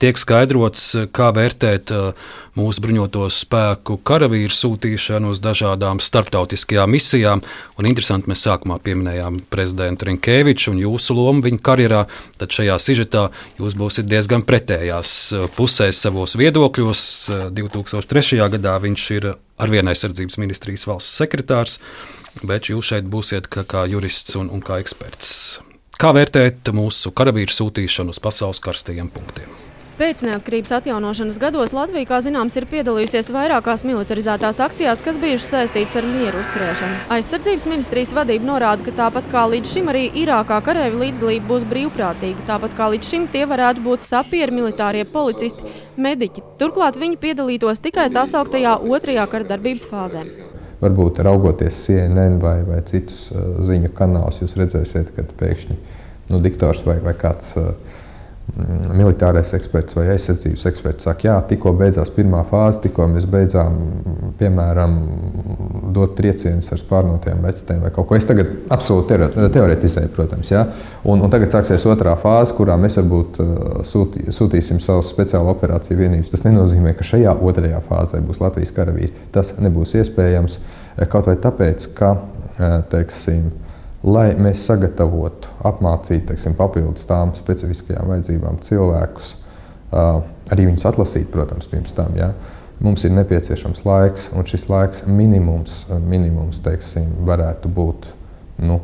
[0.00, 0.82] Tiek skaidrots,
[1.14, 7.42] kā vērtēt uh, mūsu bruņoto spēku karavīru sūtīšanu uz dažādām starptautiskajām misijām.
[7.78, 12.00] Un interesanti, mēs sākumā pieminējām prezidentu Rinkēviču un jūsu lomu viņa karjerā.
[12.40, 13.26] Tad šajā sižetā
[13.60, 17.04] jūs būsiet diezgan pretējās uh, pusēs savos viedokļos.
[17.54, 18.40] 2003.
[18.40, 19.30] Uh, gadā viņš ir
[19.62, 21.78] arvien aizsardzības ministrijas valsts sekretārs,
[22.42, 25.60] bet jūs šeit būsiet kā, kā jurists un, un kā eksperts.
[26.00, 29.52] Kā vērtēt mūsu karavīru sūtīšanu uz pasaules karstajiem punktiem?
[29.94, 36.00] Pēc neatkarības atjaunošanas gados Latvija, kā zināms, ir piedalījusies vairākās militarizētās akcijās, kas bijušas saistītas
[36.00, 36.96] ar mieru uzturēšanu.
[37.14, 42.42] Aizsardzības ministrijas vadība norāda, ka tāpat kā līdz šim arī Irākā karēvi līdzdalība būs brīvprātīga.
[42.50, 45.62] Tāpat kā līdz šim tie varētu būt sapieri, militārie policisti,
[45.94, 46.42] mediķi.
[46.58, 50.26] Turklāt viņi piedalītos tikai tā sauktajā otrajā kara darbības fāzē.
[50.82, 55.82] Varbūt raugoties CNN vai, vai citus uh, ziņu kanālus, jūs redzēsiet, ka pēkšņi
[56.34, 57.76] nu, diktors vai, vai kāds uh,
[58.94, 63.78] militārais eksperts vai aizsardzības eksperts saka, jā, tikko beidzās pirmā fāze, tikko mēs beidzām,
[64.38, 64.98] piemēram,
[65.96, 68.18] dot triecienus ar spārnotajām raķetēm vai kaut ko.
[68.18, 69.18] Es tagad absolūti
[69.56, 70.66] teoretizēju, protams, jā.
[71.08, 76.02] Un, un tagad sāksies otrā fāze, kurā mēs varbūt uh, sūtī, sūtīsim savus speciālo operāciju
[76.04, 76.34] vienības.
[76.36, 79.12] Tas nenozīmē, ka šajā otrajā fāzē būs Latvijas karavīri.
[79.34, 80.60] Tas nebūs iespējams
[81.10, 83.48] kaut vai tāpēc, ka, uh, teiksim,
[84.04, 89.36] lai mēs sagatavotu, apmācītu teiksim, papildus tām specifiskajām vajadzībām cilvēkus,
[89.94, 92.16] arī viņus atlasīt, protams, pirms tam.
[92.18, 92.34] Ja?
[92.84, 98.08] mums ir nepieciešams laiks, un šis laiks minimums, minimums teiksim, varētu būt
[98.66, 98.80] nu,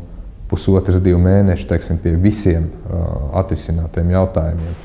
[0.51, 2.71] pusotrs, divi mēneši teiksim, pie visiem
[3.39, 4.79] atrisinātiem jautājumiem.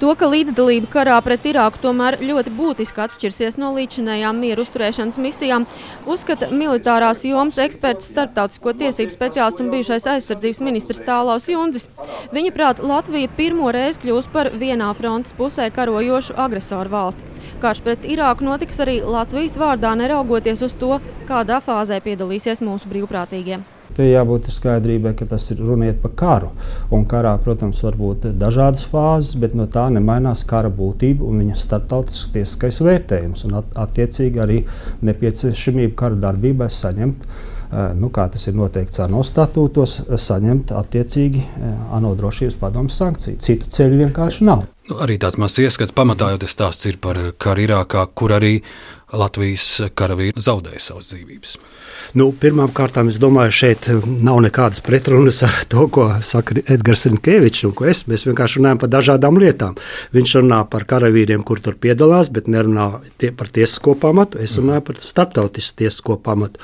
[0.00, 5.66] To, ka līdzdalība karā pret Irāku tomēr ļoti būtiski atšķirsies no līdzinējām mieru uzturēšanas misijām,
[6.10, 11.88] uzskata militārās jomas eksperts, starptautisko tiesību speciālists un bijušais aizsardzības ministrs Tālaus Junzis.
[12.34, 17.30] Viņa prāt, Latvija pirmo reizi kļūs par vienā frontes pusē karojošu agresoru valsti.
[17.62, 20.98] Karš pret Irāku notiks arī Latvijas vārdā, neraugoties uz to,
[21.28, 23.62] kādā fāzē piedalīsies mūsu brīvprātīgie.
[23.94, 26.50] Te jābūt skaidrībai, ka tas ir runiet par karu.
[26.94, 31.58] Un karā, protams, var būt dažādas fāzes, bet no tā nemainās kara būtība un viņa
[31.60, 33.44] starptautisks tiesiskais vērtējums.
[33.46, 34.60] Un at, attiecīgi arī
[35.06, 37.28] nepieciešamība kara darbībai saņemt.
[37.98, 41.40] Nu, kā tas ir noteikts ANO statūtos, saņemt attiecīgi
[41.94, 43.40] ANO drošības padomus sankciju.
[43.42, 44.66] Citu ceļu vienkārši nav.
[44.90, 48.58] Nu, arī tāds mazs ieskats pamatā jau tas stāsts ir par karu Irākā, kur arī
[49.14, 51.56] Latvijas karavīri zaudēja savas dzīvības.
[52.12, 57.74] Nu, Pirmkārt, es domāju, šeit nav nekādas pretrunas ar to, ko saka Edgars Rinkevičs un
[57.76, 58.04] ko es.
[58.10, 59.78] Mēs vienkārši runājam par dažādām lietām.
[60.14, 62.90] Viņš runā par karavīriem, kur tur piedalās, bet nerunā
[63.22, 64.42] tie par tiesisko pamatu.
[64.44, 66.60] Es runāju par starptautisku tiesisko pamatu.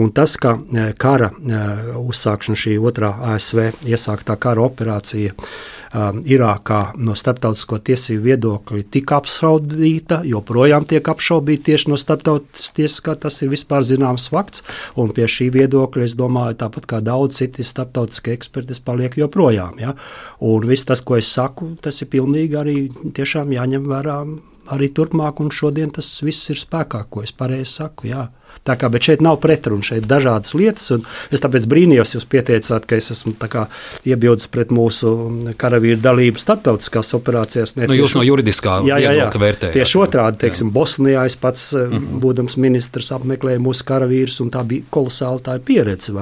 [0.00, 1.62] Un tas, ka e, kara e,
[2.00, 5.34] uzsākšana, šī otrā ASV iesāktā kara operācija,
[5.94, 13.36] Irākā no starptautisko tiesību viedokļa tika apšaubīta, joprojām tiek apšaubīta tieši no starptautiskās tiesas, tas
[13.44, 14.64] ir vispār zināms fakts.
[14.98, 19.78] Un pie šī viedokļa es domāju, tāpat kā daudz citi starptautiskie eksperti, paliek joprojām.
[19.78, 19.94] Ja?
[20.42, 22.76] Un viss tas, ko es saku, tas ir pilnīgi arī
[23.54, 24.18] jāņem vērā
[24.74, 28.08] arī turpmāk, un šodien tas viss ir spēkā, ko es pareizi saku.
[28.10, 28.28] Jā.
[28.64, 30.90] Tā kā, bet šeit nav pretrunu, šeit ir dažādas lietas.
[31.34, 33.34] Es tāpēc brīnījos, jūs pieteicāt, ka es esmu
[34.08, 35.10] iebildes pret mūsu
[35.60, 37.74] karavīru dalību starptautiskās operācijās.
[37.76, 38.98] Ne, nu, jūs no juridiskā jā.
[39.40, 39.74] vērtējat.
[39.76, 40.74] Tieši otrādi, teiksim, jā.
[40.78, 42.20] Bosnijā es pats, mm -hmm.
[42.24, 46.12] būdams ministrs, apmeklēju mūsu karavīrus, un tā bija kolosāla tā pieredze?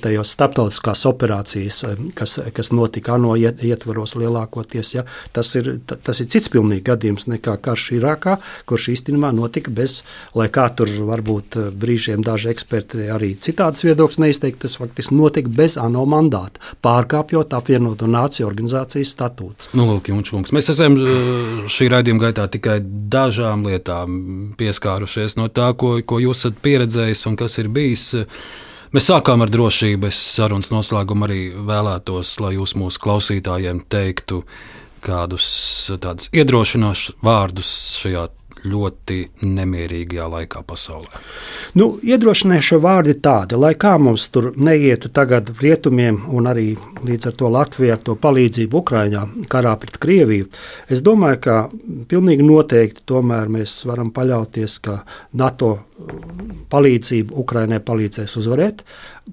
[0.00, 4.94] Tajos starptautiskās operācijas, eh, kas, kas notika ANO ietvaros lielākoties.
[4.94, 5.04] Ja?
[5.32, 10.02] Tas, ir, tas ir cits pilnīgi gadījums nekā karš Irākā, kurš īstenībā notika bez,
[10.34, 14.60] lai kā tur varbūt Eh, brīžiem daži eksperti arī citādas viedokļas neizteikt.
[14.64, 19.70] Tas faktiski notika bez ANO mandāta, pārkāpjot apvienoto nāciju organizācijas statūtus.
[19.76, 24.20] Nu, lūk, Junčkungs, mēs esam eh, šī raidījuma gaitā tikai dažām lietām
[24.58, 28.08] pieskārušies no tā, ko, ko jūs esat pieredzējis un kas ir bijis.
[28.94, 30.08] Mēs sākām ar drošību.
[30.08, 34.42] Es sarunas noslēgumu arī vēlētos, lai jūs mūsu klausītājiem teiktu
[35.06, 35.46] kādus
[36.02, 38.26] tādus iedrošinošus vārdus šajā
[38.66, 41.22] ļoti nemierīgajā laikā pasaulē?
[41.78, 46.68] Nu, iedrošinājušie vārdi tādi, lai kā mums tur neietu tagad rietumiem un arī
[47.06, 50.48] līdz ar to Latvijai ar to palīdzību Ukraiņā karā pret Krieviju.
[50.92, 51.58] Es domāju, ka
[52.10, 55.00] pilnīgi noteikti tomēr mēs varam paļauties, ka
[55.36, 55.76] NATO
[56.70, 58.82] palīdzība Ukraiņai palīdzēs uzvarēt.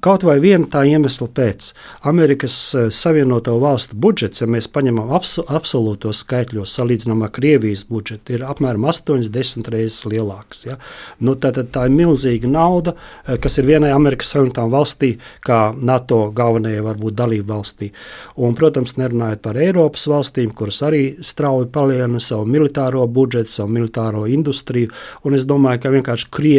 [0.03, 1.68] Kaut vai viena tā iemesla pēc.
[2.10, 8.38] Amerikas eh, Savienoto Valstu budžets, ja mēs paņemam abso, absolūtos skaitļos, salīdzinām ar Krievijas budžetu,
[8.38, 10.64] ir apmēram 80 reizes lielāks.
[10.69, 10.80] Ja?
[11.19, 12.95] Nu, tā, tā, tā ir milzīga nauda,
[13.27, 15.11] eh, kas ir vienai Amerikas Savienotām valstī,
[15.45, 17.91] kā NATO galvenajai varbūt dalību valstī.
[18.40, 24.26] Un, protams, nerunājot par Eiropas valstīm, kuras arī strauji palielina savu militāro budžetu, savu militāro
[24.31, 24.94] industriju.
[25.27, 26.52] Un es domāju, ka vienkārši Krievija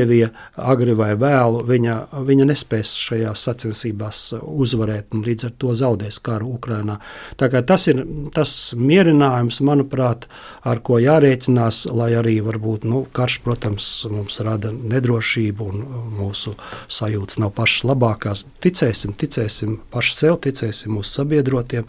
[0.55, 6.21] agri vai vēlu viņa, viņa nespēs šajā šajās sacensībās uzvarēt un līdz ar to zaudēs
[6.25, 6.99] karu Ukrajinā.
[7.37, 8.05] Tas ir
[8.35, 10.29] tas mierinājums, manuprāt,
[10.65, 15.85] ar ko jārēķinās, lai arī varbūt nu, karš, protams, mums rada nedrošību un
[16.19, 16.55] mūsu
[16.89, 18.47] sajūtas nav pašas labākās.
[18.65, 21.89] Ticēsim, ticēsim paši sev, ticēsim mūsu sabiedrotiem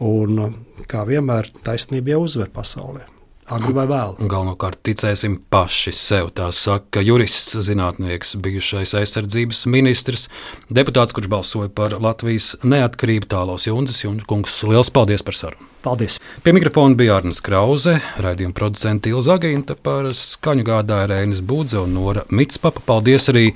[0.00, 0.58] un,
[0.88, 3.17] kā vienmēr, taisnība jau uzvar pasaulē
[3.54, 4.28] agri vai vēlu.
[4.30, 6.30] Galvenokārt ticēsim paši sev.
[6.36, 10.28] Tā saka jurists, zinātnieks, bijušais aizsardzības ministrs,
[10.72, 14.60] deputāts, kurš balsoja par Latvijas neatkarību tālos Junzis Junkungs.
[14.68, 15.68] Liels paldies par sarunu!
[15.82, 16.18] Paldies!
[16.42, 21.94] Pie mikrofona bija Arnēs Krause, raidījuma producents Ilza Agīnta, par skaņu gādāja Rēnis Budze un
[21.96, 22.82] Nora Mitspapa.
[22.84, 23.52] Paldies arī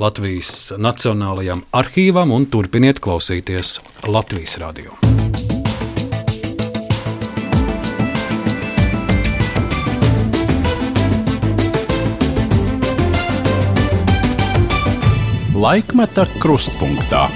[0.00, 3.78] Latvijas Nacionālajām arhīvām un turpiniet klausīties
[4.08, 4.96] Latvijas radio.
[15.56, 17.30] Laikmeta krustpunktā.